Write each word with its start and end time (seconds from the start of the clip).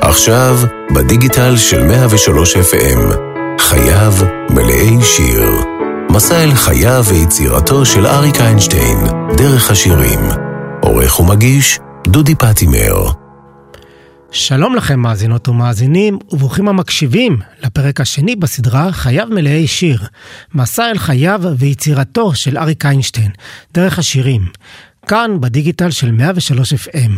עכשיו, 0.00 0.58
בדיגיטל 0.94 1.56
של 1.56 1.82
103 1.82 2.56
FM, 2.56 3.14
חייו 3.60 4.12
מלאי 4.50 5.02
שיר. 5.02 5.50
מסע 6.10 6.44
אל 6.44 6.54
חייו 6.54 7.04
ויצירתו 7.08 7.86
של 7.86 8.06
אריק 8.06 8.40
איינשטיין, 8.40 8.98
דרך 9.36 9.70
השירים. 9.70 10.20
עורך 10.82 11.20
ומגיש, 11.20 11.78
דודי 12.06 12.34
פטימר. 12.34 13.10
שלום 14.30 14.74
לכם 14.74 15.00
מאזינות 15.00 15.48
ומאזינים, 15.48 16.18
וברוכים 16.30 16.68
המקשיבים 16.68 17.38
לפרק 17.64 18.00
השני 18.00 18.36
בסדרה 18.36 18.92
חייו 18.92 19.26
מלאי 19.30 19.66
שיר. 19.66 19.98
מסע 20.54 20.90
אל 20.90 20.98
חייו 20.98 21.40
ויצירתו 21.58 22.34
של 22.34 22.58
אריק 22.58 22.86
איינשטיין, 22.86 23.30
דרך 23.74 23.98
השירים. 23.98 24.42
כאן 25.06 25.40
בדיגיטל 25.40 25.90
של 25.90 26.12
103 26.12 26.72
FM. 26.72 27.12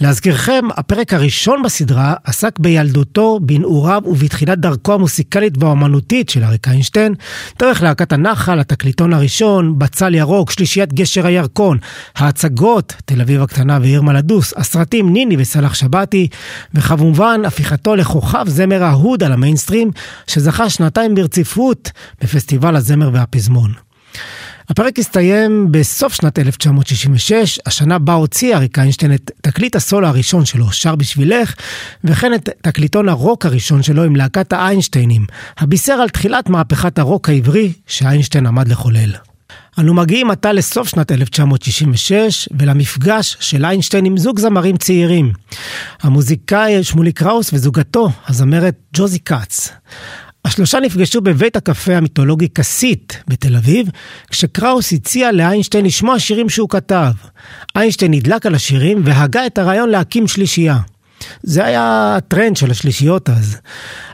להזכירכם, 0.00 0.64
הפרק 0.76 1.14
הראשון 1.14 1.62
בסדרה 1.62 2.14
עסק 2.24 2.58
בילדותו, 2.58 3.40
בנעוריו 3.42 4.02
ובתחילת 4.06 4.58
דרכו 4.58 4.94
המוסיקלית 4.94 5.54
והאומנותית 5.58 6.28
של 6.28 6.44
אריק 6.44 6.68
איינשטיין, 6.68 7.14
דרך 7.58 7.82
להקת 7.82 8.12
הנחל, 8.12 8.60
התקליטון 8.60 9.12
הראשון, 9.12 9.78
בצל 9.78 10.14
ירוק, 10.14 10.50
שלישיית 10.50 10.92
גשר 10.92 11.26
הירקון, 11.26 11.78
ההצגות, 12.16 12.94
תל 13.04 13.20
אביב 13.20 13.42
הקטנה 13.42 13.78
ועיר 13.82 14.02
מלדוס, 14.02 14.54
הסרטים 14.56 15.12
ניני 15.12 15.36
וסלאח 15.38 15.74
שבתי, 15.74 16.28
וכמובן 16.74 17.40
הפיכתו 17.46 17.96
לכוכב 17.96 18.44
זמר 18.48 18.84
אהוד 18.84 19.22
על 19.22 19.32
המיינסטרים, 19.32 19.90
שזכה 20.26 20.70
שנתיים 20.70 21.14
ברציפות 21.14 21.90
בפסטיבל 22.22 22.76
הזמר 22.76 23.10
והפזמון. 23.12 23.88
הפרק 24.70 24.98
הסתיים 24.98 25.66
בסוף 25.70 26.14
שנת 26.14 26.38
1966, 26.38 27.58
השנה 27.66 27.98
בה 27.98 28.12
הוציא 28.12 28.56
אריק 28.56 28.78
איינשטיין 28.78 29.14
את 29.14 29.30
תקליט 29.40 29.76
הסולו 29.76 30.06
הראשון 30.06 30.44
שלו, 30.44 30.72
שר 30.72 30.94
בשבילך, 30.94 31.54
וכן 32.04 32.34
את 32.34 32.48
תקליטון 32.62 33.08
הרוק 33.08 33.46
הראשון 33.46 33.82
שלו 33.82 34.04
עם 34.04 34.16
להקת 34.16 34.52
האיינשטיינים, 34.52 35.26
הבישר 35.58 35.92
על 35.92 36.08
תחילת 36.08 36.48
מהפכת 36.48 36.98
הרוק 36.98 37.28
העברי 37.28 37.72
שאיינשטיין 37.86 38.46
עמד 38.46 38.68
לחולל. 38.68 39.12
אנו 39.78 39.94
מגיעים 39.94 40.30
עתה 40.30 40.52
לסוף 40.52 40.88
שנת 40.88 41.12
1966 41.12 42.48
ולמפגש 42.58 43.36
של 43.40 43.64
איינשטיין 43.64 44.04
עם 44.04 44.16
זוג 44.16 44.38
זמרים 44.38 44.76
צעירים. 44.76 45.32
המוזיקאי 46.02 46.84
שמולי 46.84 47.12
קראוס 47.12 47.50
וזוגתו, 47.52 48.08
הזמרת 48.28 48.74
ג'וזי 48.94 49.18
כץ. 49.18 49.72
השלושה 50.48 50.80
נפגשו 50.80 51.20
בבית 51.20 51.56
הקפה 51.56 51.96
המיתולוגי 51.96 52.48
כסית 52.48 53.22
בתל 53.28 53.56
אביב, 53.56 53.88
כשקראוס 54.30 54.92
הציע 54.92 55.32
לאיינשטיין 55.32 55.84
לשמוע 55.84 56.18
שירים 56.18 56.48
שהוא 56.48 56.68
כתב. 56.68 57.12
איינשטיין 57.76 58.14
נדלק 58.14 58.46
על 58.46 58.54
השירים 58.54 59.02
והגה 59.04 59.46
את 59.46 59.58
הרעיון 59.58 59.88
להקים 59.88 60.28
שלישייה. 60.28 60.78
זה 61.42 61.64
היה 61.64 62.14
הטרנד 62.16 62.56
של 62.56 62.70
השלישיות 62.70 63.30
אז. 63.30 63.56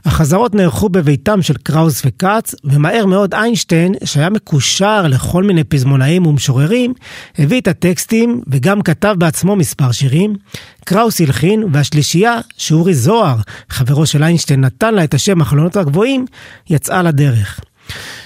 החזרות 0.04 0.54
נערכו 0.54 0.88
בביתם 0.88 1.42
של 1.42 1.54
קראוס 1.62 2.02
וכץ, 2.06 2.54
ומהר 2.64 3.06
מאוד 3.06 3.34
איינשטיין, 3.34 3.94
שהיה 4.04 4.30
מקושר 4.30 5.06
לכל 5.06 5.42
מיני 5.42 5.64
פזמונאים 5.64 6.26
ומשוררים, 6.26 6.94
הביא 7.38 7.60
את 7.60 7.68
הטקסטים 7.68 8.40
וגם 8.46 8.82
כתב 8.82 9.14
בעצמו 9.18 9.56
מספר 9.56 9.92
שירים. 9.92 10.36
קראוס 10.84 11.20
הלחין, 11.20 11.64
והשלישייה, 11.72 12.38
שאורי 12.56 12.94
זוהר, 12.94 13.36
חברו 13.68 14.06
של 14.06 14.22
איינשטיין, 14.22 14.60
נתן 14.60 14.94
לה 14.94 15.04
את 15.04 15.14
השם 15.14 15.40
החלונות 15.40 15.76
הגבוהים, 15.76 16.26
יצאה 16.70 17.02
לדרך. 17.02 17.60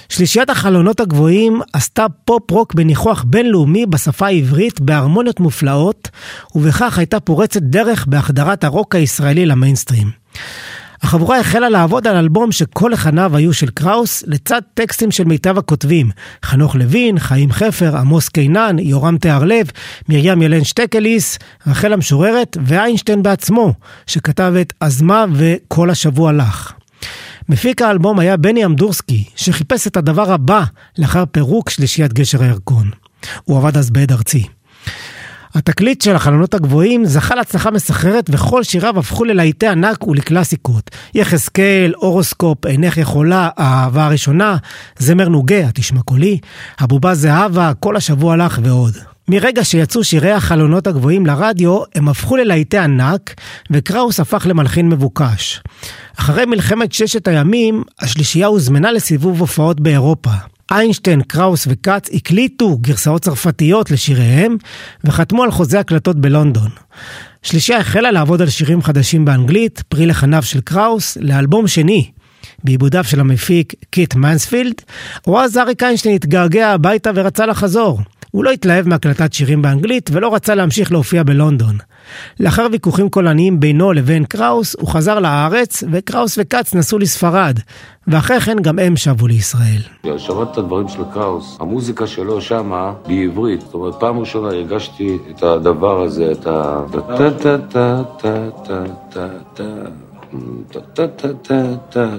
שלישיית 0.09 0.49
החלונות 0.49 0.99
הגבוהים 0.99 1.61
עשתה 1.73 2.05
פופ-רוק 2.25 2.73
בניחוח 2.73 3.23
בינלאומי 3.27 3.85
בשפה 3.85 4.27
העברית 4.27 4.81
בהרמוניות 4.81 5.39
מופלאות, 5.39 6.09
ובכך 6.55 6.97
הייתה 6.97 7.19
פורצת 7.19 7.61
דרך 7.61 8.05
בהחדרת 8.05 8.63
הרוק 8.63 8.95
הישראלי 8.95 9.45
למיינסטרים. 9.45 10.11
החבורה 11.01 11.39
החלה 11.39 11.69
לעבוד 11.69 12.07
על 12.07 12.15
אלבום 12.15 12.51
שכל 12.51 12.89
לחניו 12.93 13.37
היו 13.37 13.53
של 13.53 13.69
קראוס, 13.69 14.23
לצד 14.27 14.61
טקסטים 14.73 15.11
של 15.11 15.23
מיטב 15.23 15.57
הכותבים, 15.57 16.09
חנוך 16.45 16.75
לוין, 16.75 17.19
חיים 17.19 17.51
חפר, 17.51 17.97
עמוס 17.97 18.29
קינן, 18.29 18.79
יורם 18.79 19.17
טהרלב, 19.17 19.71
מרים 20.09 20.41
ילן 20.41 20.63
שטקליס, 20.63 21.39
רחל 21.67 21.93
המשוררת 21.93 22.57
ואיינשטיין 22.65 23.23
בעצמו, 23.23 23.73
שכתב 24.07 24.53
את 24.61 24.73
"אז 24.79 25.01
מה" 25.01 25.25
ו"כל 25.33 25.89
השבוע 25.89 26.31
לך". 26.31 26.73
מפיק 27.49 27.81
האלבום 27.81 28.19
היה 28.19 28.37
בני 28.37 28.65
אמדורסקי, 28.65 29.23
שחיפש 29.35 29.87
את 29.87 29.97
הדבר 29.97 30.31
הבא 30.31 30.63
לאחר 30.97 31.23
פירוק 31.25 31.69
שלישיית 31.69 32.13
גשר 32.13 32.43
הירקון. 32.43 32.91
הוא 33.43 33.57
עבד 33.57 33.77
אז 33.77 33.89
בעד 33.89 34.11
ארצי. 34.11 34.47
התקליט 35.55 36.01
של 36.01 36.15
החלונות 36.15 36.53
הגבוהים 36.53 37.05
זכה 37.05 37.35
להצלחה 37.35 37.71
מסחררת 37.71 38.29
וכל 38.33 38.63
שיריו 38.63 38.99
הפכו 38.99 39.23
ללהיטי 39.23 39.67
ענק 39.67 40.07
ולקלאסיקות. 40.07 40.91
יחזקאל, 41.15 41.93
אורוסקופ, 41.95 42.65
אינך 42.65 42.97
יכולה, 42.97 43.49
האהבה 43.57 44.05
הראשונה, 44.05 44.57
זמר 44.97 45.29
נוגה, 45.29 45.67
התשמע 45.67 46.01
קולי, 46.01 46.37
הבובה 46.79 47.15
זהבה, 47.15 47.71
כל 47.79 47.95
השבוע 47.95 48.37
לך 48.37 48.59
ועוד. 48.63 49.08
מרגע 49.31 49.63
שיצאו 49.63 50.03
שירי 50.03 50.31
החלונות 50.31 50.87
הגבוהים 50.87 51.25
לרדיו, 51.25 51.79
הם 51.95 52.09
הפכו 52.09 52.35
ללהיטי 52.37 52.77
ענק, 52.77 53.33
וקראוס 53.71 54.19
הפך 54.19 54.47
למלחין 54.49 54.89
מבוקש. 54.89 55.61
אחרי 56.19 56.45
מלחמת 56.45 56.93
ששת 56.93 57.27
הימים, 57.27 57.83
השלישייה 57.99 58.47
הוזמנה 58.47 58.91
לסיבוב 58.91 59.39
הופעות 59.39 59.79
באירופה. 59.79 60.31
איינשטיין, 60.71 61.21
קראוס 61.21 61.67
וכץ 61.69 62.09
הקליטו 62.13 62.77
גרסאות 62.77 63.21
צרפתיות 63.21 63.91
לשיריהם, 63.91 64.57
וחתמו 65.03 65.43
על 65.43 65.51
חוזה 65.51 65.79
הקלטות 65.79 66.15
בלונדון. 66.15 66.69
שלישייה 67.43 67.79
החלה 67.79 68.11
לעבוד 68.11 68.41
על 68.41 68.49
שירים 68.49 68.81
חדשים 68.81 69.25
באנגלית, 69.25 69.83
פרי 69.89 70.05
לחניו 70.05 70.43
של 70.43 70.61
קראוס, 70.61 71.17
לאלבום 71.21 71.67
שני, 71.67 72.11
בעיבודיו 72.63 73.03
של 73.03 73.19
המפיק 73.19 73.73
קיט 73.89 74.15
מנספילד, 74.15 74.81
או 75.27 75.39
אז 75.39 75.57
אריק 75.57 75.83
איינשטיין 75.83 76.15
התגעגע 76.15 76.69
הביתה 76.69 77.11
ורצה 77.15 77.45
לחזור. 77.45 77.99
הוא 78.31 78.43
לא 78.43 78.51
התלהב 78.51 78.87
מהקלטת 78.87 79.33
שירים 79.33 79.61
באנגלית 79.61 80.09
ולא 80.13 80.33
רצה 80.35 80.55
להמשיך 80.55 80.91
להופיע 80.91 81.23
בלונדון. 81.23 81.77
לאחר 82.39 82.67
ויכוחים 82.71 83.09
קולניים 83.09 83.59
בינו 83.59 83.93
לבין 83.93 84.25
קראוס, 84.25 84.75
הוא 84.79 84.87
חזר 84.87 85.19
לארץ, 85.19 85.83
וקראוס 85.91 86.37
וכץ 86.41 86.75
נסעו 86.75 86.99
לספרד, 86.99 87.59
ואחרי 88.07 88.39
כן 88.39 88.57
גם 88.61 88.79
הם 88.79 88.97
שבו 88.97 89.27
לישראל. 89.27 89.81
שמעתי 90.17 90.51
את 90.51 90.57
הדברים 90.57 90.87
של 90.87 91.01
קראוס, 91.13 91.57
המוזיקה 91.59 92.07
שלו 92.07 92.41
שמה 92.41 92.93
בעברית, 93.07 93.61
זאת 93.61 93.73
אומרת, 93.73 93.93
פעם 93.99 94.19
ראשונה 94.19 94.47
הרגשתי 94.47 95.17
את 95.29 95.43
הדבר 95.43 96.01
הזה, 96.01 96.31
את 96.31 96.47
ה... 96.47 96.83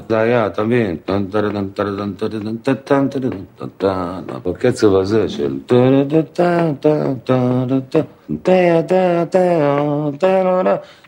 זה 0.08 0.18
היה, 0.18 0.46
אתה 0.46 0.62
מבין? 0.62 0.96
בקצב 4.44 4.94
הזה 4.94 5.28
של... 5.28 5.58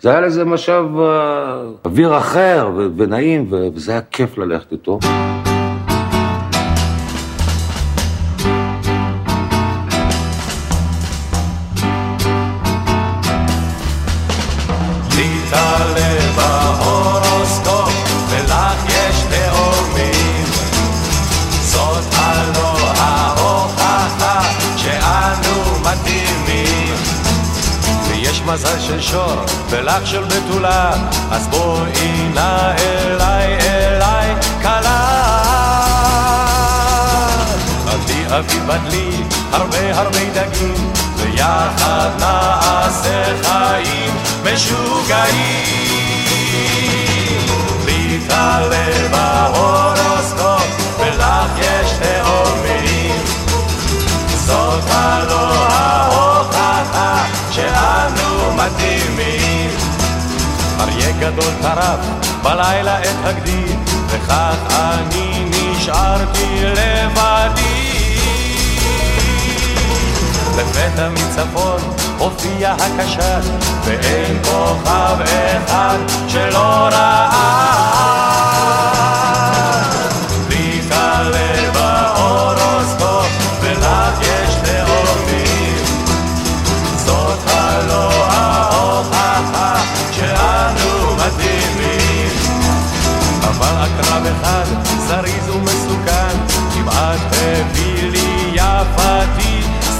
זה 0.00 0.10
היה 0.10 0.20
לזה 0.20 0.44
משב 0.44 0.84
אוויר 1.84 2.18
אחר 2.18 2.70
ונעים, 2.96 3.46
וזה 3.50 3.92
היה 3.92 4.00
כיף 4.10 4.38
ללכת 4.38 4.72
איתו. 4.72 4.98
מזל 28.52 28.80
של 28.80 29.00
שור 29.00 29.44
ולך 29.70 30.06
של 30.06 30.24
בתולה, 30.24 30.92
אז 31.30 31.48
בואי 31.48 32.28
נא 32.34 32.72
אליי, 32.78 33.58
אליי, 33.60 34.34
כלה. 34.62 35.02
בדלי 37.86 38.24
אבי 38.38 38.60
בדלי, 38.60 39.22
הרבה 39.52 39.98
הרבה 39.98 40.18
דגים, 40.34 40.92
ויחד 41.16 42.10
נעשה 42.18 43.24
חיים 43.42 44.14
משוגעים. 44.44 45.82
לי 47.86 48.20
תעלה 48.28 49.91
מדהימים. 58.62 59.70
אריה 60.80 61.12
גדול 61.12 61.52
טרף 61.62 62.00
בלילה 62.42 63.00
את 63.00 63.16
הגדי, 63.24 63.64
וכך 64.08 64.56
אני 64.70 65.44
נשארתי 65.50 66.46
לבדי. 66.64 68.16
לפתע 70.56 71.08
מצפון 71.08 71.80
הופיע 72.18 72.72
הקשת, 72.72 73.42
ואין 73.84 74.38
כוכב 74.44 75.16
אחד 75.20 75.98
שלא 76.28 76.88
ראה. 76.92 78.21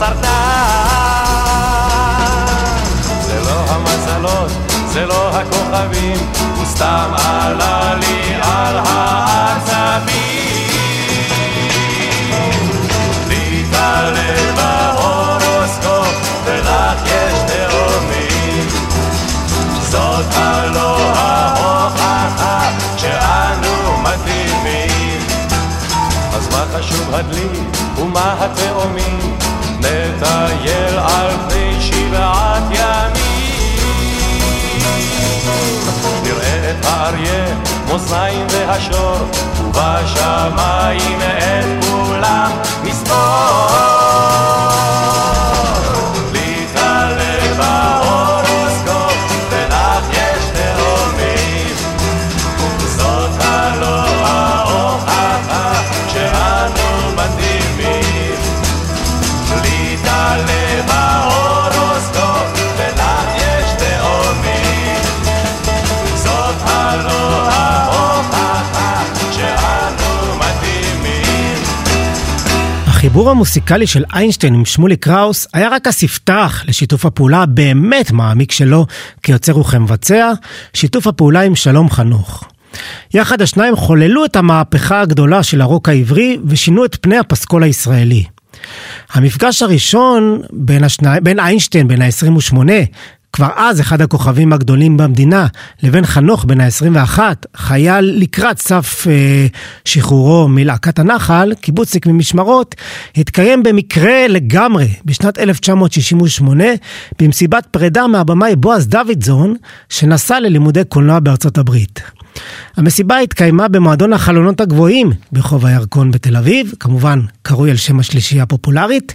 יפתי 0.02 0.22
סרטן. 0.22 1.62
זה 3.20 3.40
לא 3.40 3.64
המזלות, 3.68 4.50
זה 4.86 5.06
לא 5.06 5.30
הכוכבים, 5.30 6.16
הוא 6.56 6.64
סתם 6.64 7.10
עלה 7.14 7.94
לי 7.94 8.34
על 8.42 8.78
העצבים. 8.86 10.12
להתעלל 13.28 14.52
בהורוסקופ, 14.56 16.14
ולך 16.44 17.02
יש 17.06 17.38
תאומים. 17.46 18.68
זאת 19.90 20.26
הלא 20.34 20.98
ההוכחה 21.14 22.70
שאנו 22.96 23.98
מתאימים. 24.02 25.20
אז 26.34 26.48
מה 26.48 26.64
חשוב 26.78 27.14
הדלי 27.14 27.48
ומה 27.98 28.34
התאומים? 28.40 29.31
נטייל 30.22 30.98
על 30.98 31.30
פני 31.48 31.80
שבעת 31.80 32.62
ימים. 32.70 34.02
נראה 36.22 36.70
את 36.70 36.84
האריה, 36.84 37.44
מאזניים 37.88 38.46
והשור, 38.50 39.16
ובשמיים 39.60 41.20
את 41.20 41.84
כולם 41.84 42.50
נספור. 42.84 44.51
החיבור 73.12 73.30
המוסיקלי 73.30 73.86
של 73.86 74.04
איינשטיין 74.14 74.54
עם 74.54 74.64
שמולי 74.64 74.96
קראוס 74.96 75.46
היה 75.52 75.68
רק 75.68 75.86
הספתח 75.86 76.64
לשיתוף 76.68 77.06
הפעולה 77.06 77.42
הבאמת 77.42 78.10
מעמיק 78.10 78.52
שלו 78.52 78.86
כיוצר 79.22 79.58
וכמבצע, 79.58 80.32
שיתוף 80.74 81.06
הפעולה 81.06 81.40
עם 81.40 81.54
שלום 81.54 81.90
חנוך. 81.90 82.44
יחד 83.14 83.42
השניים 83.42 83.76
חוללו 83.76 84.24
את 84.24 84.36
המהפכה 84.36 85.00
הגדולה 85.00 85.42
של 85.42 85.60
הרוק 85.60 85.88
העברי 85.88 86.38
ושינו 86.46 86.84
את 86.84 86.96
פני 87.00 87.18
הפסקול 87.18 87.62
הישראלי. 87.62 88.24
המפגש 89.12 89.62
הראשון 89.62 90.42
בין, 90.52 90.84
השני, 90.84 91.20
בין 91.22 91.40
איינשטיין, 91.40 91.88
בין 91.88 92.02
ה-28, 92.02 92.54
כבר 93.32 93.48
אז 93.56 93.80
אחד 93.80 94.00
הכוכבים 94.00 94.52
הגדולים 94.52 94.96
במדינה, 94.96 95.46
לבין 95.82 96.06
חנוך 96.06 96.44
בן 96.44 96.60
ה-21, 96.60 97.18
חייל 97.56 98.04
לקראת 98.04 98.58
סף 98.58 99.06
אה, 99.06 99.46
שחרורו 99.84 100.48
מלהקת 100.48 100.98
הנחל, 100.98 101.52
קיבוצניק 101.60 102.06
ממשמרות, 102.06 102.74
התקיים 103.16 103.62
במקרה 103.62 104.28
לגמרי 104.28 104.88
בשנת 105.04 105.38
1968 105.38 106.64
במסיבת 107.18 107.66
פרידה 107.66 108.06
מהבמאי 108.06 108.56
בועז 108.56 108.88
דוידזון, 108.88 109.56
שנסע 109.88 110.40
ללימודי 110.40 110.84
קולנוע 110.84 111.20
בארצות 111.20 111.58
הברית. 111.58 112.21
המסיבה 112.76 113.18
התקיימה 113.18 113.68
במועדון 113.68 114.12
החלונות 114.12 114.60
הגבוהים 114.60 115.10
ברחוב 115.32 115.66
הירקון 115.66 116.10
בתל 116.10 116.36
אביב, 116.36 116.72
כמובן 116.80 117.20
קרוי 117.42 117.70
על 117.70 117.76
שם 117.76 118.00
השלישייה 118.00 118.42
הפופולרית. 118.42 119.14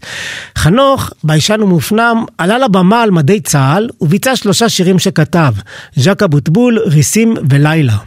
חנוך, 0.58 1.10
ביישן 1.24 1.62
ומופנם, 1.62 2.26
עלה 2.38 2.58
לבמה 2.58 3.02
על 3.02 3.12
מדי 3.12 3.40
צה"ל 3.40 3.90
וביצע 4.02 4.36
שלושה 4.36 4.70
שירים 4.70 5.00
שכתב, 5.00 5.54
ז'ק 5.96 6.24
אבוטבול, 6.24 6.80
ריסים 6.80 7.34
ולילה. 7.50 7.98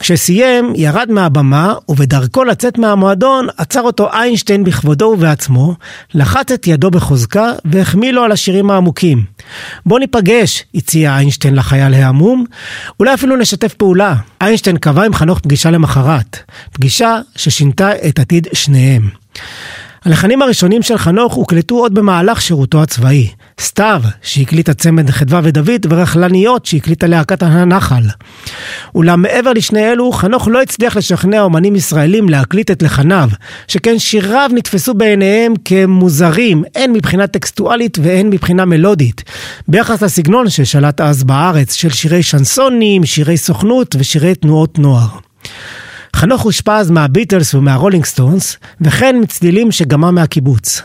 כשסיים, 0.00 0.72
ירד 0.76 1.10
מהבמה, 1.10 1.74
ובדרכו 1.88 2.44
לצאת 2.44 2.78
מהמועדון, 2.78 3.46
עצר 3.56 3.80
אותו 3.80 4.12
איינשטיין 4.12 4.64
בכבודו 4.64 5.04
ובעצמו, 5.04 5.74
לחץ 6.14 6.52
את 6.52 6.66
ידו 6.66 6.90
בחוזקה, 6.90 7.52
והחמיא 7.64 8.12
לו 8.12 8.22
על 8.22 8.32
השירים 8.32 8.70
העמוקים. 8.70 9.24
בוא 9.86 9.98
ניפגש, 9.98 10.64
הציע 10.74 11.16
איינשטיין 11.16 11.54
לחייל 11.54 11.94
ההמום, 11.94 12.44
אולי 13.00 13.14
אפילו 13.14 13.36
נשתף 13.36 13.74
פעולה. 13.74 14.14
איינשטיין 14.40 14.76
קבע 14.76 15.04
עם 15.04 15.14
חנוך 15.14 15.38
פגישה 15.38 15.70
למחרת, 15.70 16.38
פגישה 16.72 17.18
ששינתה 17.36 17.90
את 18.08 18.18
עתיד 18.18 18.48
שניהם. 18.52 19.08
הלחנים 20.04 20.42
הראשונים 20.42 20.82
של 20.82 20.98
חנוך 20.98 21.34
הוקלטו 21.34 21.74
עוד 21.74 21.94
במהלך 21.94 22.40
שירותו 22.40 22.82
הצבאי. 22.82 23.28
סתיו, 23.60 24.02
שהקליט 24.22 24.68
הצמד 24.68 25.10
חדווה 25.10 25.40
ודוד, 25.44 25.86
ורכלניות, 25.90 26.66
שהקליטה 26.66 27.06
להקת 27.06 27.42
הנחל. 27.42 28.02
אולם 28.94 29.22
מעבר 29.22 29.52
לשני 29.52 29.92
אלו, 29.92 30.12
חנוך 30.12 30.48
לא 30.48 30.62
הצליח 30.62 30.96
לשכנע 30.96 31.40
אומנים 31.40 31.76
ישראלים 31.76 32.28
להקליט 32.28 32.70
את 32.70 32.82
לחניו, 32.82 33.28
שכן 33.68 33.98
שיריו 33.98 34.50
נתפסו 34.54 34.94
בעיניהם 34.94 35.54
כמוזרים, 35.64 36.64
הן 36.74 36.92
מבחינה 36.92 37.26
טקסטואלית 37.26 37.98
והן 38.02 38.30
מבחינה 38.30 38.64
מלודית, 38.64 39.24
ביחס 39.68 40.02
לסגנון 40.02 40.50
ששלט 40.50 41.00
אז 41.00 41.24
בארץ, 41.24 41.74
של 41.74 41.90
שירי 41.90 42.22
שנסונים, 42.22 43.04
שירי 43.04 43.36
סוכנות 43.36 43.96
ושירי 43.98 44.34
תנועות 44.34 44.78
נוער. 44.78 45.08
חנוך 46.16 46.42
הושפע 46.42 46.76
אז 46.76 46.90
מהביטלס 46.90 47.54
ומהרולינג 47.54 48.04
סטונס, 48.04 48.56
וכן 48.80 49.16
מצלילים 49.22 49.72
שגמע 49.72 50.10
מהקיבוץ. 50.10 50.82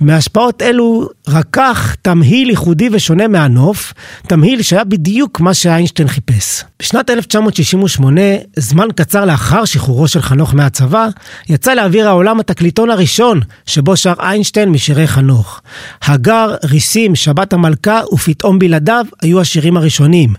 מהשפעות 0.00 0.62
אלו 0.62 1.08
רקח 1.28 1.94
תמהיל 2.02 2.50
ייחודי 2.50 2.88
ושונה 2.92 3.28
מהנוף, 3.28 3.92
תמהיל 4.26 4.62
שהיה 4.62 4.84
בדיוק 4.84 5.40
מה 5.40 5.54
שאיינשטיין 5.54 6.08
חיפש. 6.08 6.64
בשנת 6.82 7.10
1968, 7.10 8.20
זמן 8.56 8.88
קצר 8.96 9.24
לאחר 9.24 9.64
שחרורו 9.64 10.08
של 10.08 10.22
חנוך 10.22 10.54
מהצבא, 10.54 11.08
יצא 11.48 11.74
לאוויר 11.74 12.08
העולם 12.08 12.40
התקליטון 12.40 12.90
הראשון 12.90 13.40
שבו 13.66 13.96
שר 13.96 14.14
איינשטיין 14.20 14.68
משירי 14.68 15.06
חנוך. 15.06 15.60
הגר, 16.02 16.54
ריסים, 16.64 17.14
שבת 17.14 17.52
המלכה 17.52 18.00
ופתאום 18.12 18.58
בלעדיו 18.58 19.06
היו 19.22 19.40
השירים 19.40 19.76
הראשונים. 19.76 20.34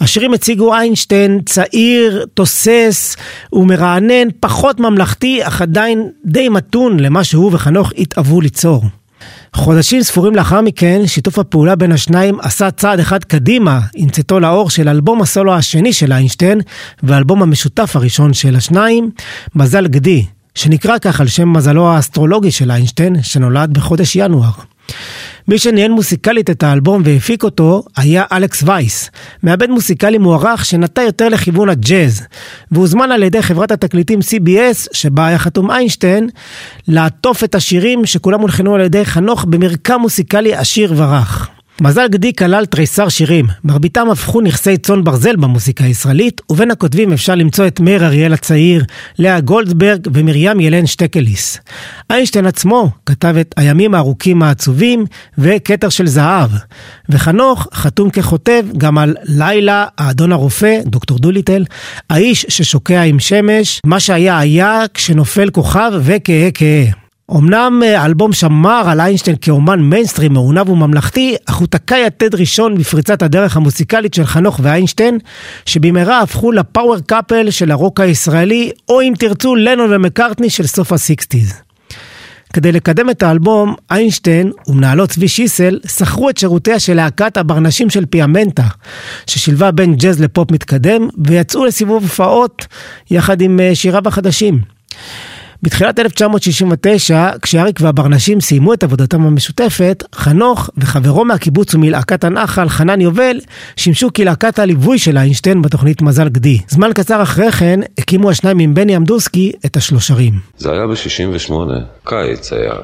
השירים 0.00 0.34
הציגו 0.34 0.74
איינשטיין 0.74 1.40
צעיר, 1.46 2.26
תוסס 2.34 3.16
ומרענן, 3.62 4.28
פחות 4.40 4.80
ממלכתי, 4.80 5.46
אך 5.46 5.62
עדיין 5.62 6.08
די 6.24 6.48
מתון 6.48 7.00
למה 7.00 7.24
שהוא 7.24 7.50
וחנוך 7.54 7.92
התאוו 7.98 8.40
ליצור. 8.40 8.84
חודשים 9.56 10.02
ספורים 10.02 10.34
לאחר 10.34 10.60
מכן, 10.60 11.02
שיתוף 11.06 11.38
הפעולה 11.38 11.76
בין 11.76 11.92
השניים 11.92 12.40
עשה 12.40 12.70
צעד 12.70 13.00
אחד 13.00 13.24
קדימה 13.24 13.80
עם 13.94 14.08
צאתו 14.08 14.40
לאור 14.40 14.70
של 14.70 14.88
אלבום 14.88 15.22
הסולו 15.22 15.54
השני 15.54 15.92
של 15.92 16.12
איינשטיין, 16.12 16.60
והאלבום 17.02 17.42
המשותף 17.42 17.96
הראשון 17.96 18.32
של 18.32 18.56
השניים, 18.56 19.10
מזל 19.54 19.86
גדי, 19.86 20.24
שנקרא 20.54 20.98
כך 20.98 21.20
על 21.20 21.26
שם 21.26 21.52
מזלו 21.52 21.88
האסטרולוגי 21.88 22.50
של 22.50 22.70
איינשטיין, 22.70 23.22
שנולד 23.22 23.72
בחודש 23.72 24.16
ינואר. 24.16 24.50
מי 25.48 25.58
שניהל 25.58 25.90
מוסיקלית 25.90 26.50
את 26.50 26.62
האלבום 26.62 27.02
והפיק 27.04 27.42
אותו 27.42 27.82
היה 27.96 28.24
אלכס 28.32 28.62
וייס, 28.66 29.10
מעבד 29.42 29.70
מוסיקלי 29.70 30.18
מוערך 30.18 30.64
שנטה 30.64 31.02
יותר 31.02 31.28
לכיוון 31.28 31.68
הג'אז, 31.68 32.22
והוזמן 32.72 33.12
על 33.12 33.22
ידי 33.22 33.42
חברת 33.42 33.70
התקליטים 33.70 34.18
CBS, 34.18 34.88
שבה 34.92 35.26
היה 35.26 35.38
חתום 35.38 35.70
איינשטיין, 35.70 36.28
לעטוף 36.88 37.44
את 37.44 37.54
השירים 37.54 38.06
שכולם 38.06 38.40
הולחנו 38.40 38.74
על 38.74 38.80
ידי 38.80 39.04
חנוך 39.04 39.44
במרקם 39.44 40.00
מוסיקלי 40.00 40.54
עשיר 40.54 40.92
ורך. 40.96 41.48
מזל 41.82 42.08
גדי 42.08 42.32
כלל 42.32 42.66
תריסר 42.66 43.08
שירים, 43.08 43.46
מרביתם 43.64 44.10
הפכו 44.10 44.40
נכסי 44.40 44.76
צאן 44.76 45.04
ברזל 45.04 45.36
במוסיקה 45.36 45.84
הישראלית, 45.84 46.40
ובין 46.50 46.70
הכותבים 46.70 47.12
אפשר 47.12 47.34
למצוא 47.34 47.66
את 47.66 47.80
מאיר 47.80 48.06
אריאל 48.06 48.32
הצעיר, 48.32 48.84
לאה 49.18 49.40
גולדברג 49.40 50.00
ומרים 50.14 50.60
ילן 50.60 50.86
שטקליס. 50.86 51.58
איינשטיין 52.10 52.46
עצמו 52.46 52.90
כתב 53.06 53.34
את 53.40 53.54
הימים 53.56 53.94
הארוכים 53.94 54.42
העצובים 54.42 55.04
וכתר 55.38 55.88
של 55.88 56.06
זהב, 56.06 56.50
וחנוך 57.08 57.68
חתום 57.74 58.10
ככותב 58.10 58.64
גם 58.76 58.98
על 58.98 59.14
לילה, 59.24 59.86
האדון 59.98 60.32
הרופא, 60.32 60.80
דוקטור 60.86 61.18
דוליטל, 61.18 61.64
האיש 62.10 62.46
ששוקע 62.48 63.02
עם 63.02 63.18
שמש, 63.18 63.80
מה 63.86 64.00
שהיה 64.00 64.38
היה 64.38 64.82
כשנופל 64.94 65.50
כוכב 65.50 65.92
וכהה 66.02 66.50
כהה. 66.54 67.01
אמנם 67.36 67.82
אה, 67.84 68.00
האלבום 68.00 68.32
שמר 68.32 68.82
על 68.86 69.00
איינשטיין 69.00 69.36
כאומן 69.40 69.80
מיינסטרים 69.80 70.32
מעונב 70.32 70.68
וממלכתי, 70.68 71.36
אך 71.46 71.56
הוא 71.56 71.66
תקע 71.70 71.96
יתד 72.06 72.34
ראשון 72.34 72.78
בפריצת 72.78 73.22
הדרך 73.22 73.56
המוסיקלית 73.56 74.14
של 74.14 74.24
חנוך 74.24 74.60
ואיינשטיין, 74.62 75.18
שבמהרה 75.66 76.20
הפכו 76.20 76.52
ל 76.52 76.59
power 76.59 76.96
couple 77.06 77.50
של 77.50 77.70
הרוק 77.70 78.00
הישראלי, 78.00 78.70
או 78.88 79.02
אם 79.02 79.12
תרצו, 79.18 79.56
לנון 79.56 79.92
ומקארטני 79.92 80.50
של 80.50 80.66
סוף 80.66 80.92
ה 80.92 80.99
sixties. 80.99 81.54
כדי 82.52 82.72
לקדם 82.72 83.10
את 83.10 83.22
האלבום, 83.22 83.74
איינשטיין 83.90 84.52
ומנהלו 84.66 85.06
צבי 85.06 85.28
שיסל 85.28 85.78
שכרו 85.86 86.30
את 86.30 86.38
שירותיה 86.38 86.78
של 86.78 86.94
להקת 86.94 87.36
הברנשים 87.36 87.90
של 87.90 88.06
פיאמנטה, 88.06 88.66
ששילבה 89.26 89.70
בין 89.70 89.94
ג'אז 89.94 90.20
לפופ 90.20 90.50
מתקדם, 90.50 91.08
ויצאו 91.24 91.64
לסיבוב 91.64 92.02
הופעות 92.02 92.66
יחד 93.10 93.40
עם 93.40 93.60
אה, 93.60 93.74
שיריו 93.74 94.08
החדשים. 94.08 94.60
בתחילת 95.64 95.98
1969, 95.98 97.30
כשאריק 97.42 97.80
והברנשים 97.80 98.40
סיימו 98.40 98.74
את 98.74 98.82
עבודתם 98.82 99.22
המשותפת, 99.22 100.04
חנוך 100.14 100.70
וחברו 100.76 101.24
מהקיבוץ 101.24 101.74
ומלהקת 101.74 102.24
הנחל, 102.24 102.68
חנן 102.68 103.00
יובל, 103.00 103.40
שימשו 103.76 104.12
כלהקת 104.12 104.58
הליווי 104.58 104.98
של 104.98 105.18
איינשטיין 105.18 105.62
בתוכנית 105.62 106.02
מזל 106.02 106.28
גדי. 106.28 106.58
זמן 106.68 106.92
קצר 106.92 107.22
אחרי 107.22 107.52
כן, 107.52 107.80
הקימו 107.98 108.30
השניים 108.30 108.58
עם 108.58 108.74
בני 108.74 108.96
אמדוסקי 108.96 109.52
את 109.66 109.76
השלושרים. 109.76 110.32
זה 110.58 110.72
היה 110.72 110.86
ב-68, 110.86 111.52
קיץ 112.04 112.52
היה. 112.52 112.74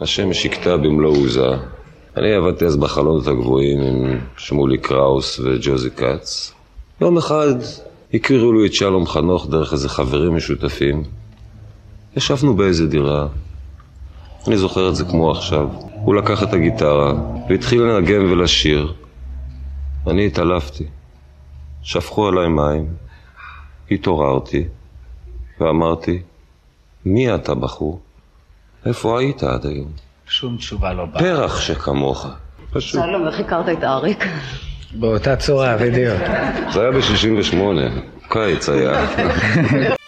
השמש 0.00 0.46
הכתה 0.46 0.76
במלוא 0.76 1.16
עוזה. 1.16 1.48
אני 2.16 2.34
עבדתי 2.34 2.64
אז 2.64 2.76
בחלונות 2.76 3.26
הגבוהים 3.26 3.80
עם 3.80 4.18
שמולי 4.36 4.78
קראוס 4.78 5.40
וג'וזי 5.44 5.90
כץ. 5.90 6.52
יום 7.00 7.16
אחד 7.16 7.54
הכירו 8.14 8.52
לי 8.52 8.66
את 8.66 8.74
שלום 8.74 9.06
חנוך 9.06 9.46
דרך 9.50 9.72
איזה 9.72 9.88
חברים 9.88 10.36
משותפים. 10.36 11.21
ישבנו 12.16 12.56
באיזה 12.56 12.86
דירה, 12.86 13.26
אני 14.46 14.56
זוכר 14.56 14.88
את 14.88 14.96
זה 14.96 15.04
כמו 15.04 15.30
עכשיו. 15.30 15.68
הוא 15.92 16.14
לקח 16.14 16.42
את 16.42 16.52
הגיטרה 16.52 17.12
והתחיל 17.48 17.82
לנגן 17.82 18.20
ולשיר. 18.20 18.92
אני 20.06 20.26
התעלפתי. 20.26 20.84
שפכו 21.82 22.28
עליי 22.28 22.48
מים, 22.48 22.86
התעוררתי 23.90 24.64
ואמרתי, 25.60 26.22
מי 27.04 27.34
אתה 27.34 27.54
בחור? 27.54 28.00
איפה 28.86 29.20
היית 29.20 29.42
עד 29.42 29.66
היום? 29.66 29.92
שום 30.26 30.56
תשובה 30.56 30.92
לא 30.92 31.04
באה. 31.04 31.22
פרח 31.22 31.60
שכמוך. 31.60 32.26
פשוט. 32.72 33.02
שלום, 33.02 33.26
איך 33.26 33.40
הכרת 33.40 33.68
את 33.78 33.84
אריק? 33.84 34.24
באותה 34.94 35.36
צורה, 35.36 35.76
בדיוק. 35.76 36.18
זה 36.72 36.80
היה 36.80 36.90
ב-68, 36.90 37.56
קיץ 38.28 38.68
היה. 38.68 39.06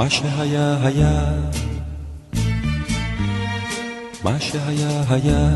מה 0.00 0.10
שהיה 0.10 0.76
היה, 0.82 1.22
מה 4.24 4.40
שהיה 4.40 5.02
היה, 5.08 5.48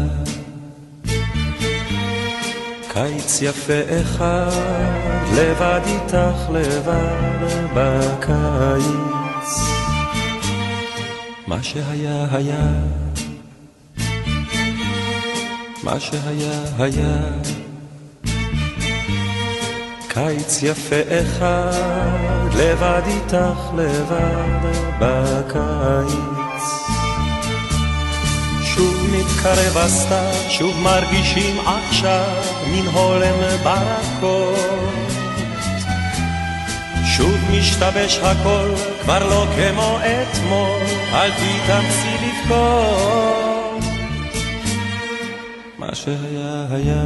קיץ 2.89 3.43
יפה 3.43 4.01
אחד, 4.01 4.51
לבד 5.37 5.81
איתך 5.87 6.51
לבד 6.53 7.49
בקיץ. 7.75 9.59
מה 11.47 11.63
שהיה 11.63 12.27
היה, 12.33 12.67
מה 15.85 16.01
שהיה 16.01 16.63
היה, 16.79 17.21
קיץ 20.15 20.63
יפה 20.63 20.97
אחד, 21.09 22.49
לבד 22.57 23.03
איתך 23.07 23.59
לבד 23.77 24.71
בקיץ. 24.99 26.65
שוב 28.63 29.07
מתקרב 29.13 29.77
הסתיו, 29.77 30.33
שוב 30.49 30.81
מרגישים 30.81 31.61
עכשיו 31.61 32.43
מן 32.67 32.87
הולם 32.87 33.39
ברקות. 33.63 34.59
שוב 37.17 37.35
משתבש 37.51 38.19
הכל, 38.19 38.71
כבר 39.03 39.29
לא 39.29 39.47
כמו 39.57 39.99
אתמול, 39.99 40.81
אל 41.13 41.31
תתאמצי 41.31 42.17
לבכות. 42.27 43.85
מה 45.79 45.95
שהיה 45.95 46.67
היה 46.71 47.05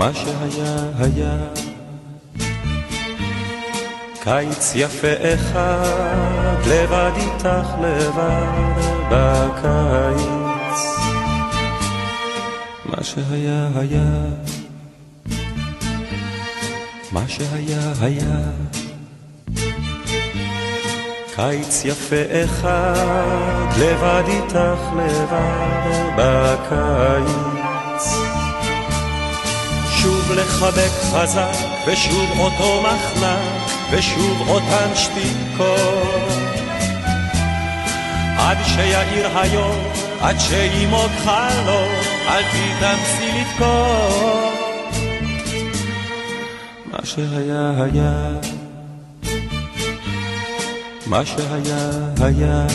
מה 0.00 0.10
שהיה 0.14 0.76
היה 0.98 1.36
קיץ 4.20 4.72
יפה 4.74 5.34
אחד, 5.34 6.56
לבד 6.66 7.10
איתך 7.16 7.68
לבד 7.80 8.80
בקיץ. 9.10 10.80
מה 12.84 13.04
שהיה 13.04 13.68
היה, 13.74 14.10
מה 17.12 17.28
שהיה 17.28 17.92
היה, 18.00 18.40
קיץ 21.36 21.84
יפה 21.84 22.44
אחד, 22.44 23.66
לבד 23.78 24.24
איתך 24.26 24.80
לבד 24.96 26.10
בקיץ. 26.16 27.49
לחבק 30.34 30.90
חזק, 31.12 31.52
ושוב 31.86 32.38
אותו 32.38 32.82
מחנק, 32.82 33.70
ושוב 33.90 34.48
אותן 34.48 34.94
שתיקות. 34.94 36.50
עד 38.38 38.58
שיאיר 38.64 39.38
היום, 39.38 39.76
עד 40.20 40.36
שימוג 40.38 41.10
חלום, 41.24 41.88
אל 42.28 42.42
תתאמצי 42.42 43.40
לבכות. 43.40 44.50
מה 46.86 46.98
שהיה 47.04 47.72
היה, 47.76 48.30
מה 51.06 51.26
שהיה 51.26 51.90
היה. 52.20 52.66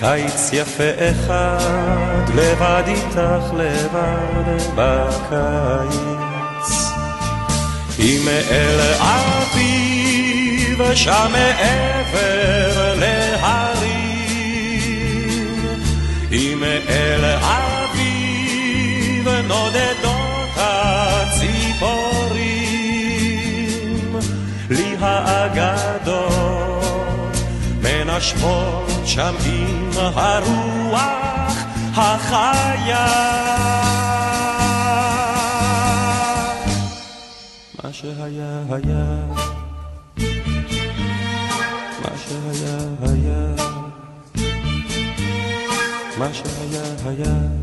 קיץ 0.00 0.50
יפה 0.52 0.90
אחד, 0.98 2.24
לבד 2.34 2.82
איתך 2.86 3.52
לבד 3.56 4.58
בקיץ. 4.74 6.68
אם 7.98 8.28
אל 8.50 8.80
אביב 9.00 10.94
שם 10.94 11.32
מעבר 11.32 12.94
להרים, 12.94 13.90
אם 16.32 16.64
אל 16.88 17.24
אביב 17.24 19.28
נודדות 19.28 20.19
מנשמות 28.14 28.90
שם 29.04 29.34
עם 29.46 29.90
הרוח 29.94 31.54
החיה. 31.94 33.06
מה 37.82 37.92
שהיה 37.92 38.62
היה, 38.70 39.16
מה 42.02 42.12
שהיה 42.26 42.78
היה, 43.02 43.54
מה 46.18 46.28
שהיה 46.34 46.82
היה, 47.04 47.59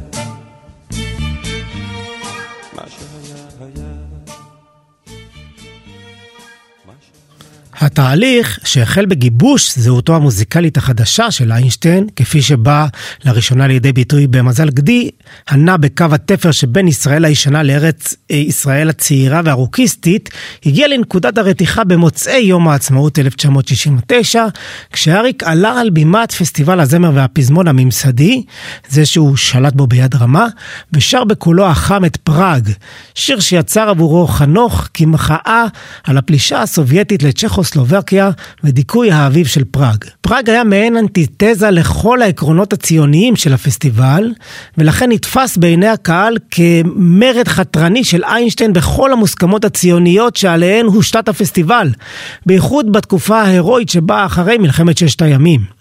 התהליך 8.00 8.60
שהחל 8.64 9.06
בגיבוש 9.06 9.78
זהותו 9.78 10.16
המוזיקלית 10.16 10.78
החדשה 10.78 11.32
של 11.32 11.52
איינשטיין, 11.52 12.08
כפי 12.16 12.42
שבא 12.42 12.88
לראשונה 13.26 13.68
לידי 13.68 13.94
ביטוי 13.94 14.28
במזל 14.28 14.70
גדי, 14.70 15.10
הנע 15.48 15.78
בקו 15.78 16.06
התפר 16.12 16.52
שבין 16.52 16.88
ישראל 16.88 17.26
הישנה 17.26 17.64
לארץ 17.64 18.16
אה, 18.32 18.36
ישראל 18.36 18.90
הצעירה 18.90 19.42
והרוקיסטית, 19.46 20.30
הגיע 20.66 20.88
לנקודת 20.88 21.38
הרתיחה 21.38 21.84
במוצאי 21.84 22.38
יום 22.40 22.68
העצמאות 22.68 23.20
1969, 23.20 24.46
כשאריק 24.94 25.44
עלה 25.44 25.80
על 25.80 25.90
בימת 25.90 26.32
פסטיבל 26.32 26.80
הזמר 26.80 27.12
והפזמון 27.14 27.68
הממסדי, 27.68 28.44
זה 28.90 29.06
שהוא 29.06 29.38
שלט 29.38 29.74
בו 29.74 29.88
ביד 29.88 30.16
רמה, 30.16 30.48
ושר 30.94 31.24
בקולו 31.24 31.66
החם 31.66 32.06
את 32.06 32.18
פראג, 32.18 32.70
שיר 33.16 33.40
שיצר 33.40 33.90
עבורו 33.90 34.28
חנוך 34.28 34.88
כמחאה 34.94 35.66
על 36.04 36.18
הפלישה 36.18 36.62
הסובייטית 36.62 37.24
לצ'כוס 37.24 37.76
צ'כוסלובקיה 37.88 38.30
ודיכוי 38.64 39.12
האביב 39.12 39.48
של 39.48 39.64
פראג. 39.64 40.06
פראג 40.22 40.50
היה 40.50 40.64
מעין 40.64 40.98
אנטיתזה 40.98 41.72
לכל 41.72 42.22
העקרונות 42.22 42.74
הציוניים 42.74 43.36
של 43.36 43.54
הפסטיבל, 43.54 44.34
ולכן 44.78 45.12
נתפס 45.12 45.58
בעיני 45.58 45.88
הקהל 45.88 46.38
כמרד 46.52 47.48
חתרני 47.48 48.04
של 48.04 48.24
איינשטיין 48.24 48.74
בכל 48.74 49.14
המוסכמות 49.14 49.66
הציוניות 49.66 50.36
שעליהן 50.36 50.86
הושתת 50.86 51.28
הפסטיבל, 51.30 51.90
בייחוד 52.46 52.92
בתקופה 52.92 53.42
ההירואית 53.42 53.90
שבאה 53.90 54.26
אחרי 54.26 54.58
מלחמת 54.58 54.98
ששת 54.98 55.22
הימים. 55.22 55.77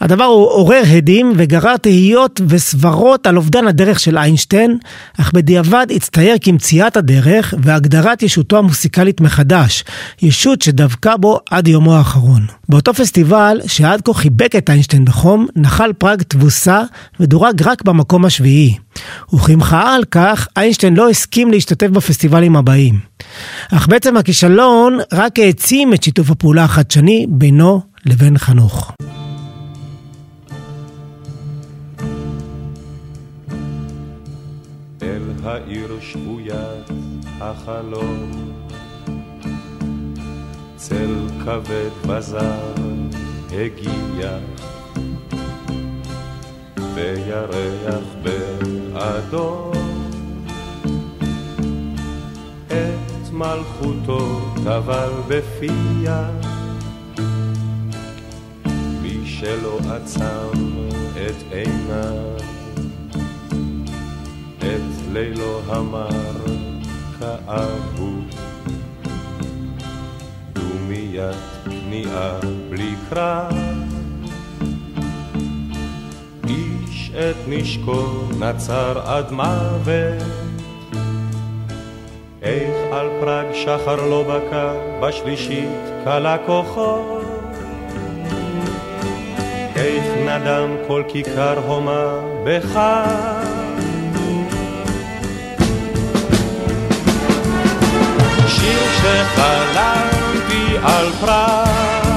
הדבר 0.00 0.24
עורר 0.24 0.82
הדים 0.86 1.32
וגרר 1.36 1.76
תהיות 1.76 2.40
וסברות 2.48 3.26
על 3.26 3.36
אובדן 3.36 3.66
הדרך 3.66 4.00
של 4.00 4.18
איינשטיין, 4.18 4.78
אך 5.20 5.32
בדיעבד 5.32 5.86
הצטייר 5.96 6.36
כמציאת 6.40 6.96
הדרך 6.96 7.54
והגדרת 7.62 8.22
ישותו 8.22 8.58
המוסיקלית 8.58 9.20
מחדש, 9.20 9.84
ישות 10.22 10.62
שדבקה 10.62 11.16
בו 11.16 11.40
עד 11.50 11.68
יומו 11.68 11.94
האחרון. 11.94 12.46
באותו 12.68 12.94
פסטיבל, 12.94 13.60
שעד 13.66 14.00
כה 14.04 14.14
חיבק 14.14 14.56
את 14.56 14.70
איינשטיין 14.70 15.04
בחום, 15.04 15.46
נחל 15.56 15.92
פראג 15.92 16.22
תבוסה 16.22 16.82
ודורג 17.20 17.62
רק 17.62 17.82
במקום 17.82 18.24
השביעי. 18.24 18.74
וכמחאה 19.34 19.94
על 19.94 20.04
כך, 20.10 20.48
איינשטיין 20.56 20.94
לא 20.94 21.10
הסכים 21.10 21.50
להשתתף 21.50 21.86
בפסטיבלים 21.86 22.56
הבאים. 22.56 22.98
אך 23.72 23.88
בעצם 23.88 24.16
הכישלון 24.16 24.98
רק 25.12 25.38
העצים 25.38 25.94
את 25.94 26.02
שיתוף 26.02 26.30
הפעולה 26.30 26.64
החדשני 26.64 27.26
בינו 27.28 27.80
לבין 28.06 28.38
חנוך. 28.38 28.92
העיר 35.44 36.00
שבוית 36.00 36.90
החלום. 37.40 38.30
צל 40.76 41.26
כבד 41.44 41.90
בזר 42.06 42.74
הגיע, 43.52 44.38
וירח 46.94 48.04
באדום. 48.22 49.72
את 52.66 53.32
מלכותו 53.32 54.40
טבל 54.64 55.12
בפיה, 55.28 56.30
מי 59.02 59.26
שלא 59.26 59.78
עצם 59.94 60.58
את 61.14 61.52
עיניו. 61.52 62.59
את 64.60 65.12
לילו 65.12 65.60
המר 65.68 66.44
כאבו. 67.18 68.10
דומיית 70.52 71.36
כניעה 71.64 72.38
בלי 72.70 72.94
קרב 73.10 73.52
איש 76.48 77.10
את 77.14 77.36
נשקו 77.48 78.22
נצר 78.38 79.00
עד 79.04 79.32
מוות. 79.32 80.22
איך 82.42 82.92
על 82.92 83.08
פראג 83.20 83.46
שחר 83.52 84.08
לא 84.08 84.22
בקע 84.22 84.72
בשלישית 85.02 86.04
כלה 86.04 86.36
כוחו. 86.46 87.18
איך 89.76 90.04
נדם 90.26 90.76
כל 90.86 91.02
כיכר 91.08 91.58
הומה 91.58 92.20
בחג 92.44 93.69
שחלמתי 98.98 100.26
על 100.82 101.10
פראג, 101.20 102.09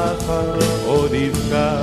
השחר 0.00 0.58
עוד 0.86 1.14
יבקע. 1.14 1.76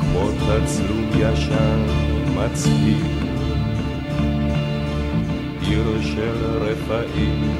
כמו 0.00 0.30
תצלום 0.30 1.10
ישן 1.18 1.84
מצהיר, 2.34 3.06
עיר 5.60 6.02
של 6.02 6.58
רפאים 6.60 7.56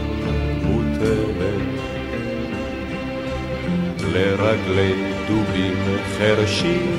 מוטלת 0.62 1.79
לרגלי 4.12 4.94
דובים 5.29 5.99
חרשים. 6.18 6.97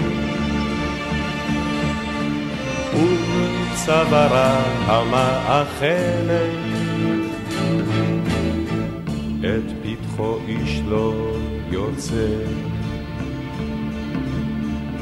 ובצווארה 2.93 4.61
המאכלת 4.85 6.58
את 9.39 9.71
פתחו 9.83 10.37
איש 10.47 10.81
לא 10.87 11.13
יוצא. 11.69 12.27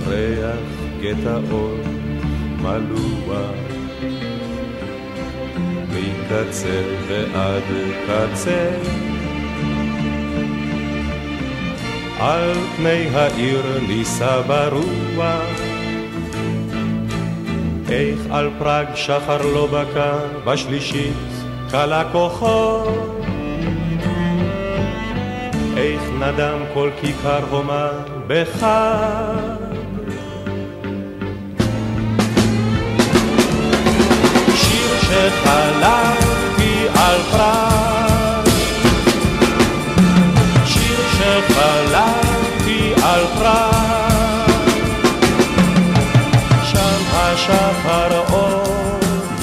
ריח 0.07 0.59
גטאות 1.01 1.79
מלוח 2.61 3.55
מקצה 5.93 6.83
ועד 7.07 7.63
קצה. 8.07 8.69
על 12.19 12.53
פני 12.77 13.07
העיר 13.13 13.61
נישא 13.87 14.41
ברוח. 14.47 15.61
איך 17.89 18.19
על 18.29 18.49
פראג 18.59 18.87
שחר 18.95 19.41
לא 19.41 19.67
בקע 19.67 20.17
בשלישית 20.45 21.13
כלה 21.71 22.03
כוחו 22.11 22.83
איך 26.27 26.35
נדם 26.35 26.59
כל 26.73 26.89
כיכר 27.01 27.39
הומה 27.49 27.89
בחג. 28.27 28.67
שיר 34.55 34.99
שחלמתי 35.01 36.87
על 36.95 37.19
פראג, 37.31 38.47
שיר 40.65 40.99
שחלמתי 41.17 42.93
על 43.03 43.25
פראג, 43.39 44.51
שם 46.63 47.03
השחר 47.13 48.21
עוד 48.31 48.69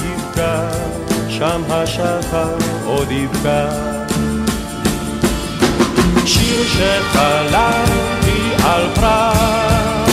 יבקע, 0.03 0.61
שם 1.29 1.61
השחר 1.69 2.57
עוד 2.85 3.11
יבקע. 3.11 4.04
שיר 6.55 6.63
שחלמתי 6.67 8.63
על 8.63 8.87
פראג, 8.95 10.09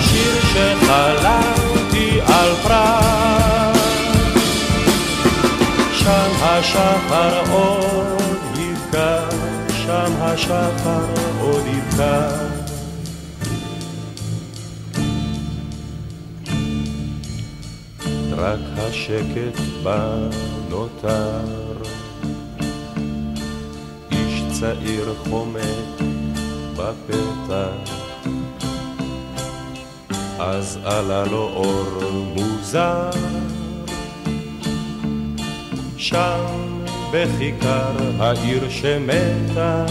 שיר 0.00 0.40
שחלמתי 0.52 2.20
על 2.26 2.54
פראג, 2.62 3.76
שם 5.92 6.30
השחר 6.40 7.52
עוד 7.52 8.58
יבקע, 8.58 9.18
שם 9.68 10.12
השחר 10.20 11.06
עוד 11.40 11.66
יבקע. 11.66 12.28
רק 18.36 18.58
השקט 18.76 19.60
בה. 19.82 20.28
צעיר 24.62 25.14
חומק 25.28 26.00
בפתח, 26.76 27.92
אז 30.38 30.78
עלה 30.84 31.24
לו 31.24 31.42
אור 31.54 31.84
מוזר. 32.34 33.10
שם 35.96 36.44
בכיכר 37.12 37.92
העיר 38.18 38.68
שמתה 38.70 39.86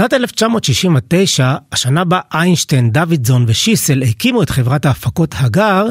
בשנת 0.00 0.14
1969, 0.14 1.54
השנה 1.72 2.04
בה 2.04 2.20
איינשטיין, 2.34 2.90
דוידזון 2.90 3.44
ושיסל 3.48 4.02
הקימו 4.02 4.42
את 4.42 4.50
חברת 4.50 4.86
ההפקות 4.86 5.34
הגר, 5.38 5.86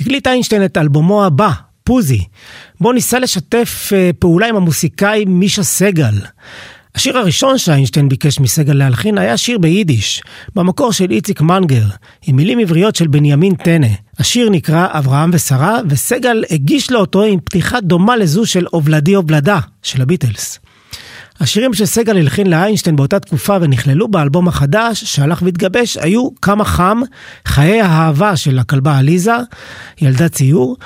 הקליט 0.00 0.26
איינשטיין 0.26 0.64
את 0.64 0.78
אלבומו 0.78 1.24
הבא, 1.24 1.50
פוזי, 1.84 2.24
בו 2.80 2.92
ניסה 2.92 3.18
לשתף 3.18 3.90
אה, 3.92 4.10
פעולה 4.18 4.48
עם 4.48 4.56
המוסיקאי 4.56 5.24
מישה 5.24 5.62
סגל. 5.62 6.14
השיר 6.94 7.18
הראשון 7.18 7.58
שאיינשטיין 7.58 8.08
ביקש 8.08 8.40
מסגל 8.40 8.72
להלחין 8.72 9.18
היה 9.18 9.36
שיר 9.36 9.58
ביידיש, 9.58 10.22
במקור 10.54 10.92
של 10.92 11.10
איציק 11.10 11.40
מנגר, 11.40 11.86
עם 12.26 12.36
מילים 12.36 12.58
עבריות 12.58 12.96
של 12.96 13.06
בנימין 13.06 13.54
טנא. 13.54 13.88
השיר 14.18 14.50
נקרא 14.50 14.86
אברהם 14.90 15.30
ושרה, 15.32 15.80
וסגל 15.88 16.44
הגיש 16.50 16.90
לו 16.90 17.00
אותו 17.00 17.22
עם 17.22 17.40
פתיחה 17.40 17.80
דומה 17.80 18.16
לזו 18.16 18.46
של 18.46 18.66
אובלדי 18.72 19.16
אובלדה 19.16 19.58
של 19.82 20.02
הביטלס. 20.02 20.58
השירים 21.42 21.74
שסגל 21.74 22.16
הלחין 22.16 22.46
לאיינשטיין 22.46 22.96
באותה 22.96 23.20
תקופה 23.20 23.56
ונכללו 23.60 24.08
באלבום 24.08 24.48
החדש 24.48 25.04
שהלך 25.04 25.42
והתגבש 25.42 25.96
היו 25.96 26.28
כמה 26.42 26.64
חם, 26.64 27.00
חיי 27.46 27.80
האהבה 27.80 28.36
של 28.36 28.58
הכלבה 28.58 28.98
עליזה, 28.98 29.36
ילדה 30.00 30.28
ציור, 30.28 30.76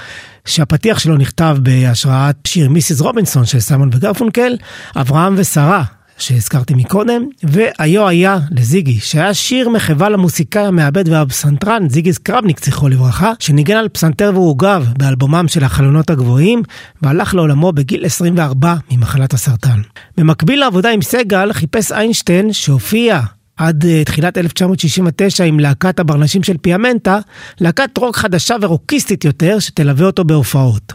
שהפתיח 0.44 0.98
שלו 0.98 1.16
נכתב 1.16 1.56
בהשראת 1.62 2.36
שיר 2.46 2.68
מיסיס 2.68 3.00
רובינסון 3.00 3.44
של 3.44 3.60
סיימון 3.60 3.90
וגרפונקל, 3.92 4.56
אברהם 4.96 5.34
ושרה 5.36 5.84
שהזכרתי 6.18 6.74
מקודם, 6.74 7.22
והיו 7.42 8.08
היה 8.08 8.38
לזיגי, 8.50 9.00
שהיה 9.00 9.34
שיר 9.34 9.68
מחווה 9.68 10.08
למוסיקאי 10.08 10.66
המעבד 10.66 11.08
והפסנתרן, 11.08 11.88
זיגי 11.88 12.12
סקרבניק, 12.12 12.64
זכרו 12.64 12.88
לברכה, 12.88 13.32
שניגן 13.38 13.76
על 13.76 13.88
פסנתר 13.88 14.30
ועוגב 14.34 14.86
באלבומם 14.98 15.48
של 15.48 15.64
החלונות 15.64 16.10
הגבוהים, 16.10 16.62
והלך 17.02 17.34
לעולמו 17.34 17.72
בגיל 17.72 18.04
24 18.04 18.74
ממחלת 18.90 19.34
הסרטן. 19.34 19.80
במקביל 20.16 20.60
לעבודה 20.60 20.90
עם 20.90 21.02
סגל, 21.02 21.52
חיפש 21.52 21.92
איינשטיין, 21.92 22.52
שהופיע 22.52 23.20
עד 23.56 23.84
uh, 23.84 24.04
תחילת 24.04 24.38
1969 24.38 25.44
עם 25.44 25.60
להקת 25.60 26.00
הברנשים 26.00 26.42
של 26.42 26.56
פיאמנטה, 26.56 27.18
להקת 27.60 27.98
רוק 27.98 28.16
חדשה 28.16 28.56
ורוקיסטית 28.60 29.24
יותר, 29.24 29.58
שתלווה 29.58 30.06
אותו 30.06 30.24
בהופעות. 30.24 30.92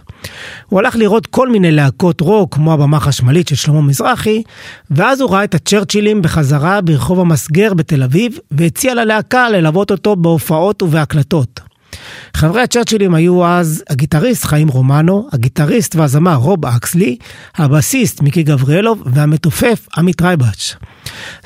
הוא 0.69 0.79
הלך 0.79 0.95
לראות 0.95 1.25
כל 1.25 1.49
מיני 1.49 1.71
להקות 1.71 2.21
רוק, 2.21 2.55
כמו 2.55 2.73
הבמה 2.73 2.97
החשמלית 2.97 3.47
של 3.47 3.55
שלמה 3.55 3.81
מזרחי, 3.81 4.43
ואז 4.91 5.21
הוא 5.21 5.31
ראה 5.31 5.43
את 5.43 5.55
הצ'רצ'ילים 5.55 6.21
בחזרה 6.21 6.81
ברחוב 6.81 7.19
המסגר 7.19 7.73
בתל 7.73 8.03
אביב, 8.03 8.37
והציע 8.51 8.95
ללהקה 8.95 9.49
ללוות 9.49 9.91
אותו 9.91 10.15
בהופעות 10.15 10.81
ובהקלטות. 10.81 11.70
חברי 12.37 12.61
הצ'רצ'ילים 12.61 13.13
היו 13.13 13.45
אז 13.45 13.83
הגיטריסט 13.89 14.45
חיים 14.45 14.67
רומנו, 14.67 15.27
הגיטריסט 15.31 15.95
והזמר 15.95 16.35
רוב 16.35 16.65
אקסלי, 16.65 17.17
הבסיסט 17.55 18.21
מיקי 18.21 18.43
גבריאלוב 18.43 19.03
והמתופף 19.05 19.87
עמית 19.97 20.21
רייבץ'. 20.21 20.75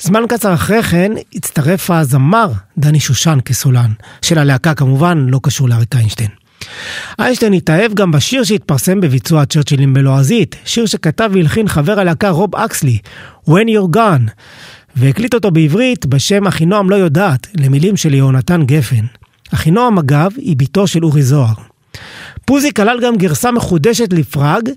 זמן 0.02 0.24
קצר 0.30 0.54
אחרי 0.54 0.84
כן 0.84 1.12
הצטרף 1.36 1.92
הזמר 1.92 2.52
דני 2.78 3.00
שושן 3.00 3.40
כסולן, 3.46 3.92
של 4.22 4.38
הלהקה 4.38 4.74
כמובן 4.74 5.26
לא 5.30 5.40
קשור 5.44 5.70
לאריק 5.70 5.96
איינשטיין. 5.96 6.30
איינשטיין 7.20 7.54
התאהב 7.54 7.94
גם 7.94 8.12
בשיר 8.12 8.44
שהתפרסם 8.44 9.02
בביצוע 9.02 9.42
הצ'רצ'ילים 9.42 9.94
בלועזית, 9.94 10.56
שיר 10.66 10.86
שכתב 10.86 11.30
והלחין 11.34 11.68
חבר 11.68 12.00
הלהקה 12.00 12.30
רוב 12.30 12.56
אקסלי, 12.56 12.98
When 13.50 13.68
You're 13.68 13.96
Gone, 13.96 14.30
והקליט 14.96 15.34
אותו 15.34 15.52
בעברית 15.52 16.06
בשם 16.06 16.48
אחינועם 16.48 16.90
לא 16.90 16.96
יודעת, 16.96 17.48
למילים 17.60 17.98
של 17.98 18.14
יהונתן 18.14 18.64
גפן. 18.66 19.06
אחינועם 19.54 19.98
אגב 19.98 20.32
היא 20.38 20.58
בתו 20.58 20.88
של 20.88 21.06
אורי 21.06 21.24
זוהר. 21.24 21.54
פוזי 22.46 22.74
כלל 22.74 23.00
גם 23.02 23.16
גרסה 23.16 23.52
מחודשת 23.52 24.14
לפראג, 24.14 24.70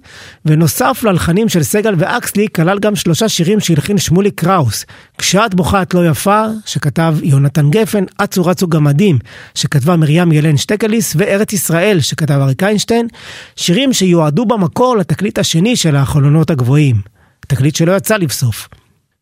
ונוסף 0.44 1.04
ללחנים 1.04 1.48
של 1.48 1.62
סגל 1.62 1.94
ואקסלי, 1.98 2.46
כלל 2.56 2.78
גם 2.78 2.96
שלושה 2.96 3.28
שירים 3.28 3.60
שהלחין 3.60 3.98
שמולי 3.98 4.30
קראוס. 4.30 4.84
כשאת 5.18 5.54
בוכה 5.54 5.82
את 5.82 5.94
לא 5.94 6.08
יפה, 6.08 6.44
שכתב 6.66 7.16
יונתן 7.22 7.70
גפן, 7.70 8.04
אצו 8.24 8.46
רצו 8.46 8.68
גמדים, 8.68 9.18
שכתבה 9.54 9.96
מרים 9.96 10.32
ילן 10.32 10.56
שטקליס, 10.56 11.12
וארץ 11.16 11.52
ישראל, 11.52 12.00
שכתב 12.00 12.34
אריק 12.34 12.62
איינשטיין, 12.62 13.08
שירים 13.56 13.92
שיועדו 13.92 14.46
במקור 14.46 14.96
לתקליט 14.96 15.38
השני 15.38 15.76
של 15.76 15.96
החלונות 15.96 16.50
הגבוהים. 16.50 16.96
תקליט 17.40 17.76
שלא 17.76 17.96
יצא 17.96 18.16
לבסוף. 18.16 18.68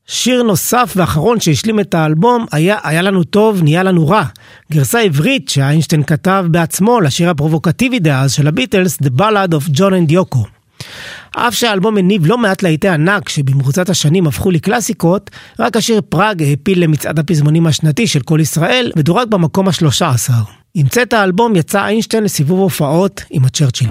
שיר 0.07 0.43
נוסף 0.43 0.93
ואחרון 0.97 1.41
שהשלים 1.41 1.81
את 1.81 1.95
האלבום 1.95 2.47
היה 2.53 2.77
"היה 2.83 3.03
לנו 3.03 3.25
טוב, 3.25 3.63
נהיה 3.63 3.83
לנו 3.83 4.09
רע", 4.09 4.25
גרסה 4.73 5.01
עברית 5.01 5.49
שאיינשטיין 5.49 6.03
כתב 6.03 6.45
בעצמו 6.51 7.01
לשיר 7.01 7.31
הפרובוקטיבי 7.31 7.99
דאז 7.99 8.33
של 8.33 8.47
הביטלס, 8.47 8.99
The 9.03 9.21
Ballad 9.21 9.51
of 9.51 9.71
John 9.77 9.93
and 10.09 10.13
Yoko. 10.13 10.39
אף 11.37 11.55
שהאלבום 11.55 11.99
הניב 11.99 12.27
לא 12.27 12.39
מעט 12.39 12.63
להיטי 12.63 12.89
ענק 12.89 13.29
שבמרוצת 13.29 13.91
השנים 13.91 14.27
הפכו 14.27 14.51
לקלאסיקות, 14.51 15.31
רק 15.59 15.77
השיר 15.77 16.01
פראג 16.09 16.43
העפיל 16.43 16.83
למצעד 16.83 17.19
הפזמונים 17.19 17.67
השנתי 17.67 18.07
של 18.07 18.21
כל 18.21 18.39
ישראל 18.41 18.93
ודורג 18.97 19.29
במקום 19.29 19.69
השלושה 19.69 20.11
עשר. 20.11 20.33
עם 20.75 20.89
צאת 20.89 21.13
האלבום 21.13 21.57
יצא 21.57 21.85
איינשטיין 21.85 22.25
לסיבוב 22.25 22.61
הופעות 22.61 23.25
עם 23.31 23.45
הצ'רצ'יל. 23.45 23.91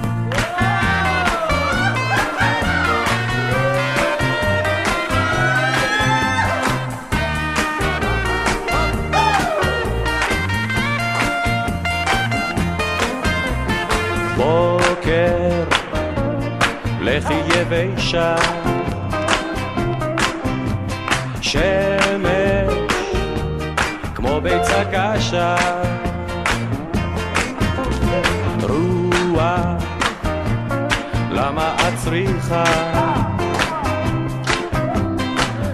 לכי 17.05 17.33
יבשה. 17.33 18.35
שמש 21.41 22.73
כמו 24.15 24.41
ביצה 24.41 24.83
קשה 24.91 25.55
רוח 28.61 29.83
למה 31.31 31.75
את 31.75 31.93
צריכה? 31.97 32.63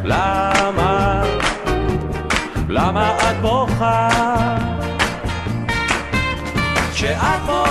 למה? 0.04 1.24
למה 2.70 3.18
את 3.18 3.42
בוכה? 3.42 4.10
כשאת 6.94 7.42
בוכה 7.46 7.71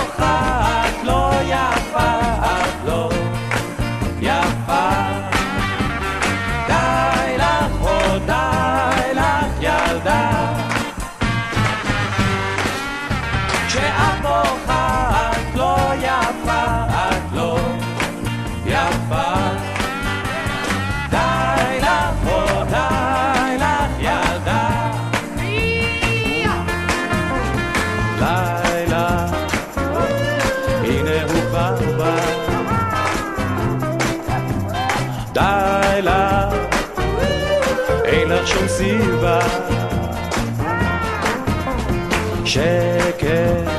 שקט, 42.51 43.71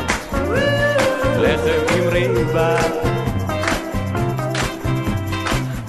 לחם 1.38 1.94
עם 1.96 2.08
ריבה. 2.08 2.76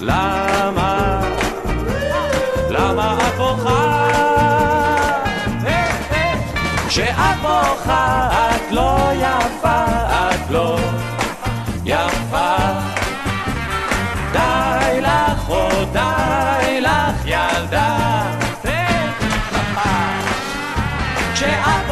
למה, 0.00 1.20
למה 2.68 3.18
את 3.28 3.34
בוכה? 3.36 4.08
כשאת 6.88 7.14
בוכה 7.42 8.28
את 8.56 8.72
לא 8.72 9.10
יפה, 9.14 9.84
את 10.08 10.50
לא 10.50 10.78
יפה. 11.84 12.56
די 14.32 15.00
לך, 15.00 15.48
או 15.48 15.68
די 15.92 16.80
לך, 16.80 17.24
ילדה. 17.24 18.24
כשאת 21.34 21.83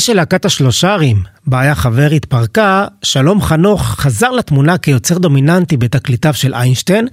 אחרי 0.00 0.14
שלהקת 0.14 0.44
השלושרים, 0.44 1.22
בה 1.46 1.60
היה 1.60 1.74
חבר, 1.74 2.08
התפרקה, 2.16 2.86
שלום 3.02 3.42
חנוך 3.42 3.82
חזר 3.82 4.30
לתמונה 4.30 4.78
כיוצר 4.78 5.18
דומיננטי 5.18 5.76
בתקליטיו 5.76 6.34
של 6.34 6.54
איינשטיין, 6.54 7.08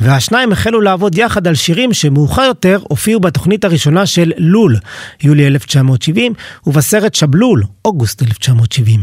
והשניים 0.00 0.52
החלו 0.52 0.80
לעבוד 0.80 1.18
יחד 1.18 1.46
על 1.46 1.54
שירים 1.54 1.92
שמאוחר 1.92 2.42
יותר 2.42 2.78
הופיעו 2.88 3.20
בתוכנית 3.20 3.64
הראשונה 3.64 4.06
של 4.06 4.32
לול, 4.38 4.76
יולי 5.22 5.46
1970, 5.46 6.32
ובסרט 6.66 7.14
שבלול, 7.14 7.62
אוגוסט 7.84 8.22
1970. 8.22 9.00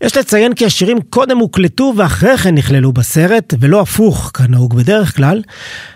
יש 0.00 0.16
לציין 0.16 0.54
כי 0.54 0.66
השירים 0.66 0.98
קודם 1.10 1.38
הוקלטו 1.38 1.92
ואחרי 1.96 2.36
כן 2.36 2.54
נכללו 2.54 2.92
בסרט, 2.92 3.54
ולא 3.60 3.80
הפוך, 3.80 4.30
כנהוג 4.34 4.76
בדרך 4.76 5.16
כלל. 5.16 5.42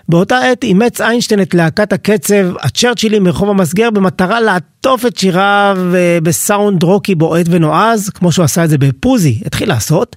באותה 0.09 0.39
עת 0.39 0.65
אימץ 0.65 1.01
איינשטיין 1.01 1.43
את 1.43 1.55
להקת 1.55 1.93
הקצב, 1.93 2.57
הצ'רצ'ילים 2.61 3.25
מרחוב 3.25 3.51
המסגר, 3.51 3.91
במטרה 3.91 4.41
לעטוף 4.41 5.07
את 5.07 5.17
שיריו 5.17 5.79
אה, 5.95 6.19
בסאונד 6.23 6.83
רוקי 6.83 7.15
בועט 7.15 7.47
ונועז, 7.51 8.11
כמו 8.11 8.33
שהוא 8.33 8.45
עשה 8.45 8.65
את 8.65 8.71
זה 8.71 8.79
בפוזי, 8.79 9.41
התחיל 9.61 9.75
לעשות. 9.75 10.17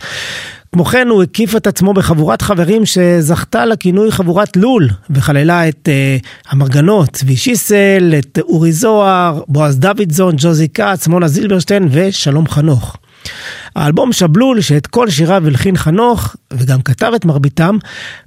כמו 0.73 0.85
כן 0.85 1.07
הוא 1.07 1.23
הקיף 1.23 1.55
את 1.55 1.67
עצמו 1.67 1.93
בחבורת 1.93 2.41
חברים 2.41 2.85
שזכתה 2.85 3.65
לכינוי 3.65 4.11
חבורת 4.11 4.57
לול, 4.57 4.89
וכללה 5.09 5.69
את 5.69 5.89
uh, 5.89 6.27
המרגנות, 6.49 7.09
צבי 7.09 7.35
שיסל, 7.35 8.13
את 8.19 8.39
אורי 8.41 8.71
זוהר, 8.71 9.41
בועז 9.47 9.79
דוידזון, 9.79 10.35
ג'וזי 10.37 10.67
כץ, 10.69 11.07
מונה 11.07 11.27
זילברשטיין 11.27 11.87
ושלום 11.91 12.47
חנוך. 12.47 12.97
האלבום 13.75 14.13
שבלול, 14.13 14.61
שאת 14.61 14.87
כל 14.87 15.09
שיריו 15.09 15.47
הלחין 15.47 15.77
חנוך, 15.77 16.35
וגם 16.53 16.81
כתב 16.81 17.11
את 17.15 17.25
מרביתם, 17.25 17.77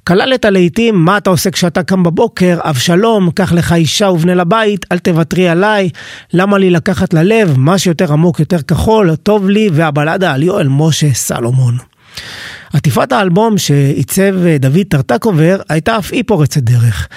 כלל 0.06 0.35
את 0.35 0.44
הלהיטים 0.44 0.94
"מה 0.94 1.16
אתה 1.18 1.30
עושה 1.30 1.50
כשאתה 1.50 1.82
קם 1.82 2.02
בבוקר", 2.02 2.59
"אבשלום", 2.62 3.30
"קח 3.30 3.52
לך 3.52 3.72
אישה 3.72 4.09
ובנה 4.09 4.35
לבית", 4.35 4.87
"אל 4.92 4.98
תוותרי 4.98 5.48
עליי", 5.48 5.90
"למה 6.32 6.59
לי 6.59 6.70
לקחת 6.70 7.14
ללב", 7.14 7.59
"מה 7.59 7.78
שיותר 7.78 8.12
עמוק 8.12 8.40
יותר 8.40 8.62
כחול", 8.62 9.14
"טוב 9.16 9.48
לי", 9.48 9.68
והבלדה 9.72 10.32
על 10.32 10.42
יואל 10.42 10.68
משה 10.68 11.14
סלומון. 11.14 11.76
עטיפת 12.72 13.12
האלבום 13.12 13.59
שעיצב 13.59 14.46
אה, 14.46 14.59
דוד 14.59 14.83
טרטקובר 14.88 15.61
הייתה 15.68 15.98
אף 15.98 16.12
היא 16.12 16.24
פורצת 16.26 16.62
דרך. 16.62 17.09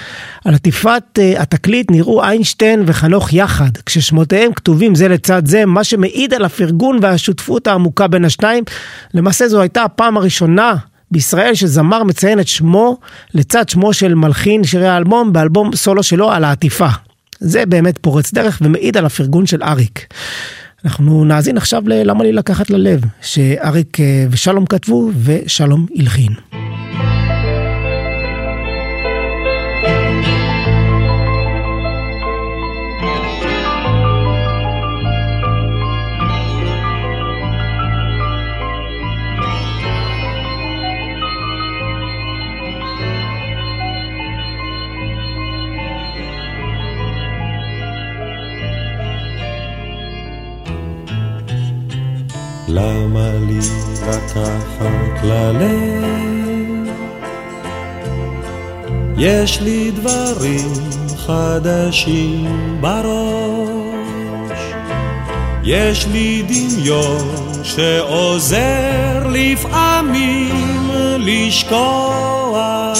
על 0.44 0.54
עטיפת 0.54 1.02
uh, 1.18 1.40
התקליט 1.42 1.90
נראו 1.90 2.24
איינשטיין 2.24 2.82
וחנוך 2.86 3.32
יחד, 3.32 3.70
כששמותיהם 3.86 4.52
כתובים 4.52 4.94
זה 4.94 5.08
לצד 5.08 5.46
זה, 5.46 5.66
מה 5.66 5.84
שמעיד 5.84 6.34
על 6.34 6.44
הפרגון 6.44 6.98
והשותפות 7.02 7.66
העמוקה 7.66 8.06
בין 8.06 8.24
השניים. 8.24 8.64
למעשה 9.14 9.48
זו 9.48 9.60
הייתה 9.60 9.82
הפעם 9.82 10.16
הראשונה 10.16 10.74
בישראל 11.10 11.54
שזמר 11.54 12.04
מציין 12.04 12.40
את 12.40 12.48
שמו 12.48 12.98
לצד 13.34 13.68
שמו 13.68 13.92
של 13.92 14.14
מלחין 14.14 14.64
שירי 14.64 14.88
האלבום 14.88 15.32
באלבום 15.32 15.76
סולו 15.76 16.02
שלו 16.02 16.30
על 16.30 16.44
העטיפה. 16.44 16.88
זה 17.40 17.66
באמת 17.66 17.98
פורץ 17.98 18.32
דרך 18.32 18.58
ומעיד 18.62 18.96
על 18.96 19.06
הפרגון 19.06 19.46
של 19.46 19.62
אריק. 19.62 20.06
אנחנו 20.84 21.24
נאזין 21.24 21.56
עכשיו 21.56 21.82
ל"למה 21.86 22.24
לי 22.24 22.32
לקחת 22.32 22.70
ללב", 22.70 23.04
שאריק 23.22 24.00
אה, 24.00 24.26
ושלום 24.30 24.66
כתבו 24.66 25.10
ושלום 25.24 25.86
הלחין. 25.96 26.32
למה 52.72 53.30
לי 53.46 53.58
לקחת 54.02 55.24
ללב? 55.24 56.88
יש 59.16 59.60
לי 59.60 59.90
דברים 59.90 60.72
חדשים 61.16 62.78
בראש, 62.80 64.60
יש 65.64 66.06
לי 66.06 66.42
דמיון 66.48 67.34
שעוזר 67.62 69.26
לפעמים 69.32 70.90
לשכוח. 71.18 72.98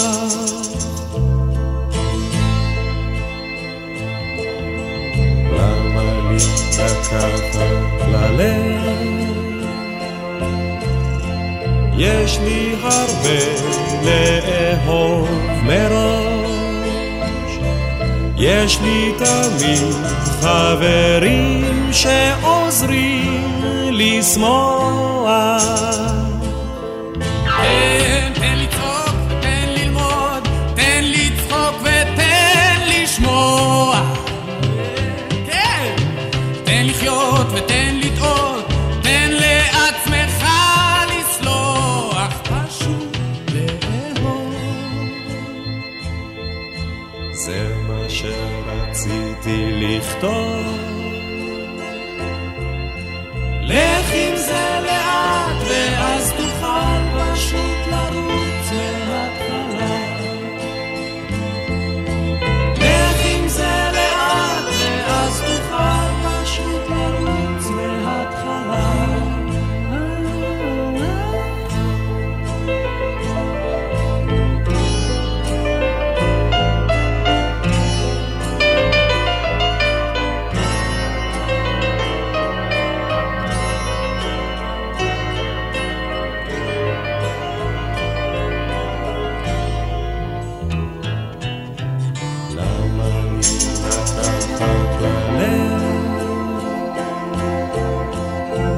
למה 5.53 6.29
לי 6.29 6.37
לקחת 6.77 7.55
ללב? 8.11 9.20
יש 11.97 12.39
לי 12.39 12.75
הרבה 12.81 13.39
לאהוב 14.03 15.29
מראש, 15.63 16.51
יש 18.37 18.79
לי 18.81 19.11
תמיד 19.17 19.95
חברים 20.41 21.89
שעוזרים 21.91 23.61
לשמוח 23.91 24.91
לכתוב. 49.47 50.77
לך 53.61 54.13
עם 54.13 54.35
זה 54.35 54.79
לאט 54.85 55.63
ואז 55.69 56.31
תוכל 56.31 57.33
פשוט 57.33 57.70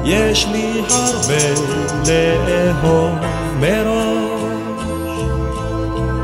יש 0.04 0.46
לי 0.52 0.82
הרבה 0.90 1.54
לאהוב 2.46 3.14
מראש, 3.60 4.84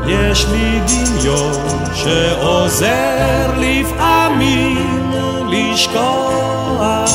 יש 0.07 0.45
לי 0.51 0.79
דמיון 0.87 1.53
שעוזר 1.93 3.51
לפעמים 3.57 5.11
לשכוח. 5.49 7.11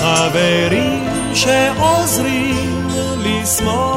חברים 0.00 1.04
שעוזרים 1.34 2.88
לשמוח. 3.18 3.89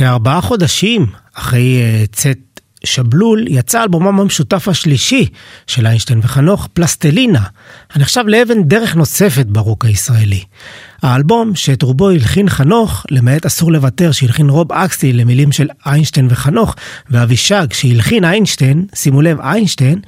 כארבעה 0.00 0.40
חודשים 0.40 1.06
אחרי 1.34 1.80
uh, 1.80 2.16
צאת 2.16 2.60
שבלול, 2.84 3.44
יצא 3.48 3.82
אלבומם 3.82 4.20
המשותף 4.20 4.68
השלישי 4.68 5.26
של 5.66 5.86
איינשטיין 5.86 6.20
וחנוך, 6.22 6.68
פלסטלינה, 6.72 7.42
הנחשב 7.92 8.24
לאבן 8.26 8.62
דרך 8.62 8.96
נוספת 8.96 9.46
ברוק 9.46 9.84
הישראלי. 9.84 10.44
האלבום, 11.02 11.54
שאת 11.54 11.82
רובו 11.82 12.10
הלחין 12.10 12.48
חנוך, 12.48 13.06
למעט 13.10 13.46
אסור 13.46 13.72
לוותר 13.72 14.12
שהלחין 14.12 14.50
רוב 14.50 14.72
אקסי 14.72 15.12
למילים 15.12 15.52
של 15.52 15.68
איינשטיין 15.86 16.28
וחנוך, 16.30 16.74
ואבישג 17.10 17.66
שהלחין 17.72 18.24
איינשטיין, 18.24 18.86
שימו 18.94 19.22
לב, 19.22 19.40
איינשטיין, 19.40 20.00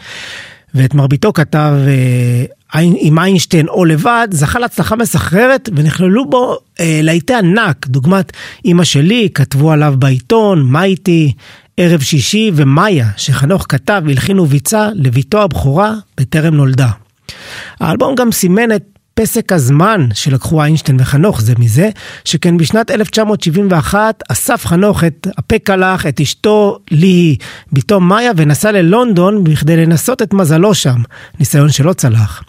ואת 0.75 0.95
מרביתו 0.95 1.33
כתב 1.33 1.73
אה, 1.87 2.81
עם 3.01 3.19
איינשטיין 3.19 3.69
או 3.69 3.85
לבד, 3.85 4.29
זכה 4.31 4.59
להצלחה 4.59 4.97
מסחררת 4.97 5.69
ונכללו 5.77 6.31
בו 6.31 6.59
אה, 6.81 7.01
להיטי 7.03 7.35
ענק, 7.35 7.87
דוגמת 7.87 8.33
אמא 8.65 8.85
שלי, 8.85 9.29
כתבו 9.35 9.73
עליו 9.73 9.95
בעיתון, 9.99 10.63
מה 10.63 10.85
איתי, 10.85 11.33
ערב 11.77 12.01
שישי 12.01 12.51
ומאיה, 12.55 13.09
שחנוך 13.17 13.67
כתב, 13.69 14.03
הלחין 14.09 14.39
וביצע 14.39 14.89
לביתו 14.95 15.43
הבכורה 15.43 15.95
בטרם 16.19 16.55
נולדה. 16.55 16.91
האלבום 17.81 18.15
גם 18.15 18.33
סימן 18.33 18.73
את 18.73 18.92
פסק 19.15 19.53
הזמן 19.53 20.09
שלקחו 20.15 20.63
איינשטיין 20.63 20.99
וחנוך 21.01 21.41
זה 21.41 21.53
מזה, 21.59 21.91
שכן 22.25 22.57
בשנת 22.57 22.91
1971 22.91 24.23
אסף 24.29 24.67
חנוך 24.67 25.05
את 25.05 25.27
הפקלח, 25.39 26.07
את 26.07 26.21
אשתו 26.21 26.79
ליהי, 26.91 27.37
בתו 27.73 28.01
מאיה, 28.01 28.33
ונסע 28.37 28.73
ללונדון 28.73 29.45
בכדי 29.45 29.77
לנסות 29.77 30.23
את 30.23 30.35
מזלו 30.35 30.75
שם, 30.75 30.97
ניסיון 31.41 31.69
שלא 31.69 31.93
צלח. 31.93 32.43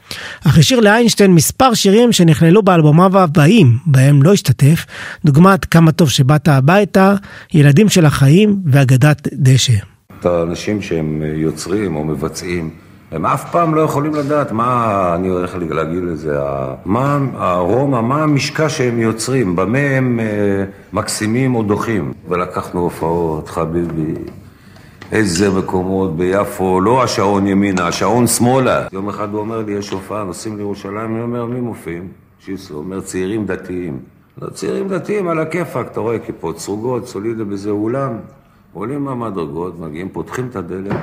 אך 0.47 0.57
השאיר 0.57 0.80
לאיינשטיין 0.80 1.32
מספר 1.32 1.74
שירים 1.74 2.11
שנכללו 2.11 2.64
באלבומיו 2.64 3.20
הבאים, 3.20 3.78
בהם 3.86 4.24
לא 4.24 4.34
השתתף, 4.34 4.86
דוגמת 5.26 5.66
כמה 5.66 5.91
טוב 5.91 6.09
שבאת 6.09 6.47
הביתה, 6.47 7.16
ילדים 7.53 7.89
של 7.89 8.05
החיים 8.05 8.59
ואגדת 8.66 9.28
דשא. 9.34 9.74
את 10.20 10.26
האנשים 10.26 10.82
שהם 10.82 11.22
יוצרים 11.36 11.95
או 11.95 12.03
מבצעים 12.03 12.70
הם 13.14 13.26
אף 13.26 13.51
פעם 13.51 13.76
לא 13.76 13.82
יכולים 13.82 14.16
לדעת 14.16 14.51
מה, 14.51 15.16
אני 15.16 15.28
הולך 15.28 15.55
להגיד 15.70 16.03
לזה, 16.03 16.39
מה 16.86 17.20
הרומא, 17.34 18.01
מה 18.01 18.24
המשקע 18.24 18.70
שהם 18.70 18.99
יוצרים, 18.99 19.55
במה 19.55 19.78
הם 19.78 20.20
אה, 20.20 20.26
מקסימים 20.93 21.55
או 21.55 21.64
דוחים. 21.64 22.14
ולקחנו 22.28 22.80
הופעות, 22.80 23.49
חביבי, 23.49 24.14
איזה 25.11 25.49
מקומות 25.49 26.18
ביפו, 26.18 26.82
לא 26.82 27.03
השעון 27.03 27.47
ימינה, 27.47 27.88
השעון 27.88 28.28
שמאלה. 28.28 28.88
יום 28.91 29.09
אחד 29.09 29.34
הוא 29.34 29.39
אומר 29.39 29.61
לי, 29.61 29.74
יש 29.74 29.89
הופעה, 29.89 30.24
נוסעים 30.24 30.57
לירושלים, 30.57 31.16
אני 31.16 31.22
אומר, 31.22 31.45
מי 31.45 31.59
מופיעים? 31.59 32.07
שיסו, 32.39 32.76
אומר, 32.76 33.01
צעירים 33.01 33.45
דתיים. 33.45 33.99
לא, 34.41 34.49
צעירים 34.49 34.88
דתיים 34.88 35.28
על 35.28 35.39
הכיפאק, 35.39 35.88
אתה 35.91 35.99
רואה, 35.99 36.20
כיפות 36.20 36.59
סרוגות, 36.59 37.07
סולידה 37.07 37.43
באיזה 37.43 37.70
אולם, 37.70 38.11
עולים 38.74 39.03
מהמדרגות, 39.03 39.80
מגיעים, 39.80 40.09
פותחים 40.09 40.47
את 40.51 40.55
הדלת. 40.55 40.95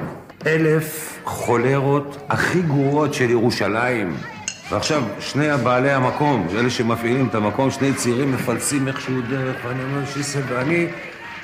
אלף 0.46 1.18
חולרות 1.24 2.16
הכי 2.28 2.62
גרועות 2.62 3.14
של 3.14 3.30
ירושלים. 3.30 4.16
ועכשיו, 4.70 5.02
שני 5.20 5.50
הבעלי 5.50 5.90
המקום, 5.90 6.46
אלה 6.54 6.70
שמפעילים 6.70 7.26
את 7.26 7.34
המקום, 7.34 7.70
שני 7.70 7.94
צעירים 7.94 8.32
מפלסים 8.32 8.88
איכשהו 8.88 9.20
דרך, 9.30 9.56
ואני 9.64 9.82
אומר, 9.84 10.06
שיסה, 10.06 10.38
ואני, 10.48 10.86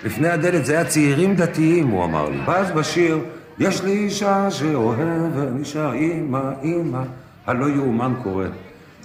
לפני 0.05 0.29
הדלת 0.29 0.67
זה 0.67 0.73
היה 0.73 0.85
צעירים 0.85 1.35
דתיים, 1.35 1.89
הוא 1.89 2.05
אמר 2.05 2.29
לי. 2.29 2.39
ואז 2.47 2.71
בשיר, 2.71 3.19
יש 3.59 3.83
לי 3.83 3.93
אישה 3.93 4.51
שאוהבת, 4.51 5.59
אישה, 5.59 5.93
אימא, 5.93 6.51
אימא, 6.63 7.03
הלא 7.47 7.67
יאומן 7.69 8.13
קורה. 8.23 8.47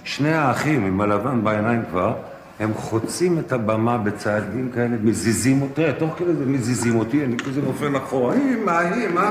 שני 0.04 0.32
האחים 0.32 0.86
עם 0.86 1.00
הלבן 1.00 1.44
בעיניים 1.44 1.82
כבר, 1.90 2.14
הם 2.60 2.74
חוצים 2.74 3.38
את 3.38 3.52
הבמה 3.52 3.98
בצעדים 3.98 4.70
כאלה, 4.74 4.96
מזיזים 5.02 5.62
אותי, 5.62 5.82
תוך 5.98 6.14
כדי 6.18 6.34
זה 6.34 6.46
מזיזים 6.46 6.96
אותי, 6.96 7.24
אני 7.24 7.36
כזה 7.36 7.60
נופל 7.62 7.96
אחורה, 7.96 8.34
אימא, 8.34 8.80
אימא, 8.94 9.30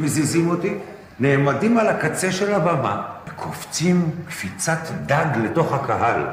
מזיזים 0.00 0.50
אותי, 0.50 0.74
נעמדים 1.20 1.78
על 1.78 1.86
הקצה 1.86 2.32
של 2.32 2.54
הבמה, 2.54 3.02
וקופצים 3.28 4.10
קפיצת 4.28 4.78
דג 5.06 5.26
לתוך 5.44 5.72
הקהל. 5.72 6.26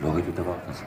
לא 0.00 0.08
ראיתי 0.08 0.30
דבר 0.30 0.54
כזה. 0.68 0.84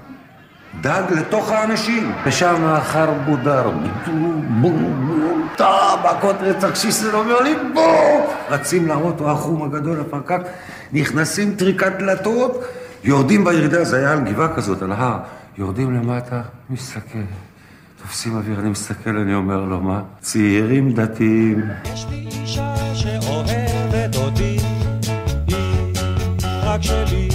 דג 0.81 1.03
לתוך 1.19 1.51
האנשים. 1.51 2.11
ושם 2.25 2.65
אחר 2.77 3.11
בודר, 3.25 3.69
בום, 4.05 4.61
בום, 4.61 5.01
מכות 6.21 6.35
רצח 6.41 6.75
שיסל 6.75 7.15
אומר 7.15 7.41
לי 7.41 7.55
בום! 7.73 8.21
רצים 8.49 8.87
לאוטו 8.87 9.31
החום 9.31 9.63
הגדול, 9.63 10.01
הפרקק, 10.01 10.41
נכנסים 10.93 11.55
טריקת 11.55 11.91
דלתות, 11.99 12.63
יורדים 13.03 13.43
בירידה, 13.43 13.83
זה 13.83 13.97
היה 13.97 14.11
על 14.11 14.19
גבעה 14.19 14.55
כזאת, 14.55 14.81
על 14.81 14.91
הר, 14.91 15.17
יורדים 15.57 15.93
למטה, 15.93 16.41
מסתכל, 16.69 17.19
תופסים 18.01 18.35
אוויר, 18.35 18.59
אני 18.59 18.69
מסתכל, 18.69 19.17
אני 19.17 19.35
אומר 19.35 19.65
לו, 19.65 19.81
מה? 19.81 20.01
צעירים 20.19 20.93
דתיים. 20.93 21.61
יש 21.93 22.05
לי 22.09 22.27
אישה 22.41 22.75
שאוהבת 22.95 24.15
אותי, 24.15 24.57
היא 25.47 25.93
רק 26.43 26.81
שלי. 26.81 27.30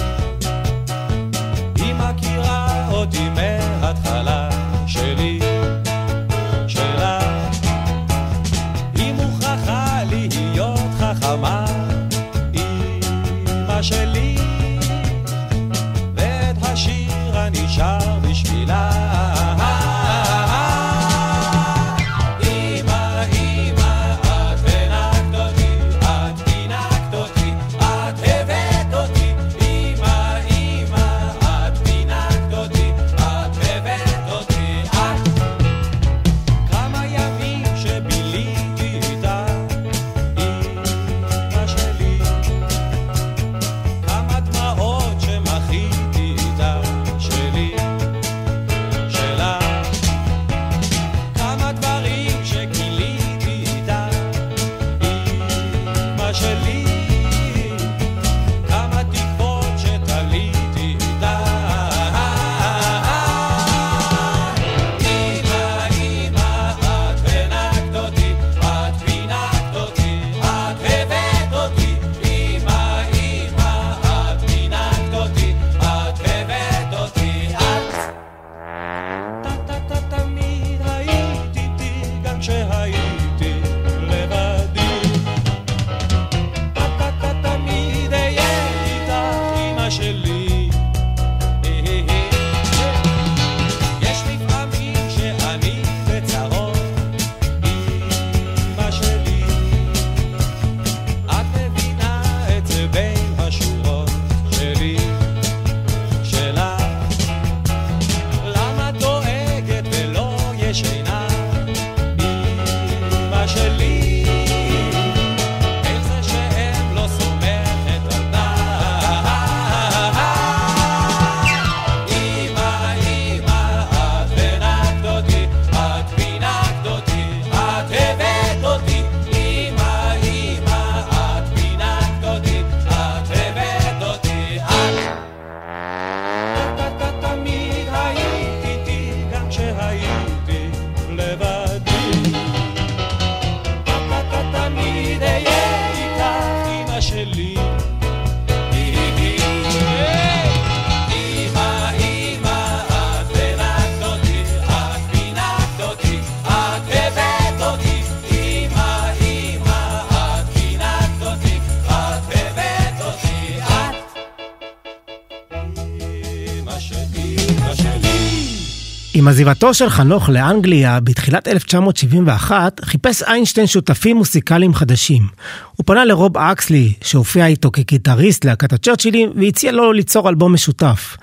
עם 169.27 169.31
עזיבתו 169.31 169.73
של 169.73 169.89
חנוך 169.89 170.29
לאנגליה 170.29 170.99
בתחילת 170.99 171.47
1971, 171.47 172.79
חיפש 172.85 173.23
איינשטיין 173.23 173.67
שותפים 173.67 174.17
מוסיקליים 174.17 174.73
חדשים. 174.73 175.27
הוא 175.75 175.83
פנה 175.85 176.05
לרוב 176.05 176.37
אקסלי, 176.37 176.93
שהופיע 177.03 177.45
איתו 177.45 177.71
כגיטריסט 177.71 178.45
להקת 178.45 178.73
הצ'רצ'ילים, 178.73 179.31
והציע 179.35 179.71
לו 179.71 179.93
ליצור 179.93 180.29
אלבום 180.29 180.53
משותף. 180.53 181.17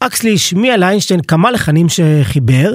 אקסלי 0.00 0.34
השמיע 0.34 0.76
לאיינשטיין 0.76 1.20
כמה 1.20 1.50
לחנים 1.50 1.86
שחיבר, 1.88 2.72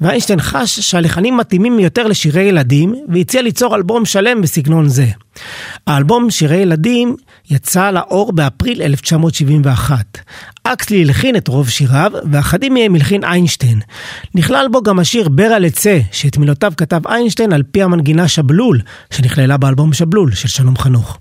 ואיינשטיין 0.00 0.40
חש 0.40 0.80
שהלחנים 0.80 1.36
מתאימים 1.36 1.78
יותר 1.78 2.06
לשירי 2.06 2.42
ילדים, 2.42 2.94
והציע 3.08 3.42
ליצור 3.42 3.76
אלבום 3.76 4.04
שלם 4.04 4.42
בסגנון 4.42 4.88
זה. 4.88 5.06
האלבום 5.86 6.30
שירי 6.30 6.56
ילדים 6.56 7.16
יצא 7.50 7.90
לאור 7.90 8.32
באפריל 8.32 8.82
1971. 8.82 10.18
אקסלי 10.72 11.02
הלחין 11.02 11.36
את 11.36 11.48
רוב 11.48 11.68
שיריו, 11.68 12.12
ואחדים 12.30 12.74
מהם 12.74 12.94
הלחין 12.94 13.24
איינשטיין. 13.24 13.80
נכלל 14.34 14.66
בו 14.72 14.82
גם 14.82 14.98
השיר 14.98 15.28
"ברע 15.28 15.58
לצא", 15.58 15.98
שאת 16.12 16.38
מילותיו 16.38 16.72
כתב 16.76 17.06
איינשטיין 17.06 17.52
על 17.52 17.62
פי 17.62 17.82
המנגינה 17.82 18.28
שבלול, 18.28 18.80
שנכללה 19.10 19.56
באלבום 19.56 19.92
שבלול 19.92 20.34
של 20.34 20.48
שלום 20.48 20.76
חנוך. 20.76 21.18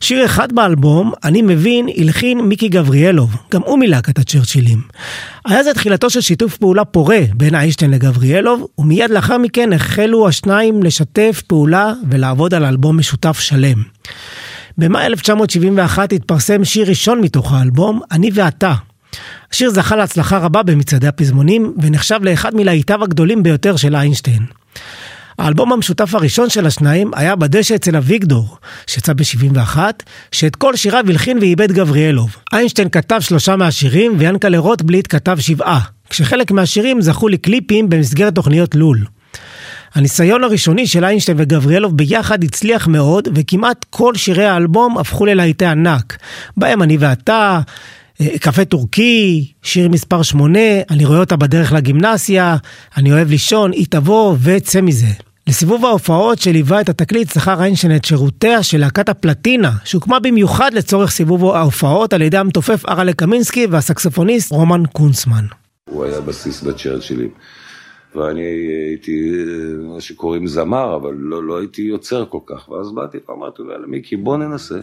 שיר 0.00 0.24
אחד 0.24 0.52
באלבום, 0.52 1.12
אני 1.24 1.42
מבין, 1.42 1.88
הלחין 1.96 2.40
מיקי 2.40 2.68
גבריאלוב, 2.68 3.36
גם 3.52 3.60
הוא 3.64 3.78
מילק 3.78 4.08
את 4.08 4.18
הצ'רצ'ילים. 4.18 4.82
היה 5.44 5.62
זה 5.62 5.74
תחילתו 5.74 6.10
של 6.10 6.20
שיתוף 6.20 6.56
פעולה 6.56 6.84
פורה 6.84 7.20
בין 7.34 7.54
איינשטיין 7.54 7.90
לגבריאלוב, 7.90 8.66
ומיד 8.78 9.10
לאחר 9.10 9.38
מכן 9.38 9.72
החלו 9.72 10.28
השניים 10.28 10.82
לשתף 10.82 11.42
פעולה 11.46 11.92
ולעבוד 12.10 12.54
על 12.54 12.64
אלבום 12.64 12.98
משותף 12.98 13.40
שלם. 13.40 13.82
במאי 14.78 15.06
1971 15.06 16.12
התפרסם 16.12 16.64
שיר 16.64 16.88
ראשון 16.88 17.20
מתוך 17.20 17.52
האלבום, 17.52 18.00
אני 18.10 18.30
ואתה. 18.34 18.74
השיר 19.52 19.70
זכה 19.70 19.96
להצלחה 19.96 20.38
רבה 20.38 20.62
במצעדי 20.62 21.06
הפזמונים, 21.06 21.74
ונחשב 21.82 22.20
לאחד 22.22 22.54
מלהיטיו 22.54 23.04
הגדולים 23.04 23.42
ביותר 23.42 23.76
של 23.76 23.96
איינשטיין. 23.96 24.42
האלבום 25.38 25.72
המשותף 25.72 26.14
הראשון 26.14 26.50
של 26.50 26.66
השניים 26.66 27.10
היה 27.14 27.36
בדשא 27.36 27.74
אצל 27.74 27.96
אביגדור, 27.96 28.56
שיצא 28.86 29.12
ב-71, 29.12 29.78
שאת 30.32 30.56
כל 30.56 30.76
שיריו 30.76 31.04
הלחין 31.08 31.38
ועיבד 31.38 31.72
גבריאלוב. 31.72 32.36
איינשטיין 32.52 32.88
כתב 32.88 33.20
שלושה 33.20 33.56
מהשירים, 33.56 34.14
ויאנקלה 34.18 34.58
רוטבליט 34.58 35.06
כתב 35.08 35.36
שבעה, 35.40 35.80
כשחלק 36.10 36.50
מהשירים 36.50 37.00
זכו 37.00 37.28
לקליפים 37.28 37.88
במסגרת 37.88 38.34
תוכניות 38.34 38.74
לול. 38.74 39.04
הניסיון 39.94 40.44
הראשוני 40.44 40.86
של 40.86 41.04
איינשטיין 41.04 41.36
וגבריאלוב 41.40 41.96
ביחד 41.96 42.44
הצליח 42.44 42.86
מאוד, 42.86 43.28
וכמעט 43.34 43.86
כל 43.90 44.14
שירי 44.14 44.46
האלבום 44.46 44.98
הפכו 44.98 45.26
ללהיטי 45.26 45.66
ענק. 45.66 46.16
בהם 46.56 46.82
אני 46.82 46.96
ואתה, 46.96 47.60
אה, 48.20 48.38
קפה 48.40 48.64
טורקי, 48.64 49.52
שיר 49.62 49.88
מספר 49.88 50.22
8, 50.22 50.58
אני 50.90 51.04
רואה 51.04 51.18
אותה 51.18 51.36
בדרך 51.36 51.72
לגימנסיה, 51.72 52.56
אני 52.96 53.12
אוהב 53.12 53.30
לישון, 53.30 53.72
היא 53.72 53.86
תבוא 53.90 54.36
וצא 54.42 54.80
מזה. 54.80 55.06
לסיבוב 55.46 55.84
ההופעות 55.84 56.38
שליווה 56.38 56.80
את 56.80 56.88
התקליט 56.88 57.32
שכר 57.32 57.62
איינשטיין 57.62 57.96
את 57.96 58.04
שירותיה 58.04 58.62
של 58.62 58.78
להקת 58.80 59.08
הפלטינה, 59.08 59.72
שהוקמה 59.84 60.20
במיוחד 60.20 60.70
לצורך 60.74 61.10
סיבוב 61.10 61.44
ההופעות 61.44 62.12
על 62.12 62.22
ידי 62.22 62.38
המתופף 62.38 62.88
אראלה 62.88 63.12
קמינסקי 63.12 63.66
והסקסופוניסט 63.70 64.52
רומן 64.52 64.82
קונצמן. 64.92 65.44
הוא 65.90 66.04
היה 66.04 66.20
בסיס 66.20 66.62
בצ'רצ'ילים. 66.62 67.30
ואני 68.14 68.42
הייתי 68.88 69.44
מה 69.94 70.00
שקוראים 70.00 70.46
זמר, 70.46 70.96
אבל 70.96 71.14
לא, 71.14 71.44
לא 71.44 71.58
הייתי 71.58 71.82
יוצר 71.82 72.26
כל 72.26 72.38
כך. 72.46 72.68
ואז 72.68 72.92
באתי 72.92 73.18
ואמרתי 73.28 73.62
יאללה 73.62 73.86
מיקי, 73.86 74.16
בוא 74.16 74.36
ננסה. 74.36 74.78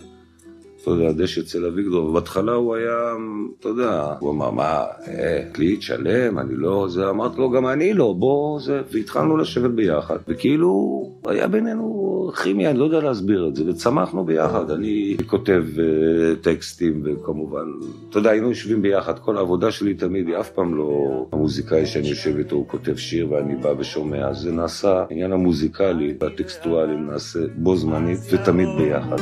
אתה 0.88 0.96
יודע, 0.96 1.12
דשא 1.12 1.42
אצל 1.42 1.66
אביגדור, 1.66 2.10
ובהתחלה 2.10 2.54
הוא 2.54 2.76
היה, 2.76 3.14
אתה 3.60 3.70
יודע, 3.70 4.14
הוא 4.20 4.32
אמר, 4.32 4.52
מה, 4.52 4.84
אה, 5.08 5.44
קליט 5.52 5.82
שלם, 5.82 6.40
אני 6.40 6.56
לא, 6.56 6.88
זה, 6.90 7.10
אמרתי 7.10 7.38
לו, 7.38 7.50
גם 7.50 7.68
אני 7.68 7.94
לא, 7.94 8.14
בוא, 8.14 8.60
זה, 8.60 8.82
והתחלנו 8.92 9.38
לשבת 9.38 9.72
ביחד, 9.72 10.18
וכאילו, 10.28 11.04
היה 11.26 11.48
בינינו 11.48 12.32
כימיה, 12.44 12.70
אני 12.70 12.80
לא 12.80 12.84
יודע 12.84 13.00
להסביר 13.00 13.48
את 13.48 13.56
זה, 13.56 13.64
וצמחנו 13.68 14.26
ביחד, 14.26 14.72
אני 14.72 15.18
כותב 15.26 15.64
uh, 15.76 16.44
טקסטים, 16.44 17.04
וכמובן, 17.06 17.66
אתה 18.10 18.20
יודע, 18.20 18.30
היינו 18.30 18.50
יושבים 18.50 18.82
ביחד, 18.82 19.20
כל 19.20 19.38
העבודה 19.38 19.72
שלי 19.72 19.94
תמיד, 19.94 20.28
היא 20.28 20.38
אף 20.40 20.50
פעם 20.50 20.76
לא 20.76 21.26
המוזיקאי 21.32 21.86
שאני 21.86 22.08
יושב 22.08 22.38
איתו, 22.38 22.56
הוא 22.56 22.68
כותב 22.68 22.96
שיר 22.96 23.32
ואני 23.32 23.56
בא 23.56 23.70
ושומע, 23.78 24.34
זה 24.34 24.52
נעשה, 24.52 25.04
העניין 25.10 25.32
המוזיקלי 25.32 26.16
והטקסטואלי 26.20 26.96
נעשה 26.96 27.40
בו 27.56 27.76
זמנית 27.76 28.20
ותמיד 28.32 28.70
ביחד. 28.78 29.18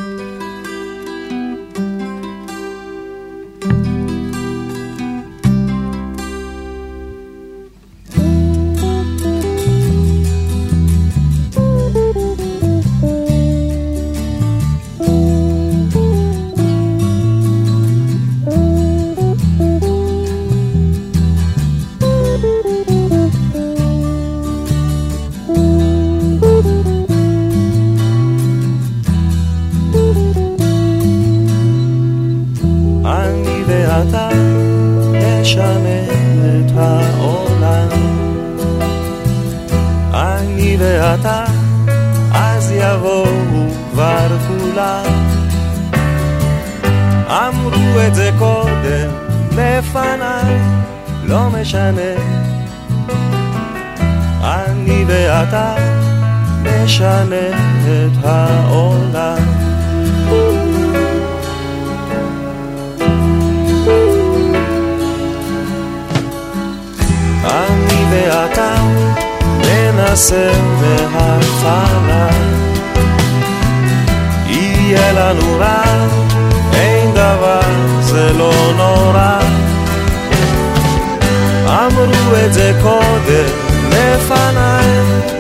את 82.46 82.54
זה 82.54 82.72
קודם 82.82 83.46
לפניי, 83.90 84.86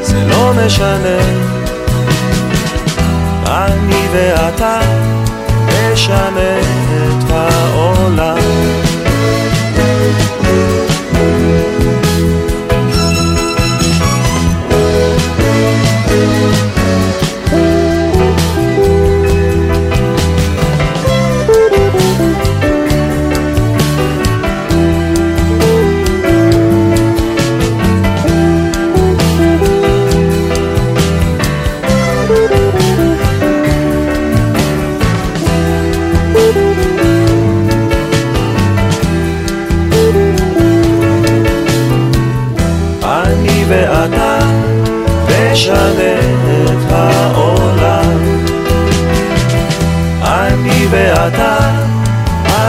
זה 0.02 0.26
לא 0.28 0.54
משנה. 0.66 1.20
אני 3.48 4.08
ואתה 4.14 4.80
נשנה 5.68 6.60
את 6.60 7.32
העולם 7.32 7.55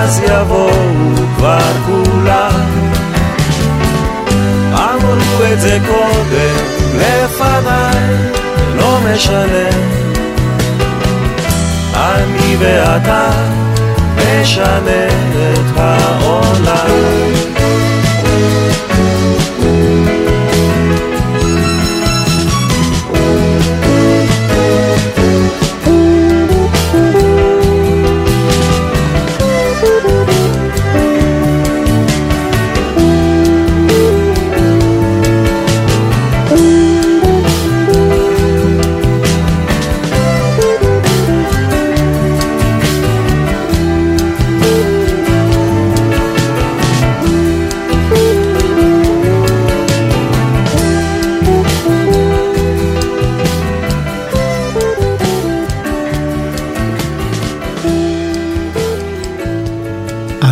אז 0.06 0.20
יבואו 0.24 0.70
כבר 1.36 1.72
כולם. 1.86 2.60
אמרו 4.72 5.44
את 5.52 5.60
זה 5.60 5.78
קודם 5.86 6.64
לפניי, 6.94 8.30
לא 8.76 8.98
משנה. 9.04 9.68
אני 11.94 12.56
ואתה 12.58 13.30
נשנה 14.16 15.06
את 15.52 15.76
העולם. 15.76 17.45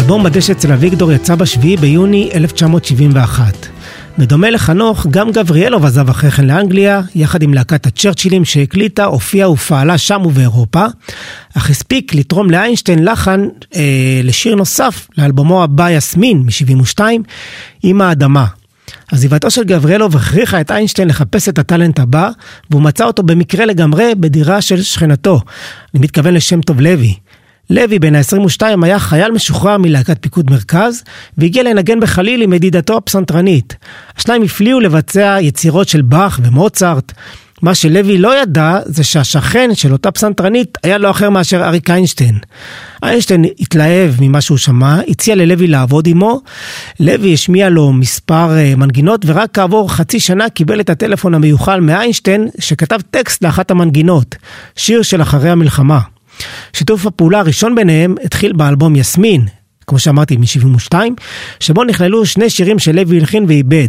האלבום 0.04 0.24
בדשא 0.24 0.52
אצל 0.52 0.72
אביגדור 0.72 1.12
יצא 1.12 1.34
ב-7 1.34 1.80
ביוני 1.80 2.30
1971. 2.34 3.66
בדומה 4.18 4.50
לחנוך, 4.50 5.06
גם 5.10 5.30
גבריאלוב 5.32 5.84
עזב 5.84 6.10
אחרי 6.10 6.30
כן 6.30 6.44
לאנגליה, 6.44 7.02
יחד 7.14 7.42
עם 7.42 7.54
להקת 7.54 7.86
הצ'רצ'ילים 7.86 8.44
שהקליטה, 8.44 9.04
הופיעה 9.04 9.50
ופעלה 9.50 9.98
שם 9.98 10.22
ובאירופה, 10.26 10.86
אך 11.56 11.70
הספיק 11.70 12.14
לתרום 12.14 12.50
לאיינשטיין 12.50 13.04
לחן 13.04 13.48
אה, 13.74 14.20
לשיר 14.24 14.54
נוסף 14.54 15.08
לאלבומו 15.18 15.62
הבא 15.62 15.90
יסמין 15.90 16.38
מ-72, 16.38 17.00
עם 17.82 18.00
האדמה. 18.00 18.46
עזיבתו 19.12 19.50
של 19.50 19.64
גבריאלוב 19.64 20.16
הכריחה 20.16 20.60
את 20.60 20.70
איינשטיין 20.70 21.08
לחפש 21.08 21.48
את 21.48 21.58
הטאלנט 21.58 21.98
הבא, 21.98 22.30
והוא 22.70 22.82
מצא 22.82 23.04
אותו 23.04 23.22
במקרה 23.22 23.64
לגמרי 23.64 24.12
בדירה 24.14 24.60
של 24.60 24.82
שכנתו. 24.82 25.40
אני 25.94 26.02
מתכוון 26.02 26.34
לשם 26.34 26.60
טוב 26.60 26.80
לוי. 26.80 27.14
לוי, 27.70 27.98
בן 27.98 28.14
ה-22, 28.14 28.62
היה 28.82 28.98
חייל 28.98 29.32
משוחרר 29.32 29.78
מלהקת 29.78 30.16
פיקוד 30.20 30.50
מרכז, 30.50 31.02
והגיע 31.38 31.62
לנגן 31.62 32.00
בחליל 32.00 32.42
עם 32.42 32.52
ידידתו 32.52 32.96
הפסנתרנית. 32.96 33.76
השניים 34.16 34.42
הפליאו 34.42 34.80
לבצע 34.80 35.36
יצירות 35.40 35.88
של 35.88 36.02
באך 36.02 36.40
ומוצרט. 36.42 37.12
מה 37.62 37.74
שלוי 37.74 38.18
לא 38.18 38.42
ידע, 38.42 38.78
זה 38.84 39.04
שהשכן 39.04 39.70
של 39.74 39.92
אותה 39.92 40.10
פסנתרנית 40.10 40.78
היה 40.82 40.98
לא 40.98 41.10
אחר 41.10 41.30
מאשר 41.30 41.64
אריק 41.64 41.90
איינשטיין. 41.90 42.38
איינשטיין 43.02 43.44
התלהב 43.60 44.10
ממה 44.20 44.40
שהוא 44.40 44.58
שמע, 44.58 45.00
הציע 45.08 45.34
ללוי 45.34 45.66
לעבוד 45.66 46.08
עמו. 46.08 46.40
לוי 47.00 47.34
השמיע 47.34 47.68
לו 47.68 47.92
מספר 47.92 48.56
אה, 48.56 48.74
מנגינות, 48.76 49.24
ורק 49.26 49.54
כעבור 49.54 49.92
חצי 49.92 50.20
שנה 50.20 50.48
קיבל 50.48 50.80
את 50.80 50.90
הטלפון 50.90 51.34
המיוחל 51.34 51.80
מאיינשטיין, 51.80 52.48
שכתב 52.58 53.00
טקסט 53.10 53.44
לאחת 53.44 53.70
המנגינות, 53.70 54.36
שיר 54.76 55.02
של 55.02 55.22
אחרי 55.22 55.50
המלחמה. 55.50 56.00
שיתוף 56.72 57.06
הפעולה 57.06 57.40
הראשון 57.40 57.74
ביניהם 57.74 58.14
התחיל 58.24 58.52
באלבום 58.52 58.96
יסמין, 58.96 59.46
כמו 59.86 59.98
שאמרתי, 59.98 60.36
מ-72, 60.36 60.94
שבו 61.60 61.84
נכללו 61.84 62.26
שני 62.26 62.50
שירים 62.50 62.78
שלוי 62.78 63.18
הלחין 63.18 63.44
ואיבד. 63.48 63.88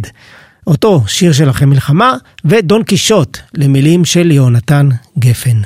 אותו 0.66 1.02
שיר 1.06 1.32
של 1.32 1.50
אחרי 1.50 1.66
מלחמה, 1.66 2.16
ודון 2.44 2.82
קישוט, 2.82 3.38
למילים 3.54 4.04
של 4.04 4.30
יהונתן 4.30 4.88
גפן. 5.18 5.60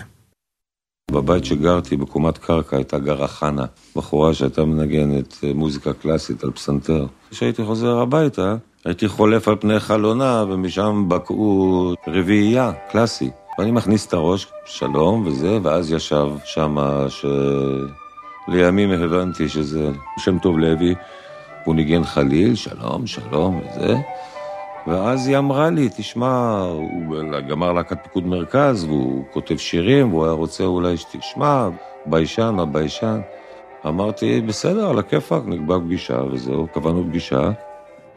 בבית 1.10 1.44
שגרתי 1.44 1.96
בקומת 1.96 2.38
קרקע 2.38 2.76
הייתה 2.76 2.98
גרה 2.98 3.28
חנה, 3.28 3.64
בחורה 3.96 4.34
שהייתה 4.34 4.64
מנגנת 4.64 5.36
אה, 5.44 5.52
מוזיקה 5.54 5.92
קלאסית 5.92 6.44
על 6.44 6.50
פסנתר. 6.50 7.06
כשהייתי 7.30 7.64
חוזר 7.64 7.98
הביתה, 7.98 8.56
הייתי 8.84 9.08
חולף 9.08 9.48
על 9.48 9.56
פני 9.60 9.80
חלונה, 9.80 10.44
ומשם 10.48 11.04
בקעו 11.08 11.94
רביעייה, 12.06 12.72
קלאסי. 12.90 13.30
ואני 13.60 13.70
מכניס 13.70 14.06
את 14.06 14.12
הראש, 14.12 14.46
שלום 14.64 15.26
וזה, 15.26 15.58
ואז 15.62 15.92
ישב 15.92 16.26
שמה, 16.44 17.06
שלימים 18.48 18.90
הבנתי 18.90 19.48
שזה 19.48 19.90
שם 20.18 20.38
טוב 20.38 20.58
לוי, 20.58 20.94
הוא 21.64 21.74
ניגן 21.74 22.04
חליל, 22.04 22.54
שלום, 22.54 23.06
שלום 23.06 23.60
וזה. 23.60 23.96
ואז 24.86 25.28
היא 25.28 25.38
אמרה 25.38 25.70
לי, 25.70 25.88
תשמע, 25.96 26.58
הוא 26.60 27.16
גמר 27.48 27.72
להקת 27.72 27.98
פיקוד 28.02 28.26
מרכז, 28.26 28.84
והוא 28.84 29.24
כותב 29.32 29.56
שירים, 29.56 30.12
והוא 30.12 30.24
היה 30.24 30.32
רוצה 30.32 30.64
אולי 30.64 30.96
שתשמע, 30.96 31.68
ביישן, 32.06 32.56
הביישן. 32.58 33.20
אמרתי, 33.86 34.40
בסדר, 34.40 34.90
על 34.90 34.98
הכיפאק, 34.98 35.42
נקבע 35.46 35.78
פגישה 35.78 36.18
וזהו, 36.32 36.66
קבענו 36.66 37.04
פגישה. 37.04 37.50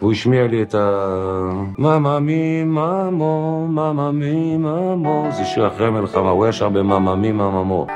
והוא 0.04 0.12
השמיע 0.12 0.48
לי 0.48 0.62
את 0.62 0.76
ה... 0.76 1.00
מאמא 1.78 2.20
מי 2.20 2.64
מאמו, 2.64 3.68
מאמא 3.70 5.32
זה 5.32 5.46
שיר 5.46 5.68
אחרי 5.68 5.88
המלחמה, 5.88 6.30
הוא 6.30 6.48
ישר 6.48 6.70
במאמא 6.70 7.16
מי 7.16 7.32
מאמו. 7.32 7.88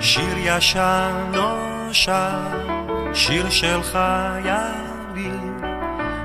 שיר 0.00 0.34
ישן 0.36 1.32
נושן, 1.32 2.58
שיר 3.14 3.50
של 3.50 3.82
חיילים 3.82 5.60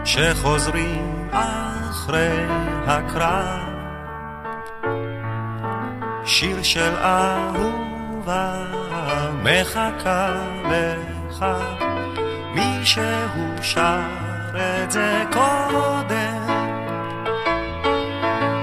שחוזרים 0.06 1.30
אחרי 1.32 2.46
הקרב. 2.88 3.67
שיר 6.28 6.64
של 6.64 6.94
אהובה 6.96 8.64
מחכה 9.44 10.30
לך, 10.70 11.46
מישהו 12.56 13.04
שר 13.62 14.00
את 14.56 14.92
זה 14.92 15.24
קודם. 15.34 16.48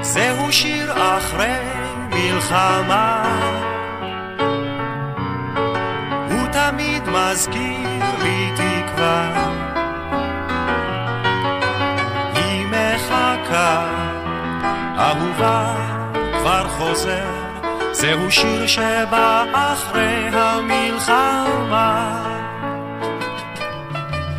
זהו 0.03 0.53
שיר 0.53 0.93
אחרי 0.93 1.59
מלחמה. 2.09 3.23
הוא 6.31 6.49
תמיד 6.53 7.03
מזכיר 7.09 8.01
לי 8.23 8.51
תקווה. 8.57 9.49
היא 12.35 12.67
מחכה, 12.67 13.87
אהובה 14.99 15.75
כבר 16.41 16.69
חוזר. 16.69 17.54
זהו 17.95 18.31
שיר 18.31 18.67
שבא 18.67 19.45
אחרי 19.53 20.29
המלחמה. 20.33 22.21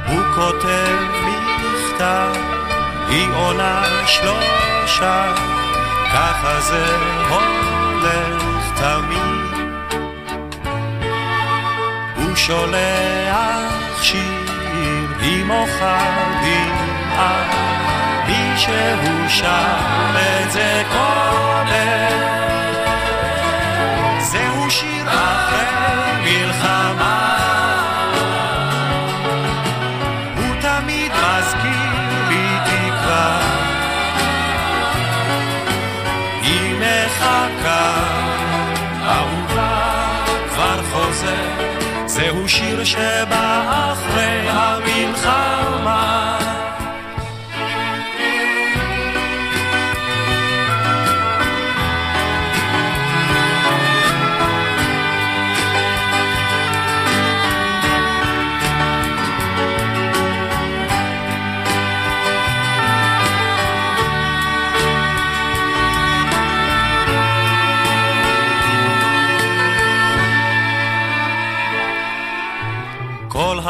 הוא 0.07 0.21
כותב 0.35 0.97
מכתב, 1.25 2.33
היא 3.09 3.27
עונה 3.35 3.83
שלושה, 4.05 5.33
ככה 6.13 6.59
זה 6.61 6.85
הולך 7.29 8.43
תמיד. 8.75 9.69
הוא 12.15 12.35
שולח 12.35 14.01
שיר, 14.01 14.51
היא 15.19 15.45
מוחה 15.45 15.99
דמעה, 16.41 17.43
מישהו 18.27 19.29
שר 19.29 20.15
את 20.15 20.51
זה 20.51 20.83
קודם. 20.91 22.34
זהו 42.15 42.49
שיר 42.49 42.83
שבא 42.83 43.93
אחרי 43.93 44.49
המלחמה. 44.49 46.04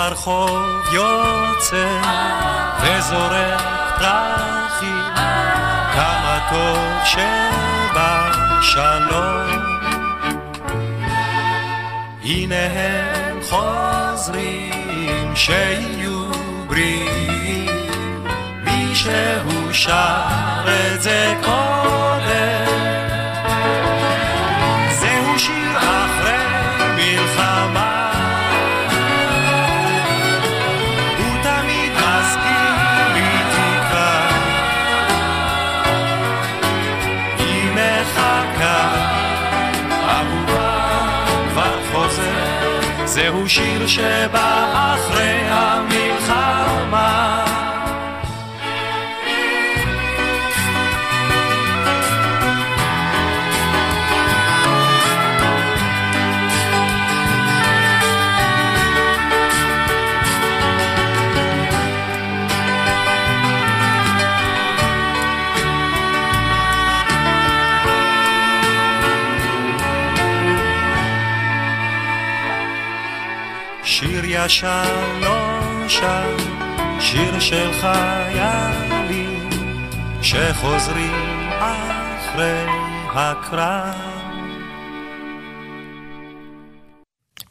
כל 0.06 0.10
הרחוב 0.10 0.94
יוצא 0.94 2.02
וזורק 2.82 3.62
פרחים, 3.98 5.14
כמה 5.94 6.48
טוב 6.50 7.06
שבא 7.06 8.32
שלום. 8.62 9.48
הנה 12.24 12.56
הם 12.56 13.40
חוזרים 13.50 15.36
שיהיו 15.36 16.32
בריאים, 16.68 17.88
מישהו 18.64 19.74
שר 19.74 20.66
את 20.66 21.02
זה 21.02 21.34
קודם. 21.46 22.65
זהו 43.26 43.50
שיר 43.50 43.88
שבא 43.88 44.72
אחרי 44.96 45.40
המלחמה. 45.50 46.05
ישן 74.46 75.22
נושן, 75.22 76.36
שיר 77.00 77.40
של 77.40 77.70
חיילים 77.82 79.50
שחוזרים 80.22 81.50
אחרי 81.60 82.66
הקרב. 83.16 83.96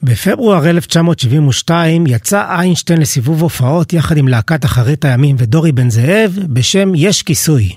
בפברואר 0.02 0.70
1972 0.70 2.06
יצא 2.06 2.44
איינשטיין 2.58 3.00
לסיבוב 3.00 3.42
הופעות 3.42 3.92
יחד 3.92 4.16
עם 4.16 4.28
להקת 4.28 4.64
אחרית 4.64 5.04
הימים 5.04 5.36
ודורי 5.38 5.72
בן 5.72 5.90
זאב 5.90 6.38
בשם 6.48 6.92
"יש 6.94 7.22
כיסוי". 7.22 7.76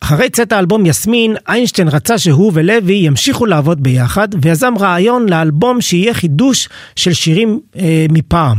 אחרי 0.00 0.30
צאת 0.30 0.52
האלבום 0.52 0.86
יסמין, 0.86 1.36
איינשטיין 1.48 1.88
רצה 1.88 2.18
שהוא 2.18 2.52
ולוי 2.54 2.94
ימשיכו 2.94 3.46
לעבוד 3.46 3.82
ביחד, 3.82 4.28
ויזם 4.42 4.74
רעיון 4.80 5.28
לאלבום 5.28 5.80
שיהיה 5.80 6.14
חידוש 6.14 6.68
של 6.96 7.12
שירים 7.12 7.60
אה, 7.76 8.06
מפעם. 8.10 8.58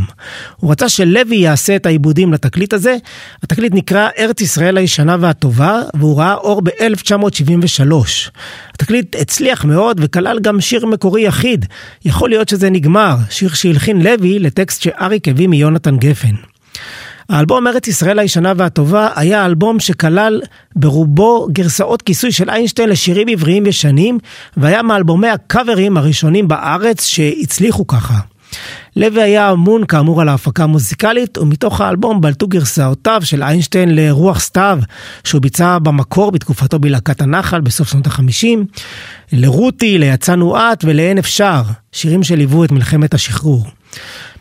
הוא 0.57 0.71
רצה 0.71 0.89
שלוי 0.89 1.35
יעשה 1.35 1.75
את 1.75 1.85
העיבודים 1.85 2.33
לתקליט 2.33 2.73
הזה. 2.73 2.95
התקליט 3.43 3.73
נקרא 3.75 4.09
ארץ 4.17 4.41
ישראל 4.41 4.77
הישנה 4.77 5.17
והטובה, 5.19 5.81
והוא 5.93 6.19
ראה 6.19 6.33
אור 6.33 6.61
ב-1973. 6.61 7.93
התקליט 8.73 9.15
הצליח 9.19 9.65
מאוד 9.65 9.99
וכלל 10.03 10.39
גם 10.39 10.61
שיר 10.61 10.85
מקורי 10.85 11.21
יחיד. 11.21 11.65
יכול 12.05 12.29
להיות 12.29 12.49
שזה 12.49 12.69
נגמר, 12.69 13.15
שיר 13.29 13.53
שהלחין 13.53 14.01
לוי 14.01 14.39
לטקסט 14.39 14.81
שאריק 14.81 15.27
הביא 15.27 15.47
מיונתן 15.47 15.97
גפן. 15.97 16.35
האלבום 17.29 17.67
ארץ 17.67 17.87
ישראל 17.87 18.19
הישנה 18.19 18.53
והטובה 18.57 19.09
היה 19.15 19.45
אלבום 19.45 19.79
שכלל 19.79 20.41
ברובו 20.75 21.47
גרסאות 21.51 22.01
כיסוי 22.01 22.31
של 22.31 22.49
איינשטיין 22.49 22.89
לשירים 22.89 23.27
עבריים 23.27 23.65
ישנים, 23.65 24.17
והיה 24.57 24.83
מאלבומי 24.83 25.29
הקאברים 25.29 25.97
הראשונים 25.97 26.47
בארץ 26.47 27.05
שהצליחו 27.05 27.87
ככה. 27.87 28.19
לוי 28.95 29.21
היה 29.21 29.51
אמון 29.51 29.85
כאמור 29.85 30.21
על 30.21 30.29
ההפקה 30.29 30.63
המוזיקלית, 30.63 31.37
ומתוך 31.37 31.81
האלבום 31.81 32.21
בלטו 32.21 32.47
גרסאותיו 32.47 33.21
של 33.23 33.43
איינשטיין 33.43 33.95
לרוח 33.95 34.39
סתיו, 34.39 34.79
שהוא 35.23 35.41
ביצע 35.41 35.79
במקור 35.79 36.31
בתקופתו 36.31 36.79
בלהקת 36.79 37.21
הנחל 37.21 37.61
בסוף 37.61 37.89
שנות 37.89 38.07
החמישים, 38.07 38.65
לרותי, 39.31 39.97
ליצאנו 39.97 40.57
את 40.57 40.85
ולאין 40.85 41.17
אפשר, 41.17 41.61
שירים 41.91 42.23
שליוו 42.23 42.63
את 42.63 42.71
מלחמת 42.71 43.13
השחרור. 43.13 43.65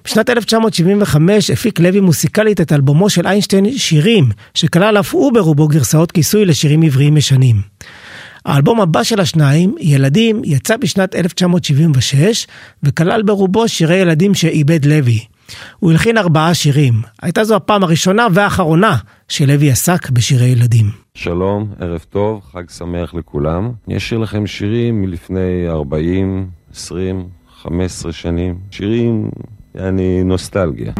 בשנת 0.05 0.31
1975 0.31 1.51
הפיק 1.51 1.81
לוי 1.81 2.01
מוסיקלית 2.01 2.61
את 2.61 2.73
אלבומו 2.73 3.11
של 3.11 3.27
איינשטיין 3.27 3.79
שירים, 3.79 4.29
שכלל 4.55 4.99
אף 5.01 5.15
הוא 5.15 5.33
ברובו 5.33 5.69
גרסאות 5.69 6.13
כיסוי 6.13 6.45
לשירים 6.45 6.83
עבריים 6.83 7.17
ישנים. 7.17 7.57
האלבום 8.45 8.81
הבא 8.81 9.03
של 9.03 9.21
השניים, 9.21 9.75
ילדים, 9.81 10.43
יצא 10.45 10.77
בשנת 10.77 11.15
1976, 11.15 12.47
וכלל 12.83 13.23
ברובו 13.23 13.69
שירי 13.69 13.97
ילדים 13.97 14.35
שאיבד 14.35 14.85
לוי. 14.85 15.21
הוא 15.79 15.91
הלחין 15.91 16.19
ארבעה 16.19 16.55
שירים. 16.55 16.95
הייתה 17.23 17.45
זו 17.45 17.57
הפעם 17.57 17.83
הראשונה 17.83 18.27
והאחרונה 18.33 18.97
שלוי 19.29 19.71
עסק 19.71 20.11
בשירי 20.11 20.47
ילדים. 20.47 20.87
שלום, 21.15 21.73
ערב 21.81 22.05
טוב, 22.11 22.43
חג 22.53 22.71
שמח 22.71 23.15
לכולם. 23.15 23.73
אני 23.89 23.97
אשאיר 23.97 24.21
לכם 24.21 24.47
שירים 24.47 25.03
מלפני 25.03 25.69
40, 25.69 26.47
20, 26.73 27.29
15 27.65 28.13
שנים. 28.13 28.59
שירים 28.71 29.31
יעני 29.75 30.25
נוסטלגיה. 30.25 30.93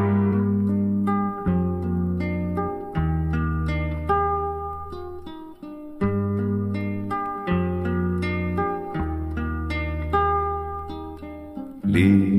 לי 11.85 12.31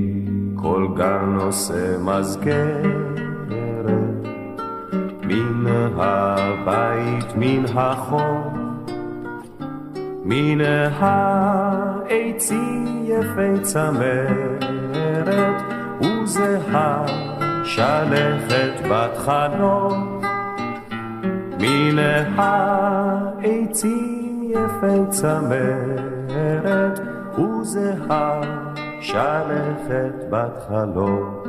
כל 0.55 0.88
גן 0.95 1.38
עושה 1.39 1.97
מזכרת, 1.97 2.86
מן 5.23 5.65
הבית, 5.97 7.36
מן 7.36 7.65
החור, 7.73 8.64
מן 10.28 10.61
העצים 10.99 12.86
יפי 13.03 13.59
צמרת, 13.61 14.63
וזהה 16.01 17.05
שלכת 17.63 18.88
בת 18.89 19.17
חלום, 19.17 20.21
מן 21.59 21.99
העצים 22.38 24.43
יפי 24.43 24.99
צמרת, 25.09 26.99
וזהה 27.39 28.41
שלכת 29.01 30.26
בת 30.30 30.63
חלום. 30.67 31.43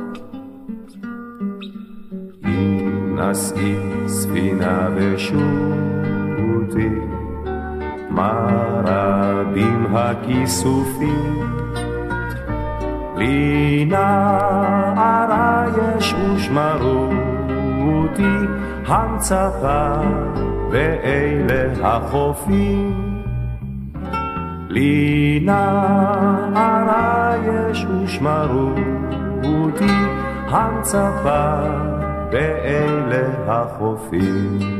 אם 2.45 3.19
נשאי 3.19 3.75
ספינה 4.07 4.89
ושוטי, 4.95 6.89
מה 8.09 8.47
רבים 8.85 9.85
הכיסופים, 9.95 11.41
לי 13.17 13.85
נערה 13.89 15.65
יש 15.77 16.13
ושמרו 16.13 17.09
אותי, 17.81 18.45
המצפה 18.87 19.93
ואלה 20.71 21.87
החופים. 21.87 23.07
לי 24.69 25.39
נערה 25.45 27.33
יש 27.47 27.85
ושמרו 27.85 28.69
אותי, 29.43 29.93
המצפה 30.47 31.61
באלה 32.31 33.27
החופים. 33.47 34.76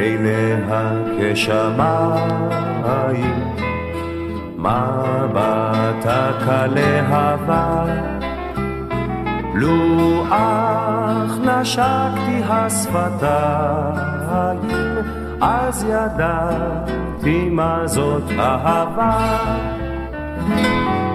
עיניה 0.00 0.92
כשמיים, 1.18 2.60
מבטה 4.58 6.30
כלהבה, 6.44 7.84
לו 9.54 10.24
אך 10.30 11.38
נשקתי 11.44 12.42
השפתיים, 12.48 13.94
אז 15.40 15.86
ידעתי 15.88 17.48
מה 17.50 17.82
זאת 17.86 18.22
אהבה. 18.38 19.36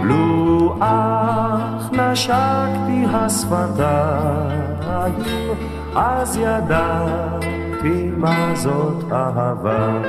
לו 0.03 0.77
אך 0.79 1.91
נשקתי 1.91 3.05
השפתיים, 3.13 4.61
אז 5.95 6.37
ידעתי 6.37 7.54
מה 8.17 8.55
זאת 8.55 9.11
אהבה. 9.11 10.01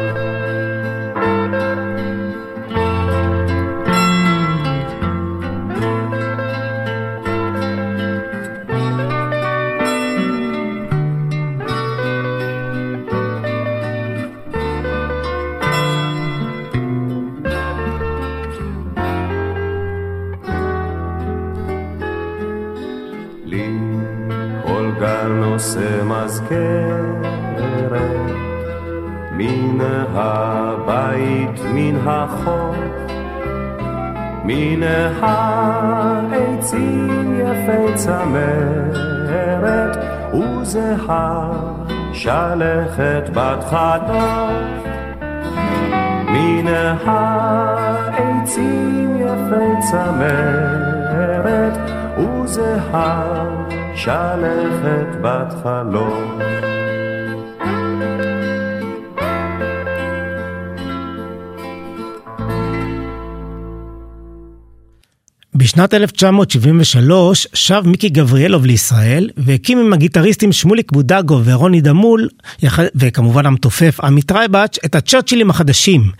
לי 23.44 23.78
כל 24.66 24.90
גן 25.00 25.42
עושה 25.44 26.04
מזכרת, 27.86 28.36
מן 29.32 29.78
הבית, 30.14 31.60
מן 31.74 31.96
החוף, 32.06 32.76
מן 34.44 34.82
העצים 36.40 37.40
יפי 37.40 37.94
צמרת, 37.94 39.96
וזהה 40.34 41.50
שלכת 42.12 43.30
בת 43.34 43.64
חלוף. 43.64 44.86
מן 46.28 46.66
העצים 47.86 49.16
יפי 49.16 49.80
צמרת, 49.90 51.78
וזהה 52.18 53.44
שלכת 53.94 55.16
בת 55.20 55.54
חלום. 55.62 56.55
בשנת 65.66 65.94
1973 65.94 67.46
שב 67.54 67.82
מיקי 67.86 68.08
גבריאלוב 68.08 68.66
לישראל 68.66 69.30
והקים 69.36 69.78
עם 69.78 69.92
הגיטריסטים 69.92 70.52
שמוליק 70.52 70.92
בודגו 70.92 71.40
ורוני 71.44 71.80
דמול 71.80 72.28
וכמובן 72.94 73.46
המתופף 73.46 74.00
עמית 74.00 74.32
רייבץ' 74.32 74.78
את 74.84 74.94
הצ'רצ'ילים 74.94 75.50
החדשים. 75.50 76.10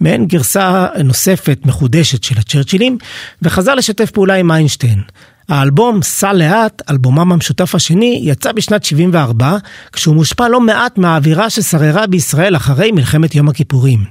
מעין 0.00 0.26
גרסה 0.26 0.86
נוספת 1.04 1.58
מחודשת 1.64 2.24
של 2.24 2.38
הצ'רצ'ילים 2.38 2.98
וחזר 3.42 3.74
לשתף 3.74 4.10
פעולה 4.10 4.34
עם 4.34 4.52
איינשטיין. 4.52 5.02
האלבום 5.48 6.02
"סע 6.02 6.32
לאט", 6.32 6.82
אלבומם 6.90 7.32
המשותף 7.32 7.74
השני, 7.74 8.20
יצא 8.24 8.52
בשנת 8.52 8.84
74, 8.84 9.56
כשהוא 9.92 10.14
מושפע 10.14 10.48
לא 10.48 10.60
מעט 10.60 10.98
מהאווירה 10.98 11.50
ששררה 11.50 12.06
בישראל 12.06 12.56
אחרי 12.56 12.92
מלחמת 12.92 13.34
יום 13.34 13.48
הכיפורים. 13.48 14.04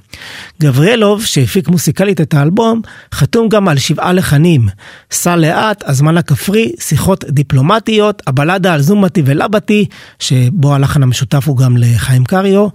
גבריאלוב, 0.62 1.26
שהפיק 1.26 1.68
מוסיקלית 1.68 2.22
את 2.22 2.34
האלבום, 2.34 2.82
חתום 3.14 3.50
גם 3.50 3.68
על 3.68 3.78
שבעה 3.78 4.14
לחנים. 4.14 4.68
"סע 5.12 5.36
לאט", 5.36 5.84
"הזמן 5.88 6.18
הכפרי", 6.18 6.72
"שיחות 6.80 7.26
דיפלומטיות", 7.30 8.22
הבלדה 8.28 8.74
על 8.74 8.82
זומתי 8.82 9.22
ולבתי, 9.26 9.86
שבו 10.20 10.76
הלחן 10.76 11.04
המשותף 11.04 11.48
הוא 11.48 11.58
גם 11.58 11.78
לחיים 11.78 12.26
קריו. 12.26 12.68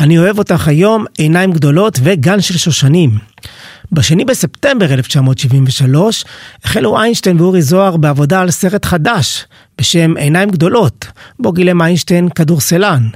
אני 0.00 0.18
אוהב 0.18 0.38
אותך 0.38 0.68
היום, 0.68 1.04
עיניים 1.18 1.52
גדולות 1.52 1.98
וגן 2.02 2.40
של 2.40 2.58
שושנים. 2.58 3.18
בשני 3.94 4.24
בספטמבר 4.24 4.94
1973 4.94 6.24
החלו 6.64 7.00
איינשטיין 7.00 7.40
ואורי 7.40 7.62
זוהר 7.62 7.96
בעבודה 7.96 8.40
על 8.40 8.50
סרט 8.50 8.84
חדש 8.84 9.46
בשם 9.78 10.16
עיניים 10.16 10.50
גדולות, 10.50 11.06
בו 11.38 11.52
גילם 11.52 11.82
איינשטיין 11.82 12.28
כדורסלן. 12.28 13.08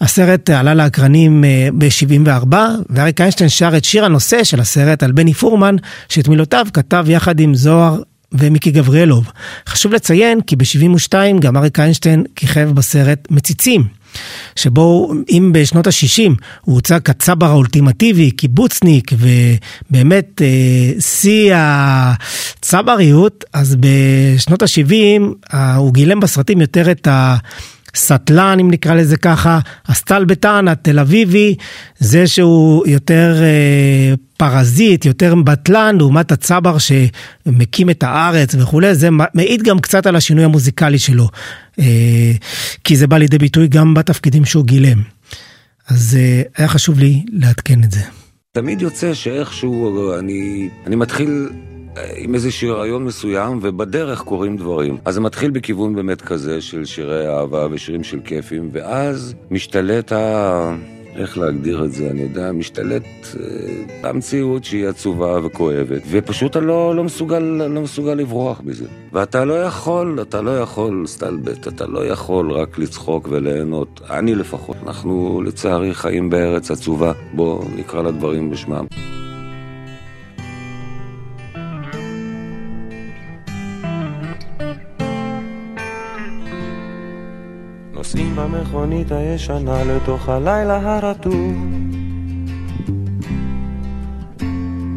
הסרט 0.00 0.50
עלה 0.50 0.74
לאקרנים 0.74 1.44
אה, 1.44 1.68
ב-74, 1.78 2.54
ואריק 2.90 3.20
איינשטיין 3.20 3.50
שר 3.50 3.76
את 3.76 3.84
שיר 3.84 4.04
הנושא 4.04 4.44
של 4.44 4.60
הסרט 4.60 5.02
על 5.02 5.12
בני 5.12 5.34
פורמן, 5.34 5.76
שאת 6.08 6.28
מילותיו 6.28 6.66
כתב 6.72 7.04
יחד 7.08 7.40
עם 7.40 7.54
זוהר 7.54 8.02
ומיקי 8.32 8.70
גבריאלוב. 8.70 9.30
חשוב 9.66 9.92
לציין 9.92 10.40
כי 10.40 10.56
ב-72 10.56 11.14
גם 11.40 11.56
אריק 11.56 11.80
איינשטיין 11.80 12.24
כיכב 12.36 12.70
בסרט 12.74 13.28
מציצים. 13.30 13.99
שבו 14.56 15.12
אם 15.30 15.50
בשנות 15.54 15.86
ה-60 15.86 16.30
הוא 16.60 16.74
הוצג 16.74 16.98
כצבר 17.04 17.46
האולטימטיבי, 17.46 18.30
קיבוצניק, 18.30 19.10
ובאמת 19.12 20.42
אה, 20.42 21.00
שיא 21.00 21.54
הצבריות, 21.56 23.44
אז 23.52 23.76
בשנות 23.80 24.62
ה-70 24.62 25.22
אה, 25.54 25.74
הוא 25.74 25.92
גילם 25.94 26.20
בסרטים 26.20 26.60
יותר 26.60 26.90
את 26.90 27.06
ה... 27.06 27.36
סטלן, 27.94 28.56
אם 28.60 28.70
נקרא 28.70 28.94
לזה 28.94 29.16
ככה, 29.16 29.58
הסטלבטן 29.86 30.68
התל 30.68 30.98
אביבי, 30.98 31.54
זה 31.98 32.26
שהוא 32.26 32.86
יותר 32.86 33.36
אה, 33.42 34.14
פרזיט, 34.36 35.04
יותר 35.04 35.34
בטלן, 35.34 35.96
לעומת 35.98 36.32
הצבר 36.32 36.76
שמקים 36.78 37.90
את 37.90 38.02
הארץ 38.02 38.54
וכולי, 38.54 38.94
זה 38.94 39.08
מעיד 39.34 39.62
גם 39.62 39.78
קצת 39.78 40.06
על 40.06 40.16
השינוי 40.16 40.44
המוזיקלי 40.44 40.98
שלו, 40.98 41.28
אה, 41.78 42.32
כי 42.84 42.96
זה 42.96 43.06
בא 43.06 43.18
לידי 43.18 43.38
ביטוי 43.38 43.68
גם 43.68 43.94
בתפקידים 43.94 44.44
שהוא 44.44 44.64
גילם. 44.64 45.02
אז 45.88 46.18
אה, 46.20 46.42
היה 46.56 46.68
חשוב 46.68 46.98
לי 46.98 47.22
לעדכן 47.32 47.84
את 47.84 47.90
זה. 47.90 48.00
תמיד 48.52 48.82
יוצא 48.82 49.14
שאיכשהו 49.14 50.12
אני, 50.18 50.68
אני 50.86 50.96
מתחיל 50.96 51.48
עם 52.16 52.34
איזשהו 52.34 52.76
רעיון 52.76 53.04
מסוים, 53.04 53.58
ובדרך 53.62 54.20
קורים 54.20 54.56
דברים. 54.56 54.96
אז 55.04 55.14
זה 55.14 55.20
מתחיל 55.20 55.50
בכיוון 55.50 55.94
באמת 55.94 56.22
כזה 56.22 56.60
של 56.60 56.84
שירי 56.84 57.28
אהבה 57.28 57.66
ושירים 57.70 58.04
של 58.04 58.20
כיפים, 58.20 58.68
ואז 58.72 59.34
משתלט 59.50 60.12
ה... 60.12 60.74
איך 61.16 61.38
להגדיר 61.38 61.84
את 61.84 61.92
זה, 61.92 62.10
אני 62.10 62.20
יודע, 62.20 62.52
משתלט 62.52 63.04
אה, 63.40 64.10
המציאות 64.10 64.64
שהיא 64.64 64.86
עצובה 64.86 65.46
וכואבת, 65.46 66.02
ופשוט 66.10 66.50
אתה 66.50 66.60
לא, 66.60 66.96
לא, 66.96 67.04
מסוגל, 67.04 67.38
לא 67.38 67.80
מסוגל 67.80 68.14
לברוח 68.14 68.60
מזה. 68.64 68.86
ואתה 69.12 69.44
לא 69.44 69.62
יכול, 69.62 70.18
אתה 70.22 70.42
לא 70.42 70.58
יכול, 70.58 71.06
סטלבט, 71.06 71.68
אתה 71.68 71.86
לא 71.86 72.06
יכול 72.06 72.52
רק 72.52 72.78
לצחוק 72.78 73.28
וליהנות, 73.30 74.00
אני 74.10 74.34
לפחות. 74.34 74.76
אנחנו 74.86 75.42
לצערי 75.44 75.94
חיים 75.94 76.30
בארץ 76.30 76.70
עצובה, 76.70 77.12
בואו 77.34 77.64
נקרא 77.76 78.02
לדברים 78.02 78.50
בשמם. 78.50 78.86
במכונית 88.70 89.12
הישנה 89.12 89.84
לתוך 89.84 90.28
הלילה 90.28 90.80
הרטוב. 90.82 91.54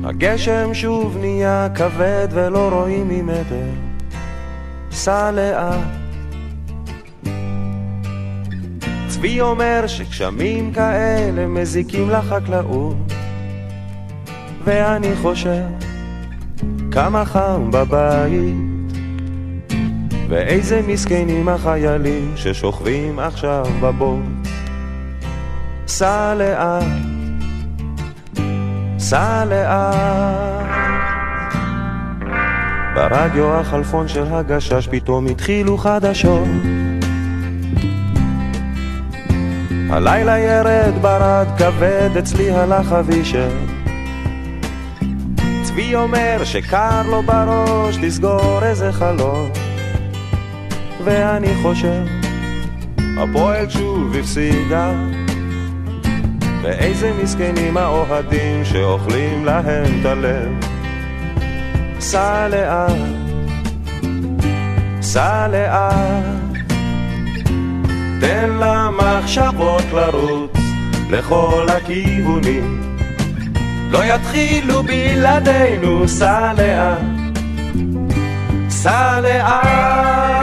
הגשם 0.04 0.74
שוב 0.74 1.18
נהיה 1.20 1.68
כבד 1.76 2.28
ולא 2.32 2.70
רואים 2.70 3.08
ממטר. 3.10 3.70
סע 4.92 5.32
לאט. 5.32 5.80
צבי 9.08 9.42
אומר 9.42 9.84
שגשמים 9.88 10.74
כאלה 10.74 11.48
מזיקים 11.48 12.10
לחקלאות. 12.10 13.14
ואני 14.64 15.16
חושב 15.16 15.64
כמה 16.92 17.26
חם 17.26 17.72
בבית 17.72 18.73
ואיזה 20.34 20.82
מסכנים 20.88 21.50
החיילים 21.50 22.34
ששוכבים 22.36 23.20
עכשיו 23.20 23.66
בבוץ. 23.82 24.50
סע 25.88 26.36
לאט, 26.36 26.84
סע 28.98 29.46
לאט. 29.46 30.66
ברדיו 32.96 33.54
החלפון 33.54 34.08
של 34.08 34.24
הגשש 34.28 34.88
פתאום 34.92 35.28
התחילו 35.28 35.78
חדשות. 35.78 36.48
הלילה 39.90 40.40
ירד 40.40 40.94
ברד 41.02 41.48
כבד, 41.58 42.18
אצלי 42.20 42.52
הלך 42.52 42.92
אבישר. 42.92 43.50
צבי 45.64 45.96
אומר 45.96 46.42
שקר 46.44 47.02
לו 47.08 47.22
בראש 47.24 47.98
לסגור 47.98 48.60
איזה 48.64 48.92
חלום. 48.92 49.63
ואני 51.04 51.56
חושב, 51.62 52.04
הפועל 53.18 53.70
שוב 53.70 54.16
הפסידה. 54.20 54.94
ואיזה 56.64 57.12
מסכנים 57.24 57.78
האוהדים 57.78 58.66
שאוכלים 58.66 59.46
להם 59.46 60.02
את 60.02 60.06
הלב. 60.06 60.52
סע 62.00 62.48
לאט, 62.48 62.92
סע 65.02 65.48
לאט, 65.48 66.58
תן 68.22 68.50
למחשבות 68.50 69.84
לרוץ 69.94 70.52
לכל 71.10 71.66
הכיוונים. 71.70 72.82
לא 73.90 74.04
יתחילו 74.04 74.84
בלעדינו, 74.84 76.08
סע 76.08 76.54
לאט, 76.54 77.00
סע 78.70 79.20
לאט. 79.22 80.43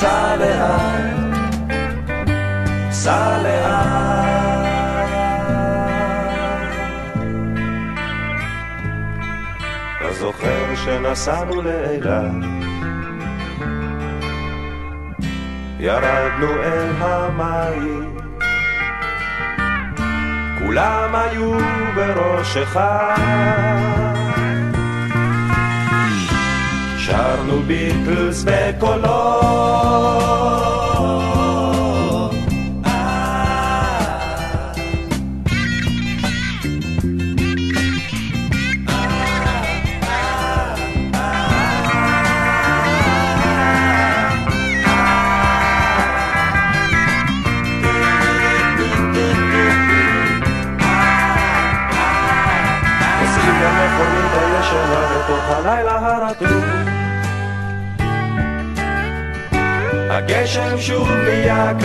סע 0.00 0.36
לאט, 0.36 1.36
סע 2.90 3.38
לאט. 3.42 5.08
אתה 9.96 10.12
זוכר 10.12 10.74
שנסענו 10.84 11.62
לאילת, 11.62 12.32
ירדנו 15.78 16.52
אל 16.62 16.90
המים, 16.98 18.16
כולם 20.58 21.14
היו 21.14 21.58
בראש 21.94 22.56
אחד. 22.56 23.99
Charles 27.10 27.64
Beatles 27.66 28.42
pe 28.44 28.76
color. 28.78 30.49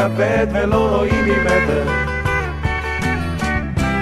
כבד 0.06 0.48
ולא 0.52 0.96
רואים 0.96 1.26
ממטר. 1.26 1.88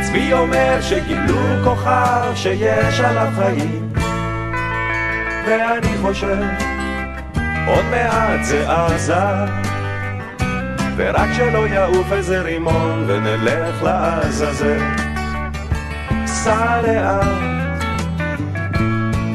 צבי 0.01 0.33
אומר 0.33 0.81
שגילו 0.81 1.39
כוכב 1.63 2.31
שיש 2.35 2.99
עליו 2.99 3.27
חיים, 3.35 3.93
ואני 5.47 5.97
חושב, 6.01 6.43
עוד 7.67 7.85
מעט 7.91 8.43
זה 8.43 8.71
עזה. 8.71 9.13
ורק 10.95 11.29
שלא 11.33 11.67
יעוף 11.67 12.11
איזה 12.11 12.41
רימון 12.41 13.05
ונלך 13.07 13.83
לעזאזל. 13.83 14.79
סע 16.25 16.81
לאט, 16.81 17.27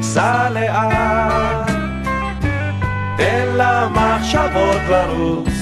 סע 0.02 0.50
לאט, 0.50 1.70
תן 3.16 3.46
למחשבות 3.56 4.80
לרוץ 4.88 5.57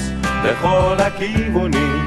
בכל 0.47 0.95
הכיוונים. 0.99 2.05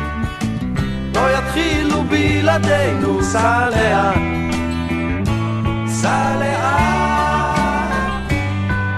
לא 1.15 1.39
יתחילו 1.39 2.03
בלעדינו, 2.03 3.23
סע 3.23 3.69
לאט, 3.71 4.19
סע 5.87 6.37
לאט, 6.41 7.95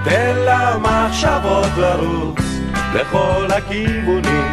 תן 0.05 0.37
למחשבות 0.37 1.71
לרוץ 1.77 2.39
לכל 2.95 3.47
הכיוונים. 3.57 4.51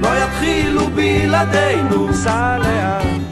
לא 0.00 0.08
יתחילו 0.24 0.86
בלעדינו, 0.94 2.14
סע 2.14 2.58
לאט. 2.58 3.22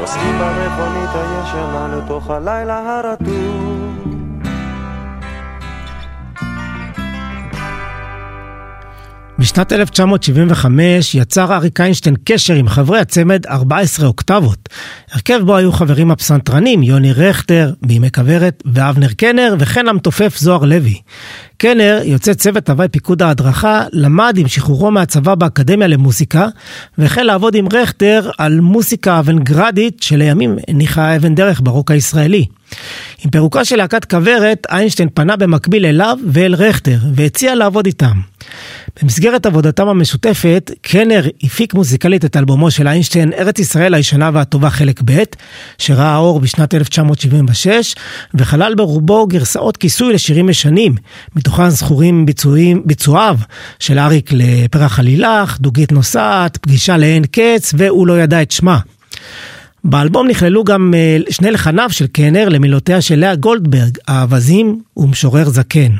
נוסעים 0.00 0.38
במכונית 0.38 1.10
הישנה 1.14 1.88
לתוך 1.96 2.30
הלילה 2.30 2.98
הרטוב. 2.98 3.85
בשנת 9.46 9.72
1975 9.72 11.14
יצר 11.14 11.54
אריק 11.54 11.80
איינשטיין 11.80 12.16
קשר 12.24 12.54
עם 12.54 12.68
חברי 12.68 12.98
הצמד 12.98 13.46
14 13.46 14.06
אוקטבות. 14.06 14.68
הרכב 15.12 15.40
בו 15.44 15.56
היו 15.56 15.72
חברים 15.72 16.10
הפסנתרנים 16.10 16.82
יוני 16.82 17.12
רכטר, 17.12 17.72
בימי 17.82 18.10
כוורת 18.10 18.62
ואבנר 18.74 19.12
קנר 19.12 19.54
וכן 19.58 19.88
המתופף 19.88 20.38
זוהר 20.38 20.64
לוי. 20.64 21.00
קנר, 21.56 22.00
יוצא 22.04 22.34
צוות 22.34 22.70
הוואי 22.70 22.88
פיקוד 22.88 23.22
ההדרכה, 23.22 23.84
למד 23.92 24.34
עם 24.38 24.48
שחרורו 24.48 24.90
מהצבא 24.90 25.34
באקדמיה 25.34 25.88
למוזיקה, 25.88 26.48
והחל 26.98 27.22
לעבוד 27.22 27.54
עם 27.54 27.66
רכטר 27.72 28.30
על 28.38 28.60
מוזיקה 28.60 29.18
אבנגרדית 29.18 30.02
שלימים 30.02 30.56
הניחה 30.68 31.16
אבן 31.16 31.34
דרך 31.34 31.60
ברוק 31.64 31.90
הישראלי. 31.90 32.46
עם 33.24 33.30
פירוקה 33.30 33.64
של 33.64 33.76
להקת 33.76 34.04
כוורת, 34.04 34.66
איינשטיין 34.70 35.08
פנה 35.14 35.36
במקביל 35.36 35.86
אליו 35.86 36.18
ואל 36.26 36.54
רכטר, 36.54 36.98
והציע 37.14 37.54
לעבוד 37.54 37.86
איתם. 37.86 38.35
במסגרת 39.02 39.46
עבודתם 39.46 39.88
המשותפת, 39.88 40.70
קנר 40.82 41.24
הפיק 41.42 41.74
מוזיקלית 41.74 42.24
את 42.24 42.36
אלבומו 42.36 42.70
של 42.70 42.88
איינשטיין, 42.88 43.32
ארץ 43.32 43.58
ישראל 43.58 43.94
הישנה 43.94 44.30
והטובה 44.34 44.70
חלק 44.70 45.00
ב', 45.04 45.22
שראה 45.78 46.16
אור 46.16 46.40
בשנת 46.40 46.74
1976, 46.74 47.94
וכלל 48.34 48.74
ברובו 48.74 49.26
גרסאות 49.26 49.76
כיסוי 49.76 50.14
לשירים 50.14 50.48
ישנים, 50.48 50.94
מתוכן 51.36 51.68
זכורים 51.68 52.26
ביצועים, 52.26 52.82
ביצועיו 52.84 53.36
של 53.78 53.98
אריק 53.98 54.30
לפרח 54.32 54.98
עלילך, 54.98 55.58
דוגית 55.60 55.92
נוסעת, 55.92 56.56
פגישה 56.56 56.96
לאין 56.96 57.24
קץ, 57.24 57.74
והוא 57.76 58.06
לא 58.06 58.20
ידע 58.20 58.42
את 58.42 58.50
שמה. 58.50 58.78
באלבום 59.84 60.28
נכללו 60.28 60.64
גם 60.64 60.94
שני 61.30 61.50
לחניו 61.50 61.90
של 61.90 62.06
קנר 62.06 62.48
למילותיה 62.48 63.00
של 63.00 63.18
לאה 63.18 63.34
גולדברג, 63.34 63.98
האווזים 64.08 64.80
ומשורר 64.96 65.48
זקן. 65.48 65.92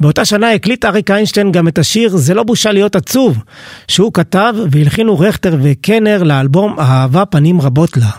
באותה 0.00 0.24
שנה 0.24 0.52
הקליט 0.52 0.84
אריק 0.84 1.10
איינשטיין 1.10 1.52
גם 1.52 1.68
את 1.68 1.78
השיר 1.78 2.16
"זה 2.16 2.34
לא 2.34 2.42
בושה 2.42 2.72
להיות 2.72 2.96
עצוב", 2.96 3.38
שהוא 3.88 4.12
כתב 4.12 4.54
והלחינו 4.70 5.18
רכטר 5.18 5.56
וקנר 5.62 6.22
לאלבום 6.22 6.78
"אהבה 6.78 7.24
פנים 7.24 7.60
רבות 7.60 7.96
לה". 7.96 8.10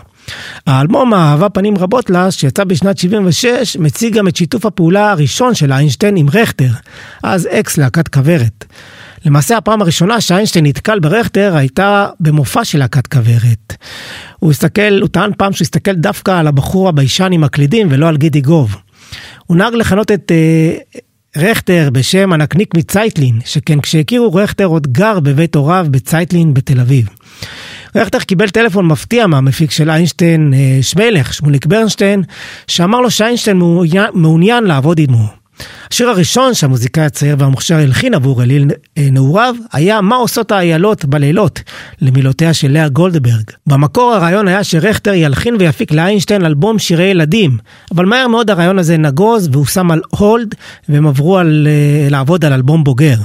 האלבום 0.66 1.14
"אהבה 1.14 1.48
פנים 1.48 1.78
רבות 1.78 2.10
לה", 2.10 2.30
שיצא 2.30 2.64
בשנת 2.64 2.98
76, 2.98 3.76
מציג 3.80 4.14
גם 4.14 4.28
את 4.28 4.36
שיתוף 4.36 4.66
הפעולה 4.66 5.10
הראשון 5.10 5.54
של 5.54 5.72
איינשטיין 5.72 6.16
עם 6.16 6.26
רכטר, 6.32 6.70
אז 7.22 7.48
אקס 7.52 7.78
להקת 7.78 8.08
כוורת. 8.08 8.64
למעשה 9.24 9.56
הפעם 9.56 9.82
הראשונה 9.82 10.20
שאיינשטיין 10.20 10.66
נתקל 10.66 10.98
ברכטר 10.98 11.56
הייתה 11.56 12.06
במופע 12.20 12.64
של 12.64 12.78
להקת 12.78 13.06
כוורת. 13.06 13.74
הוא 14.38 14.50
הסתכל, 14.50 15.00
הוא 15.00 15.08
טען 15.08 15.30
פעם 15.38 15.52
שהוא 15.52 15.64
הסתכל 15.64 15.92
דווקא 15.92 16.30
על 16.30 16.46
הבחור 16.46 16.88
הביישן 16.88 17.32
עם 17.32 17.44
הקלידים 17.44 17.88
ולא 17.90 18.08
על 18.08 18.16
גידי 18.16 18.40
גוב. 18.40 18.76
הוא 19.46 19.56
נהג 19.56 19.74
לכנות 19.74 20.10
את 20.12 20.32
uh, 20.32 20.98
רכטר 21.38 21.88
בשם 21.92 22.32
הנקניק 22.32 22.74
מצייטלין, 22.74 23.38
שכן 23.44 23.80
כשהכירו 23.80 24.34
רכטר 24.34 24.64
עוד 24.64 24.86
גר 24.86 25.20
בבית 25.20 25.54
הוריו 25.54 25.86
בצייטלין 25.90 26.54
בתל 26.54 26.80
אביב. 26.80 27.08
רכטר 27.96 28.18
קיבל 28.18 28.48
טלפון 28.48 28.86
מפתיע 28.86 29.26
מהמפיק 29.26 29.70
של 29.70 29.90
איינשטיין, 29.90 30.54
שמלך, 30.82 31.34
שמוליק 31.34 31.66
ברנשטיין, 31.66 32.22
שאמר 32.66 33.00
לו 33.00 33.10
שאיינשטיין 33.10 33.60
מעוניין 34.14 34.64
לעבוד 34.64 35.00
עמו. 35.00 35.26
השיר 35.92 36.08
הראשון 36.08 36.54
שהמוזיקאי 36.54 37.04
הצעיר 37.04 37.36
והמוכשר 37.38 37.74
הלחין 37.74 38.14
עבור 38.14 38.42
אליל 38.42 38.70
נעוריו 38.98 39.54
היה 39.72 40.00
"מה 40.00 40.16
עושות 40.16 40.52
האיילות 40.52 41.04
בלילות" 41.04 41.62
למילותיה 42.00 42.54
של 42.54 42.72
לאה 42.72 42.88
גולדברג. 42.88 43.50
במקור 43.66 44.14
הרעיון 44.14 44.48
היה 44.48 44.64
שרכטר 44.64 45.14
ילחין 45.14 45.56
ויפיק 45.58 45.92
לאיינשטיין 45.92 46.44
אלבום 46.44 46.78
שירי 46.78 47.04
ילדים, 47.04 47.58
אבל 47.94 48.04
מהר 48.04 48.28
מאוד 48.28 48.50
הרעיון 48.50 48.78
הזה 48.78 48.96
נגוז 48.96 49.48
והוא 49.52 49.66
שם 49.66 49.90
על 49.90 50.00
הולד 50.10 50.54
והם 50.88 51.06
עברו 51.06 51.38
על, 51.38 51.68
לעבוד 52.10 52.44
על 52.44 52.52
אלבום 52.52 52.84
בוגר. 52.84 53.16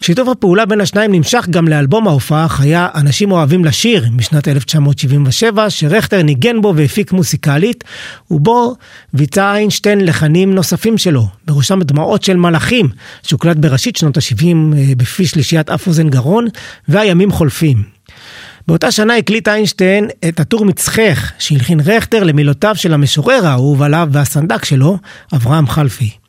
שיתוף 0.00 0.28
הפעולה 0.28 0.66
בין 0.66 0.80
השניים 0.80 1.12
נמשך 1.12 1.46
גם 1.50 1.68
לאלבום 1.68 2.08
ההופעה 2.08 2.48
חיה 2.48 2.88
"אנשים 2.94 3.32
אוהבים 3.32 3.64
לשיר" 3.64 4.04
משנת 4.12 4.48
1977, 4.48 5.70
שרכטר 5.70 6.22
ניגן 6.22 6.60
בו 6.60 6.72
והפיק 6.76 7.12
מוסיקלית, 7.12 7.84
ובו 8.30 8.76
ביצע 9.12 9.54
איינשטיין 9.54 10.04
לחנים 10.04 10.54
נוספים 10.54 10.98
שלו, 10.98 11.26
בראשם 11.46 11.78
דמעות 11.92 12.22
של 12.22 12.36
מלאכים, 12.36 12.88
שהוקלט 13.22 13.56
בראשית 13.56 13.96
שנות 13.96 14.16
ה-70 14.16 14.56
בפי 14.96 15.26
שלישיית 15.26 15.70
אף 15.70 15.86
אוזן 15.86 16.08
גרון, 16.10 16.46
והימים 16.88 17.32
חולפים. 17.32 17.82
באותה 18.68 18.90
שנה 18.90 19.16
הקליט 19.16 19.48
איינשטיין 19.48 20.08
את 20.28 20.40
הטור 20.40 20.64
מצחך, 20.64 21.32
שהלחין 21.38 21.80
רכטר 21.84 22.24
למילותיו 22.24 22.76
של 22.76 22.94
המשורר 22.94 23.46
האהוב 23.46 23.82
עליו 23.82 24.08
והסנדק 24.12 24.64
שלו, 24.64 24.98
אברהם 25.34 25.66
חלפי. 25.66 26.19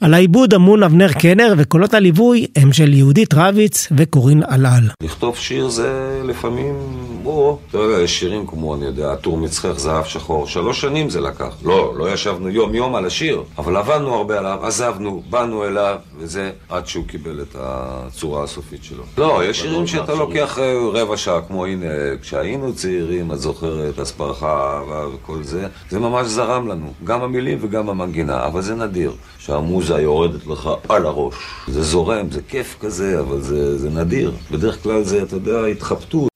על 0.00 0.14
העיבוד 0.14 0.54
אמון 0.54 0.82
אבנר 0.82 1.12
קנר, 1.12 1.54
וקולות 1.58 1.94
הליווי 1.94 2.46
הם 2.56 2.72
של 2.72 2.94
יהודית 2.94 3.34
רביץ 3.34 3.88
וקורין 3.96 4.42
אלעל. 4.52 4.88
לכתוב 5.02 5.36
שיר 5.36 5.68
זה 5.68 6.20
לפעמים, 6.24 6.74
בוא, 7.22 7.56
אתה 7.70 7.78
יודע, 7.78 8.02
יש 8.02 8.20
שירים 8.20 8.46
כמו, 8.46 8.74
אני 8.74 8.84
יודע, 8.84 9.14
טור 9.14 9.36
מצחך, 9.36 9.72
זהב 9.76 10.04
שחור, 10.04 10.46
שלוש 10.46 10.80
שנים 10.80 11.10
זה 11.10 11.20
לקח. 11.20 11.54
לא, 11.62 11.94
לא 11.96 12.12
ישבנו 12.12 12.48
יום 12.48 12.74
יום 12.74 12.94
על 12.94 13.06
השיר, 13.06 13.42
אבל 13.58 13.76
עבדנו 13.76 14.14
הרבה 14.14 14.38
עליו, 14.38 14.58
עזבנו, 14.62 15.22
באנו 15.30 15.64
אליו, 15.64 15.96
וזה 16.18 16.50
עד 16.68 16.86
שהוא 16.86 17.04
קיבל 17.06 17.40
את 17.42 17.56
הצורה 17.58 18.44
הסופית 18.44 18.84
שלו. 18.84 19.02
לא, 19.18 19.40
יש 19.44 19.60
שירים 19.60 19.86
שאתה 19.86 20.14
לוקח 20.14 20.58
רבע 20.92 21.16
שעה, 21.16 21.40
כמו 21.40 21.66
הנה, 21.66 21.86
כשהיינו 22.22 22.74
צעירים, 22.74 23.32
את 23.32 23.38
זוכרת, 23.38 23.98
אז 23.98 24.12
פרחה 24.12 24.80
וכל 25.14 25.42
זה, 25.42 25.66
זה 25.90 25.98
ממש 25.98 26.26
זרם 26.26 26.68
לנו, 26.68 26.92
גם 27.04 27.22
המילים 27.22 27.58
וגם 27.60 27.88
המנגינה, 27.88 28.46
אבל 28.46 28.62
זה 28.62 28.74
נדיר. 28.74 29.12
שהמוזה 29.46 29.94
יורדת 29.94 30.46
לך 30.46 30.70
על 30.88 31.06
הראש. 31.06 31.34
זה 31.68 31.82
זורם, 31.82 32.30
זה 32.30 32.40
כיף 32.48 32.76
כזה, 32.80 33.20
אבל 33.20 33.40
זה, 33.40 33.78
זה 33.78 33.90
נדיר. 33.90 34.32
בדרך 34.50 34.82
כלל 34.82 35.02
זה, 35.02 35.22
אתה 35.22 35.36
יודע, 35.36 35.64
התחבטות. 35.64 36.28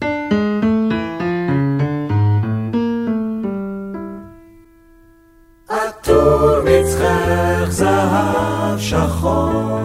שחור 8.78 9.80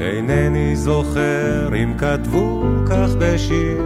אינני 0.00 0.76
זוכר 0.76 1.68
אם 1.74 1.94
כתבו 1.98 2.62
כך 2.90 3.08
בשיר 3.18 3.82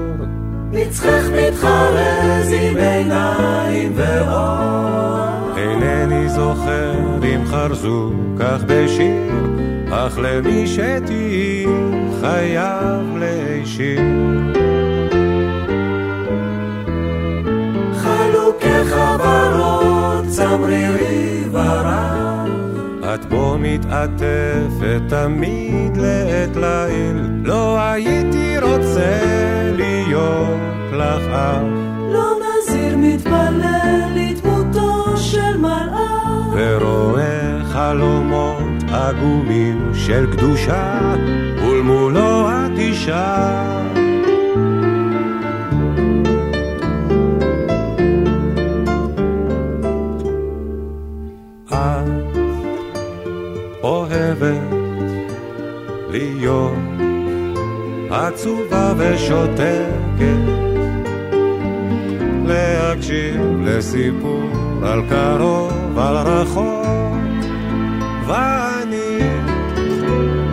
מצחך 0.72 1.24
מתחרז 1.32 2.53
עם 2.53 2.76
עיניים 2.76 3.93
ואור 3.97 5.38
אינני 5.83 6.29
זוכר 6.29 6.93
אם 7.35 7.47
חרזו 7.47 8.12
כך 8.39 8.64
בשיר, 8.66 9.33
אך 9.91 10.18
למי 10.18 10.66
שתהי 10.66 11.66
חייב 12.20 13.16
להישיר. 13.16 14.01
חלוקי 17.95 18.85
חברות, 18.85 20.24
צמרירי 20.29 21.45
ורב. 21.51 22.49
את 23.14 23.24
בו 23.24 23.57
מתעטפת 23.59 25.01
תמיד 25.09 25.97
לעת 25.97 26.57
ליל, 26.57 27.31
לא 27.45 27.79
הייתי 27.81 28.59
רוצה 28.59 29.20
להיות 29.76 30.59
לך 30.93 31.29
אף. 31.29 31.62
לא 32.12 32.31
נזיר 32.41 32.97
מתפלל 32.97 34.09
לדמותו 34.14 34.28
של 35.59 36.79
מלאך. 36.79 37.69
חלומות 37.73 38.83
עגומים 38.93 39.91
של 39.95 40.27
קדושה, 40.33 41.15
ולמולו 41.63 42.49
את 42.51 42.79
אישה. 42.79 43.75
להיות 56.11 56.73
עצובה 58.11 58.93
ושותקת, 58.99 60.78
להקשיב 62.49 63.41
לסיפור 63.63 64.51
על 64.83 65.03
קרוב, 65.09 65.99
על 65.99 66.17
רחוק, 66.17 66.87
ואני 68.27 69.19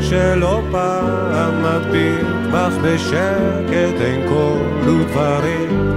שלא 0.01 0.61
פעם 0.71 1.63
מביט 1.63 2.53
בך 2.53 2.73
בשקט, 2.83 4.01
אין 4.01 4.29
קול 4.29 4.89
ודברים. 4.89 5.95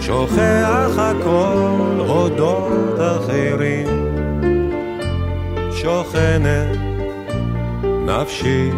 שוכח 0.00 0.98
הכל 0.98 2.00
אודות 2.08 2.98
אחרים, 2.98 3.86
שוכנת 5.72 6.78
נפשי 8.06 8.70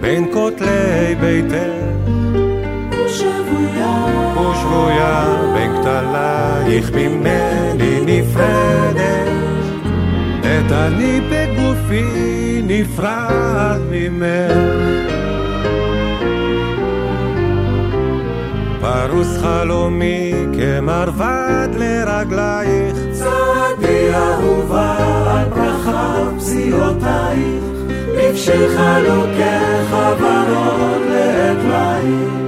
בין 0.00 0.32
כותלי 0.32 1.14
ביתך 1.20 1.84
ושבויה 4.32 5.24
בין 5.54 5.70
כתלייך 5.76 6.90
ממני 6.94 8.00
נפרדת. 8.06 9.28
את 10.40 10.72
אני 10.72 11.20
בגופי 11.30 12.62
נפרד 12.64 13.80
ממך. 13.90 15.04
פרוס 18.80 19.38
חלומי 19.38 20.32
כמרבד 20.52 21.68
לרגלייך. 21.76 22.96
צעדי 23.12 24.14
אהובה 24.14 24.96
על 25.26 25.48
ברכה 25.48 26.24
פסיעותייך 26.36 27.64
לבשך 28.16 28.80
לוקח 29.06 29.92
ורוד 30.20 31.02
לעגלייך 31.10 32.43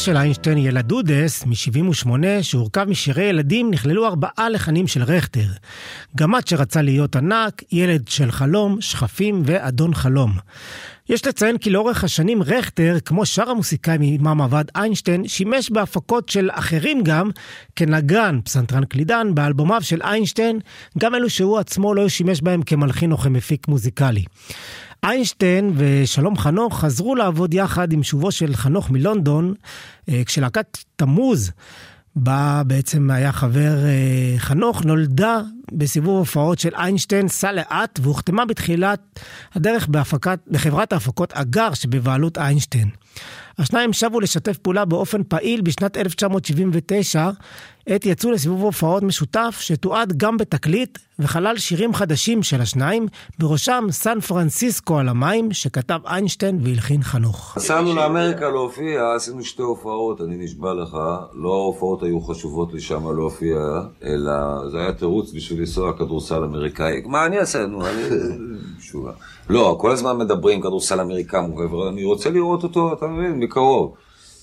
של 0.00 0.16
איינשטיין 0.16 0.58
ילדודס 0.58 1.44
מ-78, 1.44 2.08
שהורכב 2.42 2.84
משירי 2.88 3.24
ילדים, 3.24 3.70
נכללו 3.70 4.06
ארבעה 4.06 4.48
לחנים 4.48 4.86
של 4.86 5.02
רכטר. 5.02 5.46
גמד 6.16 6.46
שרצה 6.46 6.82
להיות 6.82 7.16
ענק, 7.16 7.62
ילד 7.72 8.08
של 8.08 8.30
חלום, 8.30 8.80
שכפים 8.80 9.42
ואדון 9.44 9.94
חלום. 9.94 10.32
יש 11.08 11.26
לציין 11.26 11.58
כי 11.58 11.70
לאורך 11.70 12.04
השנים 12.04 12.42
רכטר, 12.42 12.96
כמו 13.04 13.26
שאר 13.26 13.50
המוסיקאים 13.50 14.02
עמם 14.02 14.42
עבד 14.42 14.64
איינשטיין, 14.76 15.28
שימש 15.28 15.70
בהפקות 15.70 16.28
של 16.28 16.48
אחרים 16.52 17.02
גם, 17.02 17.30
כנגן, 17.76 18.40
פסנתרן 18.44 18.84
קלידן, 18.84 19.34
באלבומיו 19.34 19.82
של 19.82 20.02
איינשטיין, 20.02 20.60
גם 20.98 21.14
אלו 21.14 21.30
שהוא 21.30 21.58
עצמו 21.58 21.94
לא 21.94 22.08
שימש 22.08 22.42
בהם 22.42 22.62
כמלחין 22.62 23.12
או 23.12 23.18
כמפיק 23.18 23.68
מוזיקלי. 23.68 24.24
איינשטיין 25.04 25.72
ושלום 25.76 26.36
חנוך 26.36 26.80
חזרו 26.80 27.14
לעבוד 27.14 27.54
יחד 27.54 27.92
עם 27.92 28.02
שובו 28.02 28.32
של 28.32 28.54
חנוך 28.54 28.90
מלונדון, 28.90 29.54
אה, 30.08 30.22
כשלהקת 30.26 30.78
תמוז, 30.96 31.50
בה 32.16 32.62
בעצם 32.66 33.10
היה 33.10 33.32
חבר 33.32 33.84
אה, 33.84 34.38
חנוך, 34.38 34.84
נולדה 34.84 35.40
בסיבוב 35.72 36.18
הופעות 36.18 36.58
של 36.58 36.74
איינשטיין, 36.74 37.28
סע 37.28 37.52
לאט, 37.52 37.98
והוחתמה 38.02 38.44
בתחילת 38.44 39.20
הדרך 39.54 39.88
בהפקת, 39.88 40.38
בחברת 40.48 40.92
ההפקות 40.92 41.32
אגר 41.32 41.74
שבבעלות 41.74 42.38
איינשטיין. 42.38 42.88
השניים 43.58 43.92
שבו 43.92 44.20
לשתף 44.20 44.58
פעולה 44.58 44.84
באופן 44.84 45.22
פעיל 45.28 45.60
בשנת 45.60 45.96
1979, 45.96 47.30
עת 47.86 48.06
יצאו 48.06 48.30
לסיבוב 48.30 48.62
הופעות 48.62 49.02
משותף 49.02 49.56
שתועד 49.60 50.12
גם 50.16 50.36
בתקליט 50.36 50.98
וכלל 51.18 51.58
שירים 51.58 51.94
חדשים 51.94 52.42
של 52.42 52.60
השניים, 52.60 53.06
בראשם 53.38 53.86
סן 53.90 54.20
פרנסיסקו 54.20 54.98
על 54.98 55.08
המים, 55.08 55.52
שכתב 55.52 55.98
איינשטיין 56.06 56.58
והלחין 56.62 57.02
חנוך. 57.02 57.54
נסענו 57.56 57.94
לאמריקה 57.94 58.48
להופיע, 58.48 59.14
עשינו 59.16 59.44
שתי 59.44 59.62
הופעות, 59.62 60.20
אני 60.20 60.36
נשבע 60.36 60.74
לך. 60.74 60.96
לא 61.34 61.52
ההופעות 61.52 62.02
היו 62.02 62.20
חשובות 62.20 62.72
לי 62.72 62.80
שם 62.80 63.16
להופיע, 63.16 63.58
אלא 64.04 64.32
זה 64.70 64.78
היה 64.78 64.92
תירוץ 64.92 65.32
בשביל 65.32 65.59
לנסוע 65.60 65.92
כדורסל 65.92 66.44
אמריקאי. 66.44 67.02
מה 67.06 67.26
אני 67.26 67.38
אעשה? 67.38 67.66
נו, 67.66 67.86
אני... 67.86 68.02
משוגע. 68.78 69.10
לא, 69.48 69.76
כל 69.80 69.90
הזמן 69.90 70.18
מדברים 70.18 70.60
כדורסל 70.60 71.00
אמריקאי, 71.00 71.40
אני 71.88 72.04
רוצה 72.04 72.30
לראות 72.30 72.62
אותו, 72.62 72.92
אתה 72.92 73.06
מבין, 73.06 73.38
מקרוב. 73.38 73.94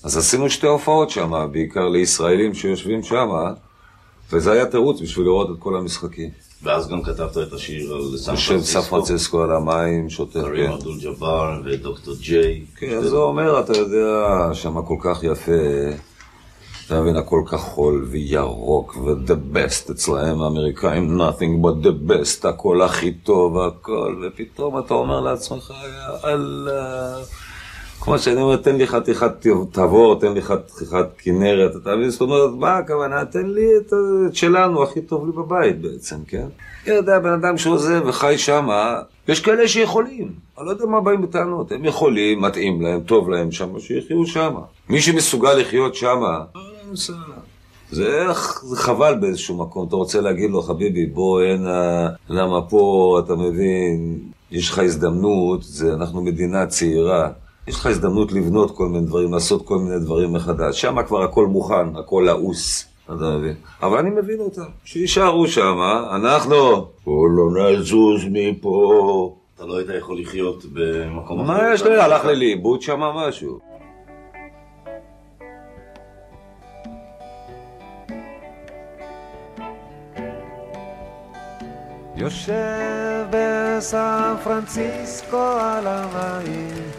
אז 0.04 0.16
עשינו 0.16 0.50
שתי 0.50 0.66
הופעות 0.66 1.10
שם, 1.10 1.48
בעיקר 1.52 1.88
לישראלים 1.88 2.54
שיושבים 2.54 3.02
שם, 3.02 3.28
וזה 4.32 4.52
היה 4.52 4.66
תירוץ 4.66 5.00
בשביל 5.00 5.26
לראות 5.26 5.50
את 5.50 5.56
כל 5.58 5.76
המשחקים. 5.76 6.30
ואז 6.62 6.88
גם 6.88 7.02
כתבת 7.02 7.38
את 7.38 7.52
השיר 7.52 7.94
על 7.94 8.16
סן 8.16 8.32
יושב 8.32 8.60
סן 8.60 8.80
פרנסיסקו 8.80 9.42
על 9.42 9.52
המים, 9.52 10.10
שוטר, 10.10 10.42
קרים 10.42 10.66
כן. 10.66 10.72
אבדול 10.72 10.98
ג'אבר 11.02 11.60
ודוקטור 11.64 12.14
ג'יי. 12.20 12.64
כן, 12.76 12.96
אז 12.98 13.12
הוא 13.12 13.22
אומר, 13.22 13.60
אתה 13.60 13.76
יודע, 13.78 14.50
שם 14.52 14.82
כל 14.82 14.96
כך 15.00 15.24
יפה, 15.24 15.52
אתה 16.88 17.00
מבין, 17.00 17.16
הכל 17.16 17.42
כחול 17.46 18.06
וירוק, 18.10 18.96
ו-the 18.96 19.56
best 19.56 19.92
אצלהם, 19.92 20.42
האמריקאים, 20.42 21.20
nothing 21.20 21.64
but 21.64 21.86
the 21.86 22.10
best, 22.10 22.48
הכל 22.48 22.82
הכי 22.82 23.12
טוב, 23.12 23.58
הכל, 23.58 24.22
ופתאום 24.22 24.78
אתה 24.78 24.94
אומר 24.94 25.20
לעצמך, 25.20 25.70
יא 25.70 26.28
אללה, 26.28 27.16
כמו 28.00 28.18
שאני 28.18 28.42
אומר, 28.42 28.56
תן 28.56 28.76
לי 28.76 28.86
חתיכת 28.86 29.46
תבור, 29.72 30.20
תן 30.20 30.32
לי 30.32 30.42
חתיכת 30.42 31.06
כנרת, 31.18 31.76
אתה 31.82 31.96
מבין? 31.96 32.10
זאת 32.10 32.20
אומרת, 32.20 32.50
מה 32.58 32.76
הכוונה? 32.76 33.24
תן 33.24 33.46
לי 33.46 33.66
את 33.76 33.92
שלנו, 34.32 34.82
הכי 34.82 35.00
טוב 35.00 35.26
לי 35.26 35.32
בבית 35.32 35.80
בעצם, 35.80 36.16
כן? 36.28 36.46
אני 36.86 36.94
יודע, 36.94 37.18
בן 37.18 37.32
אדם 37.32 37.58
שעוזב 37.58 38.02
וחי 38.06 38.38
שמה, 38.38 39.00
יש 39.28 39.40
כאלה 39.40 39.68
שיכולים. 39.68 40.32
אני 40.58 40.66
לא 40.66 40.70
יודע 40.70 40.86
מה 40.86 41.00
באים 41.00 41.22
בטענות. 41.22 41.72
הם 41.72 41.84
יכולים, 41.84 42.40
מתאים 42.40 42.82
להם, 42.82 43.00
טוב 43.00 43.30
להם 43.30 43.52
שמה, 43.52 43.80
שיחיו 43.80 44.26
שמה. 44.26 44.60
מי 44.88 45.00
שמסוגל 45.00 45.54
לחיות 45.54 45.94
שמה, 45.94 46.38
זה, 47.90 48.26
זה 48.62 48.76
חבל 48.76 49.14
באיזשהו 49.20 49.56
מקום, 49.56 49.88
אתה 49.88 49.96
רוצה 49.96 50.20
להגיד 50.20 50.50
לו, 50.50 50.62
חביבי, 50.62 51.06
בוא 51.06 51.42
הנה, 51.42 52.08
למה 52.28 52.62
פה, 52.62 53.20
אתה 53.24 53.34
מבין, 53.34 54.18
יש 54.50 54.70
לך 54.70 54.78
הזדמנות, 54.78 55.62
זה, 55.62 55.94
אנחנו 55.94 56.22
מדינה 56.22 56.66
צעירה, 56.66 57.30
יש 57.66 57.74
לך 57.74 57.86
הזדמנות 57.86 58.32
לבנות 58.32 58.76
כל 58.76 58.88
מיני 58.88 59.06
דברים, 59.06 59.32
לעשות 59.32 59.66
כל 59.66 59.78
מיני 59.78 59.98
דברים 59.98 60.32
מחדש. 60.32 60.80
שם 60.80 61.02
כבר 61.06 61.22
הכל 61.22 61.46
מוכן, 61.46 61.96
הכל 61.96 62.22
לעוס, 62.26 62.84
אתה 63.04 63.36
מבין? 63.38 63.54
אבל 63.82 63.98
אני 63.98 64.10
מבין 64.10 64.40
אותם, 64.40 64.62
שיישארו 64.84 65.46
שם, 65.46 65.78
אנחנו, 66.16 66.86
בואו 67.04 67.28
לא 67.28 67.72
נזוז 67.72 68.20
מפה. 68.30 69.34
אתה 69.56 69.66
לא 69.66 69.78
היית 69.78 69.88
יכול 69.98 70.20
לחיות 70.20 70.64
במקום 70.72 71.40
אחר. 71.40 71.52
מה 71.52 71.74
יש 71.74 71.82
לי? 71.82 72.00
הלך 72.00 72.24
לי 72.24 72.36
לאיבוד 72.36 72.82
שם 72.82 73.00
משהו. 73.00 73.58
יושב 82.20 83.26
בסן 83.30 84.34
פרנסיסקו 84.44 85.46
על 85.60 85.86
המים. 85.86 86.90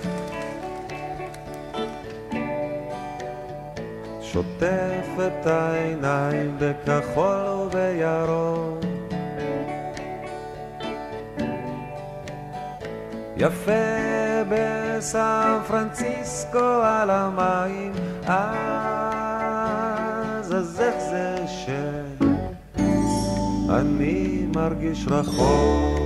שוטף 4.21 5.07
את 5.17 5.47
העיניים 5.47 6.57
בכחול 6.59 7.35
ובירוק. 7.35 8.79
יפה 13.37 13.71
בסן 14.49 15.59
פרנסיסקו 15.67 16.81
על 16.83 17.09
המים. 17.09 17.91
אז 18.27 18.39
אז 20.53 20.81
איך 20.81 20.95
זה 20.99 21.45
שאני 23.67 24.28
מרגיש 24.55 25.07
רחוק. 25.07 25.99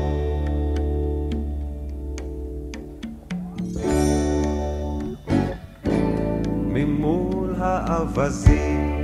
ממול 6.67 7.55
האווזים 7.59 9.01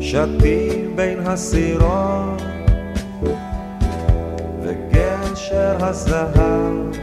שתים 0.00 0.96
בין 0.96 1.18
הסירות 1.26 2.42
וגשר 4.62 5.76
הזהב 5.80 6.96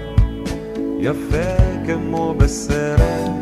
יפה 1.00 1.84
כמו 1.88 2.34
בסרט. 2.38 3.34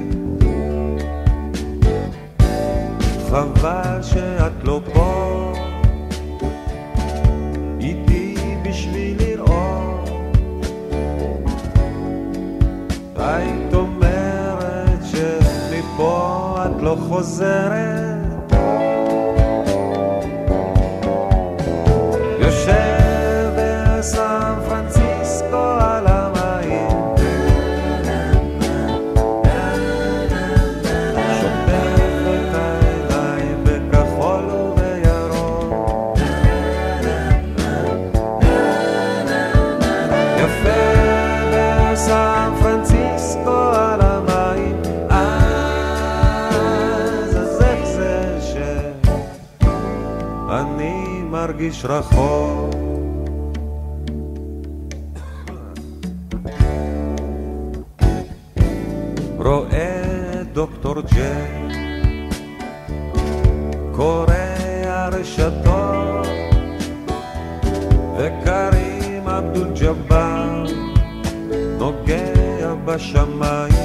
חבל 3.30 4.02
שאת 4.02 4.64
לא 4.64 4.82
פה 4.94 5.01
את 17.22 18.21
מרגיש 51.72 51.86
רחוק 51.86 52.76
רואה 59.38 60.42
דוקטור 60.54 60.96
ג'ק 61.02 61.76
קורא 63.96 64.34
הרשתות 64.86 66.28
וקרים 68.18 69.28
אבדול 69.28 69.68
ג'באר 69.82 70.64
נוגע 71.80 72.74
בשמיים 72.86 73.81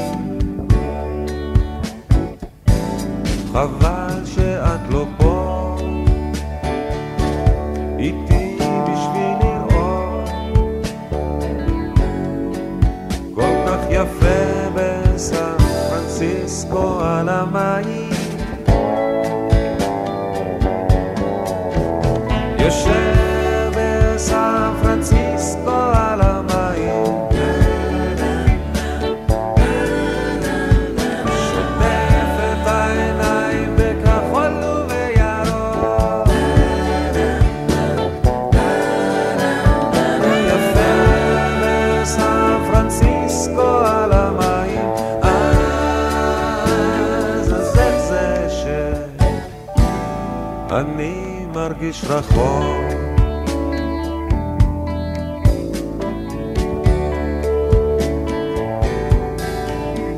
מרגיש 51.96 52.04
רחוק 52.04 52.86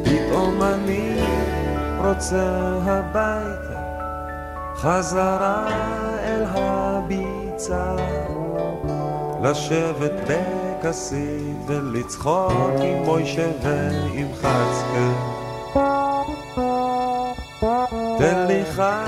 פתאום 0.04 0.62
אני 0.62 1.20
רוצה 2.04 2.78
הביתה 2.86 3.78
חזרה 4.76 5.68
אל 6.24 6.44
הביצה. 6.46 7.96
לשבת 9.42 10.12
בכסית 10.28 11.56
ולצחוק 11.66 12.52
עם 12.80 13.02
מוישה 13.04 13.50
ועם 13.62 14.28
חצקה 14.34 15.12
תן 18.18 18.46
לי 18.46 18.64
חתיכת 18.64 19.07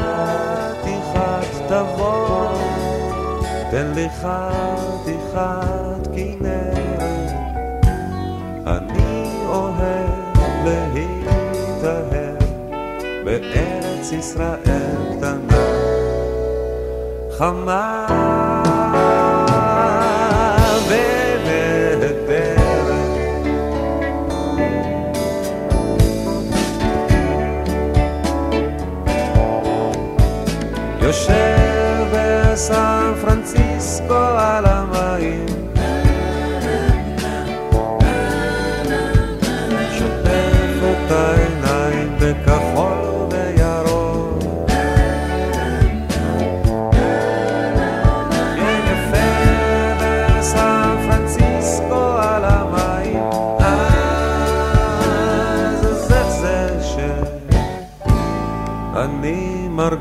חתיכת 4.19 6.07
כנרת. 6.15 7.33
אני 8.67 9.31
אוהב 9.47 10.67
להתאהב 10.95 12.37
בארץ 13.25 14.13
ישראל 14.13 15.17
קטנה. 15.17 15.71
חמה 17.39 18.40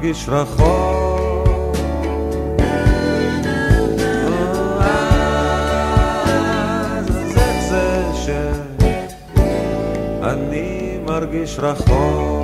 מרגיש 0.09 0.29
רחוק. 0.29 1.75
אז 4.79 5.37
איך 7.37 7.69
זה 7.69 8.03
שאני 8.25 10.97
מרגיש 11.05 11.59
רחוק? 11.59 12.38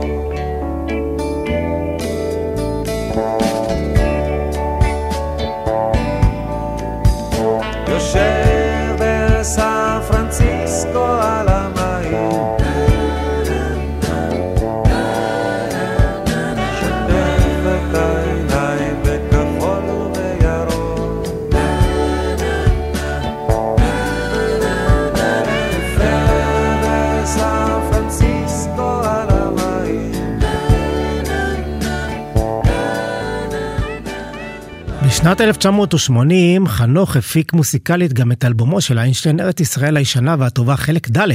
בשנת 35.26 35.42
1980 35.42 36.68
חנוך 36.68 37.16
הפיק 37.16 37.54
מוסיקלית 37.54 38.14
גם 38.14 38.32
את 38.32 38.46
אלבומו 38.46 38.82
של 38.82 39.00
איינשטיין 39.00 39.40
ארץ 39.40 39.60
ישראל 39.60 39.98
הישנה 39.98 40.36
והטובה 40.40 40.76
חלק 40.76 41.18
ד', 41.18 41.30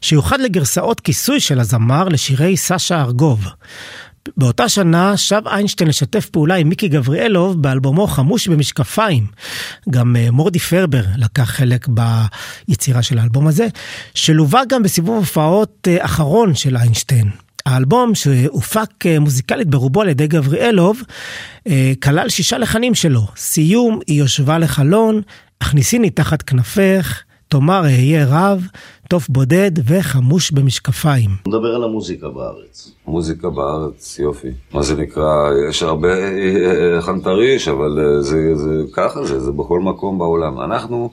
שיוחד 0.00 0.40
לגרסאות 0.40 1.00
כיסוי 1.00 1.40
של 1.40 1.60
הזמר 1.60 2.08
לשירי 2.08 2.56
סשה 2.56 3.00
ארגוב. 3.00 3.46
באותה 4.36 4.68
שנה 4.68 5.16
שב 5.16 5.42
איינשטיין 5.46 5.88
לשתף 5.88 6.26
פעולה 6.26 6.54
עם 6.54 6.68
מיקי 6.68 6.88
גבריאלוב 6.88 7.62
באלבומו 7.62 8.06
חמוש 8.06 8.48
במשקפיים. 8.48 9.26
גם 9.90 10.16
אה, 10.16 10.30
מורדי 10.30 10.58
פרבר 10.58 11.02
לקח 11.16 11.50
חלק 11.50 11.88
ביצירה 11.88 13.02
של 13.02 13.18
האלבום 13.18 13.46
הזה, 13.46 13.68
שלווה 14.14 14.62
גם 14.68 14.82
בסיבוב 14.82 15.16
הופעות 15.16 15.88
אה, 15.90 16.04
אחרון 16.04 16.54
של 16.54 16.76
איינשטיין. 16.76 17.30
האלבום 17.66 18.14
שהופק 18.14 19.06
אה, 19.06 19.18
מוזיקלית 19.18 19.68
ברובו 19.68 20.00
על 20.02 20.08
ידי 20.08 20.26
גבריאלוב, 20.26 21.02
אה, 21.66 21.92
כלל 22.02 22.28
שישה 22.28 22.58
לחנים 22.58 22.94
שלו. 22.94 23.20
סיום, 23.36 24.00
היא 24.06 24.18
יושבה 24.18 24.58
לחלון, 24.58 25.22
הכניסיני 25.60 26.10
תחת 26.10 26.42
כנפך, 26.42 27.22
תאמר 27.48 27.84
אהיה 27.84 28.26
רב, 28.28 28.66
תוף 29.08 29.28
בודד 29.28 29.70
וחמוש 29.84 30.50
במשקפיים. 30.50 31.30
נדבר 31.46 31.74
על 31.74 31.84
המוזיקה 31.84 32.28
בארץ. 32.28 32.92
מוזיקה 33.06 33.50
בארץ, 33.50 34.18
יופי. 34.18 34.48
מה 34.74 34.82
זה 34.82 34.94
נקרא, 34.96 35.50
יש 35.70 35.82
הרבה 35.82 36.14
אה, 36.14 37.00
חנטריש, 37.00 37.68
אבל 37.68 38.20
זה, 38.20 38.54
זה 38.54 38.82
ככה 38.92 39.24
זה, 39.24 39.40
זה 39.40 39.52
בכל 39.52 39.80
מקום 39.80 40.18
בעולם. 40.18 40.60
אנחנו, 40.60 41.10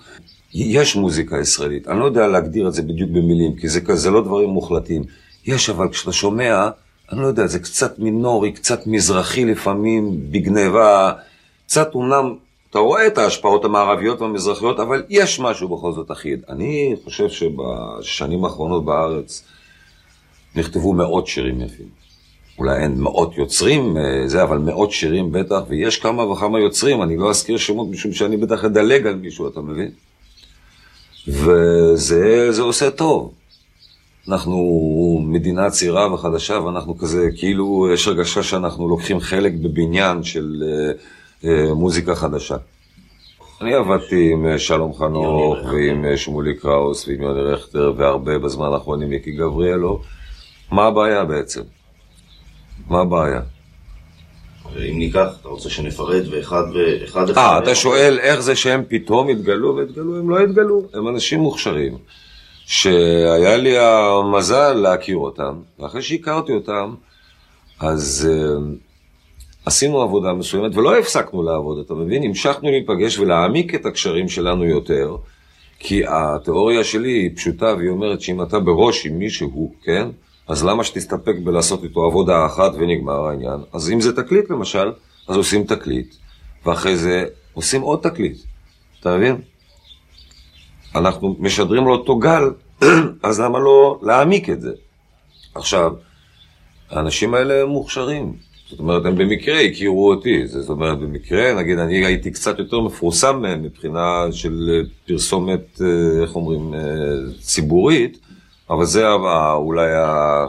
יש 0.53 0.95
מוזיקה 0.95 1.39
ישראלית, 1.39 1.87
אני 1.87 1.99
לא 1.99 2.05
יודע 2.05 2.27
להגדיר 2.27 2.67
את 2.67 2.73
זה 2.73 2.81
בדיוק 2.81 3.09
במילים, 3.09 3.55
כי 3.55 3.69
זה, 3.69 3.79
זה 3.93 4.11
לא 4.11 4.23
דברים 4.23 4.49
מוחלטים. 4.49 5.03
יש, 5.47 5.69
אבל 5.69 5.89
כשאתה 5.89 6.11
שומע, 6.11 6.69
אני 7.11 7.21
לא 7.21 7.27
יודע, 7.27 7.47
זה 7.47 7.59
קצת 7.59 7.99
מינורי, 7.99 8.51
קצת 8.51 8.87
מזרחי 8.87 9.45
לפעמים, 9.45 10.31
בגניבה, 10.31 11.13
קצת 11.65 11.95
אומנם, 11.95 12.35
אתה 12.69 12.79
רואה 12.79 13.07
את 13.07 13.17
ההשפעות 13.17 13.65
המערביות 13.65 14.21
והמזרחיות, 14.21 14.79
אבל 14.79 15.03
יש 15.09 15.39
משהו 15.39 15.67
בכל 15.67 15.93
זאת 15.93 16.11
אחיד. 16.11 16.41
אני 16.49 16.95
חושב 17.03 17.29
שבשנים 17.29 18.45
האחרונות 18.45 18.85
בארץ 18.85 19.43
נכתבו 20.55 20.93
מאות 20.93 21.27
שירים 21.27 21.61
יפים. 21.61 21.87
אולי 22.59 22.77
אין 22.83 23.01
מאות 23.01 23.37
יוצרים, 23.37 23.97
אה, 23.97 24.27
זה, 24.27 24.43
אבל 24.43 24.57
מאות 24.57 24.91
שירים 24.91 25.31
בטח, 25.31 25.59
ויש 25.67 25.99
כמה 25.99 26.23
וכמה 26.23 26.59
יוצרים, 26.59 27.01
אני 27.01 27.17
לא 27.17 27.29
אזכיר 27.29 27.57
שמות 27.57 27.87
משום 27.89 28.13
שאני 28.13 28.37
בטח 28.37 28.65
אדלג 28.65 29.07
על 29.07 29.15
מישהו, 29.15 29.47
אתה 29.47 29.61
מבין? 29.61 29.91
וזה 31.27 32.51
זה 32.51 32.61
עושה 32.61 32.91
טוב. 32.91 33.33
אנחנו 34.29 34.57
מדינה 35.23 35.69
צעירה 35.69 36.13
וחדשה, 36.13 36.59
ואנחנו 36.59 36.97
כזה, 36.97 37.29
כאילו, 37.37 37.87
יש 37.93 38.07
הרגשה 38.07 38.43
שאנחנו 38.43 38.87
לוקחים 38.89 39.19
חלק 39.19 39.53
בבניין 39.53 40.23
של 40.23 40.63
אה, 40.63 40.91
אה, 41.49 41.73
מוזיקה 41.73 42.15
חדשה. 42.15 42.55
אני 43.61 43.73
עבדתי 43.73 44.31
עם 44.31 44.47
אה, 44.47 44.59
שלום 44.59 44.93
חנוך 44.93 45.57
ועם 45.73 46.05
אה, 46.05 46.17
שמולי 46.17 46.55
קראוס 46.55 47.07
ועם 47.07 47.21
יוני 47.21 47.41
רכטר 47.41 47.93
והרבה 47.97 48.39
בזמן 48.39 48.73
האחרון 48.73 49.03
עם 49.03 49.09
מיקי 49.09 49.31
גבריאלו. 49.31 50.01
מה 50.71 50.85
הבעיה 50.85 51.25
בעצם? 51.25 51.61
מה 52.87 52.99
הבעיה? 53.01 53.41
אם 54.77 54.99
ניקח, 54.99 55.27
אתה 55.41 55.49
רוצה 55.49 55.69
שנפרט 55.69 56.23
ואחד 56.31 56.63
ואחד 56.73 57.29
אחד... 57.29 57.37
אה, 57.37 57.59
אתה 57.59 57.75
שואל 57.75 58.19
איך 58.21 58.39
זה 58.39 58.55
שהם 58.55 58.83
פתאום 58.87 59.29
התגלו 59.29 59.75
והתגלו? 59.75 60.19
הם 60.19 60.29
לא 60.29 60.39
התגלו, 60.39 60.83
הם 60.93 61.07
אנשים 61.07 61.39
מוכשרים. 61.39 61.97
שהיה 62.67 63.57
לי 63.57 63.77
המזל 63.77 64.73
להכיר 64.73 65.17
אותם, 65.17 65.53
ואחרי 65.79 66.01
שהכרתי 66.01 66.51
אותם, 66.51 66.95
אז 67.79 68.29
uh, 68.29 68.61
עשינו 69.65 70.01
עבודה 70.01 70.33
מסוימת, 70.33 70.75
ולא 70.75 70.99
הפסקנו 70.99 71.43
לעבוד, 71.43 71.79
אתה 71.85 71.93
מבין? 71.93 72.23
המשכנו 72.23 72.71
להיפגש 72.71 73.19
ולהעמיק 73.19 73.75
את 73.75 73.85
הקשרים 73.85 74.29
שלנו 74.29 74.65
יותר, 74.65 75.15
כי 75.79 76.03
התיאוריה 76.07 76.83
שלי 76.83 77.11
היא 77.11 77.35
פשוטה, 77.35 77.73
והיא 77.77 77.89
אומרת 77.89 78.21
שאם 78.21 78.41
אתה 78.41 78.59
בראש 78.59 79.05
עם 79.05 79.19
מישהו, 79.19 79.73
כן? 79.83 80.07
אז 80.47 80.65
למה 80.65 80.83
שתסתפק 80.83 81.35
בלעשות 81.43 81.83
איתו 81.83 82.05
עבודה 82.05 82.45
אחת 82.45 82.71
ונגמר 82.77 83.25
העניין? 83.25 83.59
אז 83.73 83.91
אם 83.91 84.01
זה 84.01 84.15
תקליט 84.15 84.49
למשל, 84.49 84.91
אז 85.27 85.37
עושים 85.37 85.63
תקליט, 85.63 86.15
ואחרי 86.65 86.97
זה 86.97 87.25
עושים 87.53 87.81
עוד 87.81 87.99
תקליט, 87.99 88.37
אתה 88.99 89.17
מבין? 89.17 89.41
אנחנו 90.97 91.35
משדרים 91.39 91.85
לו 91.85 91.91
אותו 91.91 92.17
גל, 92.17 92.43
אז 93.23 93.39
למה 93.39 93.59
לא 93.59 93.99
להעמיק 94.01 94.49
את 94.49 94.61
זה? 94.61 94.71
עכשיו, 95.55 95.91
האנשים 96.89 97.33
האלה 97.33 97.61
הם 97.61 97.69
מוכשרים. 97.69 98.33
זאת 98.69 98.79
אומרת, 98.79 99.05
הם 99.05 99.15
במקרה 99.15 99.61
הכירו 99.61 100.09
אותי. 100.09 100.47
זאת 100.47 100.69
אומרת, 100.69 100.99
במקרה, 100.99 101.53
נגיד, 101.53 101.79
אני 101.79 102.05
הייתי 102.05 102.31
קצת 102.31 102.59
יותר 102.59 102.79
מפורסם 102.79 103.41
מהם 103.41 103.63
מבחינה 103.63 104.25
של 104.31 104.85
פרסומת, 105.07 105.81
אה, 105.81 106.21
איך 106.21 106.35
אומרים, 106.35 106.73
אה, 106.73 106.79
ציבורית, 107.41 108.17
אבל 108.69 108.85
זה 108.85 109.11
אולי 109.53 109.93
ה... 109.95 110.45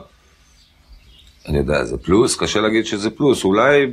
אני 1.49 1.59
יודע, 1.59 1.85
זה 1.85 1.99
פלוס, 1.99 2.37
קשה 2.37 2.61
להגיד 2.61 2.87
שזה 2.87 3.11
פלוס. 3.11 3.45
אולי 3.45 3.87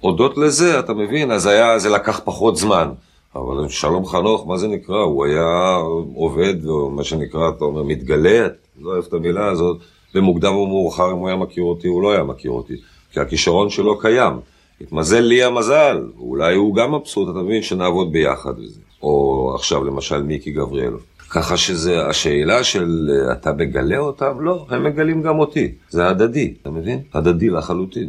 הודות 0.00 0.38
לזה, 0.38 0.78
אתה 0.78 0.94
מבין, 0.94 1.30
אז 1.30 1.46
היה, 1.46 1.78
זה 1.78 1.88
לקח 1.88 2.20
פחות 2.24 2.56
זמן. 2.56 2.88
אבל 3.36 3.68
שלום 3.68 4.06
חנוך, 4.06 4.46
מה 4.46 4.56
זה 4.56 4.68
נקרא? 4.68 5.02
הוא 5.02 5.24
היה 5.24 5.76
עובד, 6.14 6.66
או 6.66 6.90
מה 6.90 7.04
שנקרא, 7.04 7.48
אתה 7.48 7.64
אומר, 7.64 7.82
מתגלה, 7.82 8.48
לא 8.80 8.90
אוהב 8.90 9.04
את 9.08 9.12
המילה 9.12 9.46
הזאת, 9.46 9.76
במוקדם 10.14 10.54
או 10.54 10.66
מאוחר, 10.66 11.12
אם 11.12 11.16
הוא 11.16 11.28
היה 11.28 11.36
מכיר 11.36 11.64
אותי, 11.64 11.88
הוא 11.88 12.02
לא 12.02 12.12
היה 12.12 12.22
מכיר 12.22 12.50
אותי. 12.50 12.74
כי 13.12 13.20
הכישרון 13.20 13.70
שלו 13.70 13.98
קיים. 13.98 14.32
התמזל 14.80 15.20
לי 15.20 15.44
המזל, 15.44 16.02
אולי 16.18 16.54
הוא 16.54 16.74
גם 16.74 16.94
מבסוט, 16.94 17.28
אתה 17.30 17.38
מבין, 17.38 17.62
שנעבוד 17.62 18.12
ביחד 18.12 18.58
וזה. 18.58 18.80
או 19.02 19.52
עכשיו, 19.54 19.84
למשל, 19.84 20.22
מיקי 20.22 20.50
גבריאלוב. 20.50 21.02
ככה 21.30 21.56
שזה, 21.56 22.06
השאלה 22.06 22.64
של 22.64 23.10
אתה 23.32 23.52
מגלה 23.52 23.98
אותם, 23.98 24.40
לא, 24.40 24.66
הם 24.70 24.84
מגלים 24.84 25.22
גם 25.22 25.38
אותי. 25.38 25.72
זה 25.90 26.08
הדדי, 26.08 26.54
אתה 26.62 26.70
מבין? 26.70 27.00
הדדי 27.14 27.50
לחלוטין. 27.50 28.06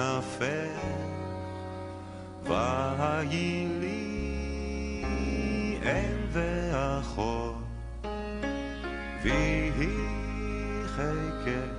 כנפך, 0.00 0.80
והיי 2.44 3.66
לי 3.80 5.04
אם 5.82 6.16
ואחות, 6.32 7.54
ויהי 9.22 9.96
חיקך 10.86 11.74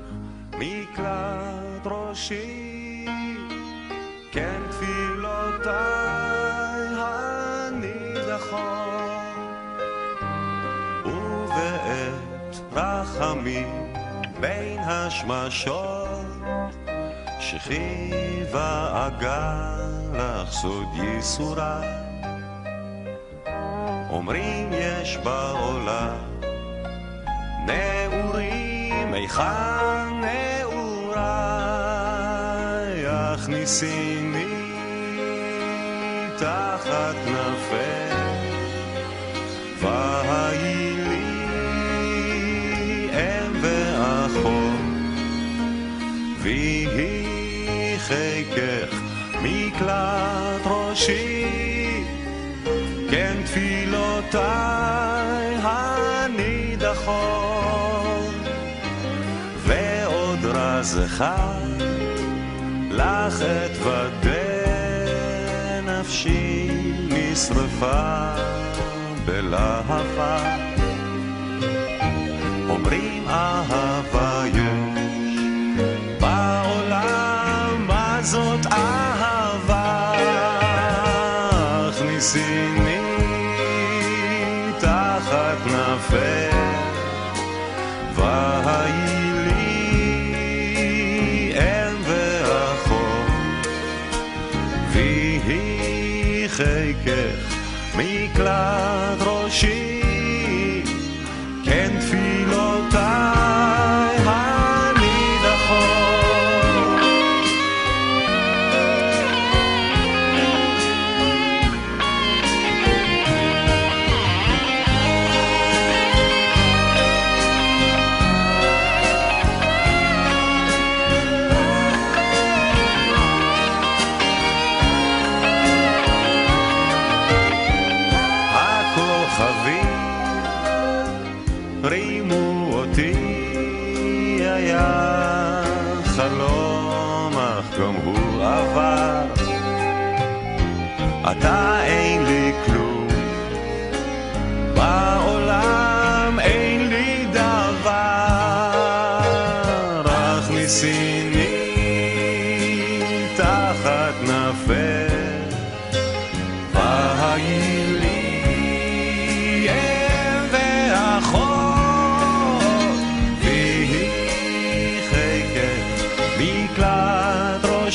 מקלט 0.57 1.85
ראשי, 1.85 3.05
כן 4.31 4.61
תפילותיי 4.69 5.71
הנידחות. 6.97 8.51
ובעת 11.05 12.55
רחמים 12.73 13.93
בין 14.39 14.79
השמשות 14.79 16.10
משכי 17.55 18.09
ואגע 18.51 19.75
לך 20.13 20.51
סוד 20.51 20.87
ייסורה 20.93 21.81
אומרים 24.09 24.69
יש 24.73 25.17
בעולם 25.17 26.17
נעורים 27.65 29.13
היכן 29.13 30.21
נעוריי? 30.21 31.21
הכניסיני 33.07 34.45
תחת 36.37 37.15
נפל 37.27 38.15
והי 39.81 40.93
לי 41.09 41.49
אם 43.13 43.51
ואחות 43.61 44.81
ויהי 46.41 47.20
חיקך 48.53 48.95
מקלט 49.41 50.65
ראשי. 50.65 51.45
כן 53.11 53.37
תפילותיי 53.45 54.41
הנידחות 55.61 57.11
ועוד 59.57 60.39
רז 60.43 60.99
אחד 61.05 61.81
לך 62.91 63.41
אתוודה 63.41 64.31
נפשי 65.85 66.69
נשרפה 67.09 68.33
בלהבה. 69.25 70.57
אומרים 72.69 73.27
אהבה 73.27 73.90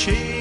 מקלט 0.09 0.36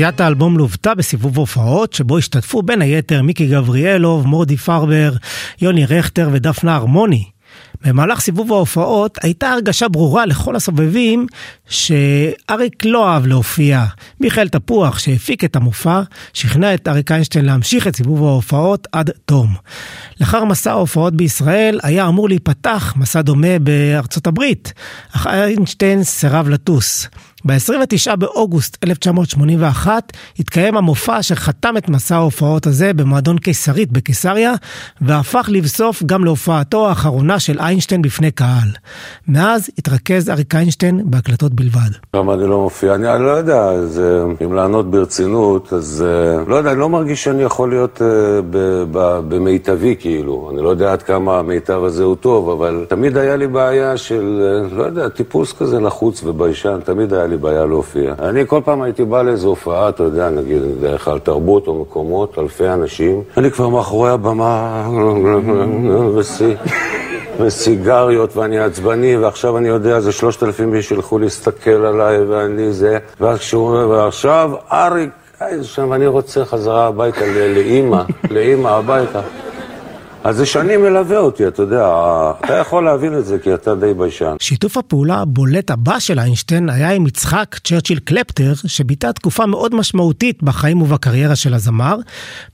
יציאת 0.00 0.20
האלבום 0.20 0.58
לוותה 0.58 0.94
בסיבוב 0.94 1.38
הופעות 1.38 1.92
שבו 1.92 2.18
השתתפו 2.18 2.62
בין 2.62 2.82
היתר 2.82 3.22
מיקי 3.22 3.46
גבריאלוב, 3.46 4.26
מורדי 4.26 4.56
פרבר, 4.56 5.12
יוני 5.60 5.86
רכטר 5.86 6.28
ודפנה 6.32 6.74
הרמוני. 6.74 7.24
במהלך 7.84 8.20
סיבוב 8.20 8.52
ההופעות 8.52 9.18
הייתה 9.22 9.50
הרגשה 9.50 9.88
ברורה 9.88 10.26
לכל 10.26 10.56
הסובבים 10.56 11.26
שאריק 11.68 12.84
לא 12.84 13.08
אהב 13.08 13.26
להופיע. 13.26 13.84
מיכאל 14.20 14.48
תפוח 14.48 14.98
שהפיק 14.98 15.44
את 15.44 15.56
המופע 15.56 16.02
שכנע 16.32 16.74
את 16.74 16.88
אריק 16.88 17.12
איינשטיין 17.12 17.44
להמשיך 17.44 17.86
את 17.86 17.96
סיבוב 17.96 18.24
ההופעות 18.24 18.86
עד 18.92 19.10
תום. 19.24 19.54
לאחר 20.20 20.44
מסע 20.44 20.70
ההופעות 20.70 21.16
בישראל 21.16 21.80
היה 21.82 22.08
אמור 22.08 22.28
להיפתח 22.28 22.94
מסע 22.96 23.22
דומה 23.22 23.58
בארצות 23.58 24.26
הברית, 24.26 24.72
אך 25.12 25.26
איינשטיין 25.26 26.04
סירב 26.04 26.48
לטוס. 26.48 27.08
ב-29 27.44 28.16
באוגוסט 28.16 28.76
1981 28.84 30.12
התקיים 30.38 30.76
המופע 30.76 31.22
שחתם 31.22 31.76
את 31.76 31.88
מסע 31.88 32.16
ההופעות 32.16 32.66
הזה 32.66 32.92
במועדון 32.92 33.38
קיסרית 33.38 33.92
בקיסריה, 33.92 34.52
והפך 35.00 35.48
לבסוף 35.52 36.02
גם 36.02 36.24
להופעתו 36.24 36.88
האחרונה 36.88 37.38
של 37.38 37.58
איינשטיין 37.58 38.02
בפני 38.02 38.30
קהל. 38.30 38.68
מאז 39.28 39.70
התרכז 39.78 40.30
אריק 40.30 40.54
איינשטיין 40.54 41.02
בהקלטות 41.04 41.54
בלבד. 41.54 41.90
למה 42.14 42.34
אני 42.34 42.48
לא 42.48 42.60
מופיע? 42.60 42.94
אני, 42.94 43.14
אני 43.14 43.24
לא 43.24 43.30
יודע, 43.30 43.86
זה, 43.86 44.22
אם 44.44 44.52
לענות 44.52 44.90
ברצינות, 44.90 45.72
אז 45.72 46.04
אה, 46.06 46.44
לא 46.46 46.56
יודע, 46.56 46.70
אני 46.72 46.80
לא 46.80 46.88
מרגיש 46.88 47.24
שאני 47.24 47.42
יכול 47.42 47.70
להיות 47.70 48.02
אה, 48.02 48.06
ב, 48.50 48.84
ב, 48.90 49.20
במיטבי 49.28 49.96
כאילו. 49.98 50.50
אני 50.52 50.62
לא 50.62 50.68
יודע 50.68 50.92
עד 50.92 51.02
כמה 51.02 51.38
המיטב 51.38 51.84
הזה 51.84 52.02
הוא 52.02 52.16
טוב, 52.16 52.50
אבל 52.50 52.84
תמיד 52.88 53.16
היה 53.16 53.36
לי 53.36 53.46
בעיה 53.46 53.96
של, 53.96 54.42
אה, 54.42 54.76
לא 54.76 54.82
יודע, 54.82 55.08
טיפוס 55.08 55.52
כזה 55.52 55.80
לחוץ 55.80 56.24
וביישן, 56.24 56.78
תמיד 56.84 57.14
היה 57.14 57.26
לי 57.30 57.36
בעיה 57.36 57.64
להופיע. 57.64 58.14
אני 58.18 58.46
כל 58.46 58.60
פעם 58.64 58.82
הייתי 58.82 59.04
בא 59.04 59.22
לאיזו 59.22 59.48
הופעה, 59.48 59.88
אתה 59.88 60.02
יודע, 60.02 60.30
נגיד, 60.30 60.62
דרך 60.80 61.04
כלל 61.04 61.18
תרבות 61.18 61.66
או 61.66 61.80
מקומות, 61.80 62.38
אלפי 62.38 62.68
אנשים, 62.68 63.22
אני 63.36 63.50
כבר 63.50 63.68
מאחורי 63.68 64.10
הבמה. 64.10 64.88
וסיגריות 67.38 68.36
ואני 68.36 68.58
עצבני 68.58 69.16
ועכשיו 69.16 69.58
אני 69.58 69.68
יודע 69.68 70.00
זה 70.00 70.12
שלושת 70.12 70.42
אלפים 70.42 70.74
איש 70.74 70.90
ילכו 70.90 71.18
להסתכל 71.18 71.70
עליי 71.70 72.24
ואני 72.24 72.72
זה 72.72 72.98
ואז 73.20 73.38
כשהוא 73.38 73.68
אומר 73.68 73.88
ועכשיו 73.88 74.50
אריק 74.72 75.10
אני 75.78 76.06
רוצה 76.06 76.44
חזרה 76.44 76.86
הביתה 76.86 77.26
לאימא, 77.54 78.02
לאימא 78.30 78.68
הביתה 78.68 79.20
אז 80.24 80.36
זה 80.36 80.46
שנים 80.46 80.82
מלווה 80.82 81.18
אותי, 81.18 81.48
אתה 81.48 81.62
יודע, 81.62 81.88
אתה 82.44 82.54
יכול 82.54 82.84
להבין 82.84 83.18
את 83.18 83.26
זה 83.26 83.38
כי 83.38 83.54
אתה 83.54 83.74
די 83.74 83.94
ביישן. 83.94 84.36
שיתוף 84.40 84.76
הפעולה 84.76 85.16
הבולט 85.20 85.70
הבא 85.70 85.98
של 85.98 86.18
איינשטיין 86.18 86.68
היה 86.68 86.92
עם 86.92 87.06
יצחק 87.06 87.56
צ'רצ'יל 87.64 87.98
קלפטר, 87.98 88.52
שביטא 88.66 89.12
תקופה 89.12 89.46
מאוד 89.46 89.74
משמעותית 89.74 90.42
בחיים 90.42 90.82
ובקריירה 90.82 91.36
של 91.36 91.54
הזמר, 91.54 91.96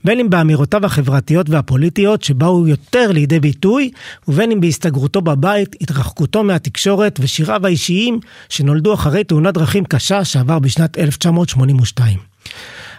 בין 0.03 0.19
אם 0.19 0.29
באמירותיו 0.29 0.85
החברתיות 0.85 1.49
והפוליטיות 1.49 2.23
שבאו 2.23 2.67
יותר 2.67 3.11
לידי 3.11 3.39
ביטוי, 3.39 3.91
ובין 4.27 4.51
אם 4.51 4.61
בהסתגרותו 4.61 5.21
בבית, 5.21 5.75
התרחקותו 5.81 6.43
מהתקשורת 6.43 7.19
ושיריו 7.21 7.65
האישיים 7.65 8.19
שנולדו 8.49 8.93
אחרי 8.93 9.23
תאונת 9.23 9.53
דרכים 9.53 9.85
קשה 9.85 10.23
שעבר 10.23 10.59
בשנת 10.59 10.97
1982. 10.97 12.17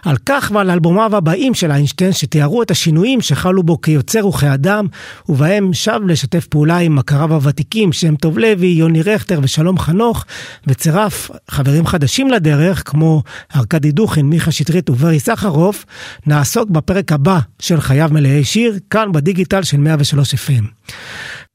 על 0.05 0.17
כך 0.25 0.51
ועל 0.55 0.71
אלבומיו 0.71 1.15
הבאים 1.15 1.53
של 1.53 1.71
איינשטיין 1.71 2.11
שתיארו 2.11 2.61
את 2.61 2.71
השינויים 2.71 3.21
שחלו 3.21 3.63
בו 3.63 3.81
כיוצר 3.81 4.27
וכאדם, 4.27 4.87
ובהם 5.29 5.73
שב 5.73 5.99
לשתף 6.05 6.47
פעולה 6.47 6.77
עם 6.77 6.95
מכריו 6.95 7.33
הוותיקים 7.33 7.93
שם 7.93 8.15
טוב 8.15 8.39
לוי, 8.39 8.67
יוני 8.67 9.01
רכטר 9.01 9.39
ושלום 9.43 9.79
חנוך, 9.79 10.25
וצירף 10.67 11.31
חברים 11.49 11.87
חדשים 11.87 12.31
לדרך 12.31 12.83
כמו 12.85 13.23
ארכדי 13.55 13.91
דוכין, 13.91 14.25
מיכה 14.25 14.51
שטרית 14.51 14.89
וברי 14.89 15.19
סחרוף, 15.19 15.85
נעסוק 16.27 16.69
בפרק 16.69 17.11
הבא 17.11 17.39
של 17.59 17.81
חייו 17.81 18.09
מלאי 18.11 18.43
שיר, 18.43 18.79
כאן 18.89 19.11
בדיגיטל 19.11 19.63
של 19.63 19.77
103 19.77 20.33
FM. 20.33 20.65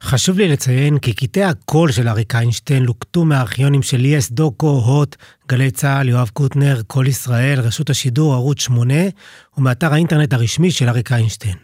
חשוב 0.05 0.39
לי 0.39 0.49
לציין 0.49 0.99
כי 0.99 1.13
קטעי 1.13 1.45
הקול 1.45 1.93
של 1.93 2.09
אריק 2.09 2.35
איינשטיין 2.35 2.83
לוקטו 2.83 3.25
מהארכיונים 3.25 3.83
של 3.83 4.05
יס, 4.05 4.31
דוקו, 4.31 4.67
הוט, 4.67 5.17
גלי 5.49 5.71
צה"ל, 5.71 6.09
יואב 6.09 6.31
קוטנר, 6.33 6.83
קול 6.87 7.07
ישראל, 7.07 7.61
רשות 7.61 7.91
השידור, 7.91 8.35
ערוץ 8.35 8.61
8, 8.61 8.95
ומאתר 9.59 9.93
האינטרנט 9.93 10.33
הרשמי 10.33 10.71
של 10.71 10.89
אריק 10.89 11.13
איינשטיין. 11.13 11.64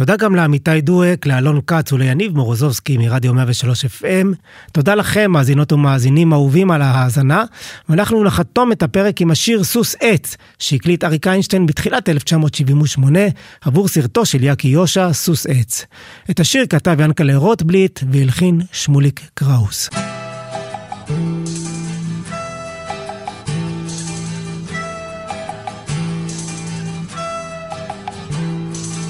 תודה 0.00 0.16
גם 0.16 0.34
לעמיתי 0.34 0.80
דואק, 0.80 1.26
לאלון 1.26 1.60
כץ 1.66 1.92
וליניב 1.92 2.36
מורוזובסקי 2.36 2.96
מרדיו 2.98 3.34
103 3.34 3.84
FM. 3.84 4.34
תודה 4.72 4.94
לכם, 4.94 5.30
מאזינות 5.30 5.72
ומאזינים 5.72 6.32
אהובים 6.32 6.70
על 6.70 6.82
ההאזנה, 6.82 7.44
ואנחנו 7.88 8.24
נחתום 8.24 8.72
את 8.72 8.82
הפרק 8.82 9.20
עם 9.20 9.30
השיר 9.30 9.64
סוס 9.64 9.96
עץ, 10.00 10.36
שהקליט 10.58 11.04
אריק 11.04 11.26
איינשטיין 11.26 11.66
בתחילת 11.66 12.08
1978, 12.08 13.18
עבור 13.60 13.88
סרטו 13.88 14.26
של 14.26 14.44
יאקי 14.44 14.68
יושע, 14.68 15.12
סוס 15.12 15.46
עץ. 15.46 15.86
את 16.30 16.40
השיר 16.40 16.66
כתב 16.66 16.96
ינקלה 17.00 17.36
רוטבליט 17.36 18.00
והלחין 18.10 18.60
שמוליק 18.72 19.20
קראוס. 19.34 19.90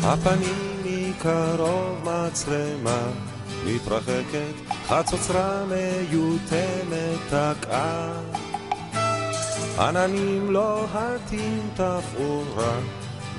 הפנים 0.02 0.69
מקרוב 1.20 2.08
מצלמה 2.08 3.02
מתרחקת, 3.64 4.72
חצוצרה 4.86 5.64
מיותמת 5.64 7.18
תקעה. 7.28 8.12
עננים 9.78 10.50
לוהטים 10.50 11.68
תפאורה 11.74 12.78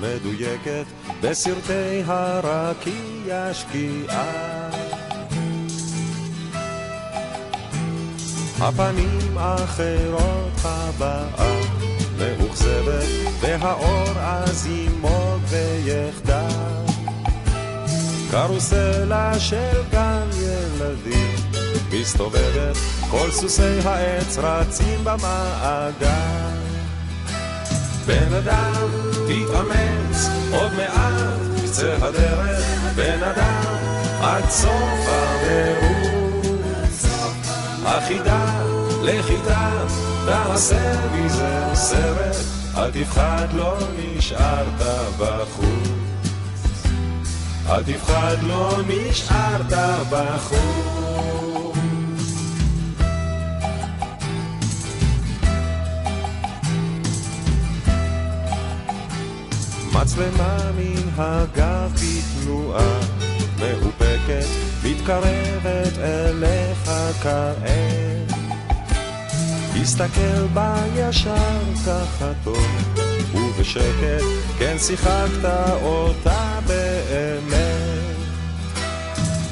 מדויקת 0.00 0.84
בסרטי 1.20 2.02
הרקיע 2.06 3.54
שקיעה. 3.54 4.70
הפנים 8.60 9.38
אחרות 9.38 10.52
הבאה 10.64 11.60
מאוכזבת 12.18 13.06
והאור 13.40 14.18
אז 14.18 14.66
ימוג 14.66 15.40
ויחדל 15.48 16.91
קרוסלה 18.32 19.40
של 19.40 19.82
גן 19.90 20.28
ילדים 20.32 21.36
מסתובבת, 21.92 22.76
כל 23.10 23.30
סוסי 23.30 23.78
העץ 23.84 24.38
רצים 24.38 25.04
במעגל. 25.04 26.06
בן 28.06 28.34
אדם, 28.34 28.88
תתאמץ, 29.26 30.28
עוד 30.52 30.72
מעט 30.74 31.64
קצה 31.64 31.96
הדרך, 32.00 32.64
בן 32.96 33.22
אדם, 33.22 33.76
עד 34.20 34.50
סוף 34.50 35.08
המירוץ. 35.08 37.06
החידה, 37.84 38.62
לכידה, 39.02 39.84
תעשה 40.26 40.94
מזה 41.12 41.64
סרט, 41.74 42.36
אל 42.76 42.90
תפחד, 42.90 43.46
לא 43.52 43.76
נשארת 43.98 44.82
בחוץ. 45.18 45.91
אל 47.72 47.82
תפחד, 47.82 48.36
לא 48.42 48.78
נשארת 48.88 49.72
בחוץ. 50.10 51.78
מצלמה 59.92 60.56
מן 60.78 61.08
הגב 61.16 61.92
בתנועה 61.94 63.00
מאופקת, 63.58 64.46
מתקרבת 64.84 65.98
אליך 65.98 66.90
כעת. 67.22 68.32
הסתכל 69.82 70.46
בה 70.54 70.74
ישר 70.96 71.60
ככה 71.86 72.32
טוב, 72.44 72.66
ובשקט, 73.62 74.24
כן 74.58 74.76
שיחקת 74.78 75.44
אותה 75.82 76.58
באמת. 76.66 78.16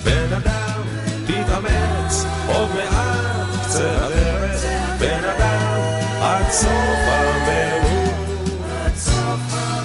בן 0.05 0.33
אדם, 0.33 0.83
תתאמץ, 1.27 2.25
עוד 2.47 2.69
מעט 2.75 3.65
קצה 3.65 4.07
הדרך. 4.07 4.65
בן 4.99 5.25
אדם, 5.25 5.81
עד 6.23 6.51
סוף 6.51 7.01
המרוץ. 7.07 9.09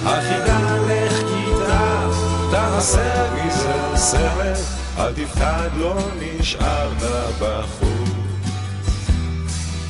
החידה 0.04 0.76
לך 0.88 1.12
כיתה, 1.12 2.08
תעשה 2.50 3.26
מזה 3.34 3.96
סרט. 3.96 4.58
אל 4.98 5.12
תפחד, 5.12 5.68
לא 5.76 5.98
נשארת 6.20 7.02
בחוץ. 7.40 8.10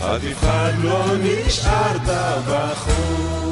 אל 0.02 0.18
תפחד, 0.18 0.72
לא 0.82 1.04
נשארת 1.22 2.00
בחוץ. 2.48 3.45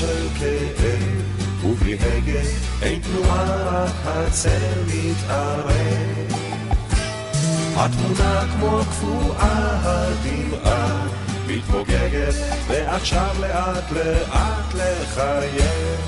של 0.00 0.28
כאב, 0.38 1.64
ובלי 1.64 1.94
הגה 1.94 2.40
אין 2.82 3.00
תנועה, 3.00 3.84
רק 3.84 3.92
הצל 4.04 4.82
מתערב. 4.86 6.32
התמונה 7.76 8.44
כמו 8.52 8.80
קפואה, 8.90 9.78
הדמעה 9.82 11.06
מתפוגגת, 11.46 12.34
ועכשיו 12.68 13.36
לאט 13.40 13.92
לאט 13.92 14.74
לחייב. 14.74 16.00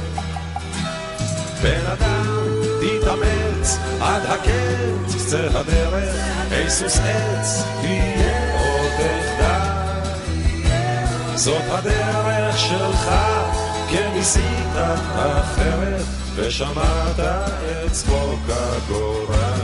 בן 1.63 1.87
אדם, 1.93 2.47
תתאמץ 2.81 3.79
עד 4.01 4.23
הקץ, 4.27 5.15
קצה 5.15 5.49
הדרך, 5.55 6.17
היסוס 6.51 6.99
עץ, 6.99 7.63
תהיה 7.81 8.59
עוד 8.59 8.93
אחדה. 9.01 9.83
זאת 11.35 11.63
הדרך 11.69 12.59
שלך, 12.59 13.11
כן 13.93 14.11
ניסית 14.15 14.73
אחרת, 15.17 16.05
ושמעת 16.35 17.21
את 17.21 17.93
צחוק 17.93 18.41
הגורל. 18.49 19.61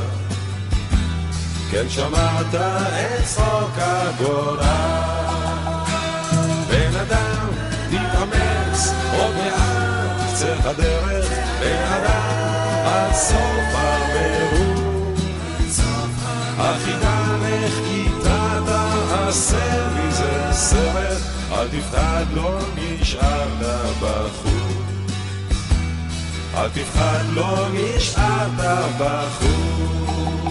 כן 1.70 1.88
שמעת 1.88 2.54
את 2.54 3.24
צחוק 3.24 3.72
הגורל. 3.76 4.58
בן 6.68 6.96
אדם, 7.00 7.48
תתאמץ, 7.88 8.92
עוד 9.18 9.34
מעט 9.36 10.30
קצה 10.30 10.54
הדרך, 10.64 11.28
בן 11.60 11.82
אדם, 11.92 12.86
עד 12.86 13.12
סוף 13.14 13.74
המרוץ. 13.74 15.18
החידה 16.58 17.26
לך 17.42 17.74
כיתה 17.88 18.58
תעשה 19.08 19.88
מזה 19.94 20.52
סרט 20.52 21.37
לא 22.34 22.58
נשארת 22.76 23.96
בחוץ. 24.00 25.12
אל 26.54 26.68
תפחד, 26.68 27.24
לא 27.34 27.66
נשארת 27.72 28.50
בחוץ. 28.98 30.48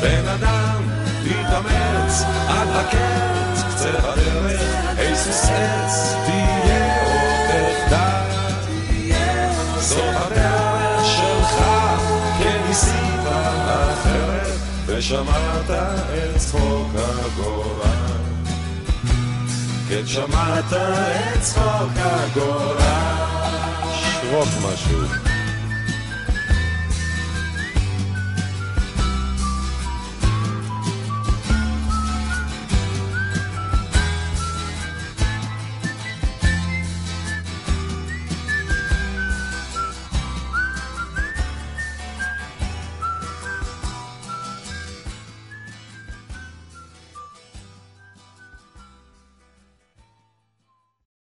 בן 0.00 0.28
אדם, 0.28 0.82
תתאמץ 1.24 2.22
עד 2.48 2.68
הקץ, 2.68 3.62
קצה 3.70 3.88
הדרך, 3.88 4.60
היסוס 4.96 5.44
עץ, 5.44 6.14
תהיה 6.26 7.04
עוד 7.04 7.48
תחתיו. 7.48 8.22
זאת 9.80 10.14
הדרך 10.14 11.06
שלך, 11.06 11.64
כן 12.38 12.60
ניסית 12.68 13.26
אחרת, 13.66 14.56
ושמעת 14.86 15.70
את 15.70 16.36
צחוק 16.36 16.88
הגורל. 16.94 17.91
כן 19.92 20.06
שמעת 20.06 20.72
את 20.72 21.40
צחוק 21.40 21.92
הגורל. 21.96 22.76
שרוק 23.92 24.48
משהו. 24.64 25.31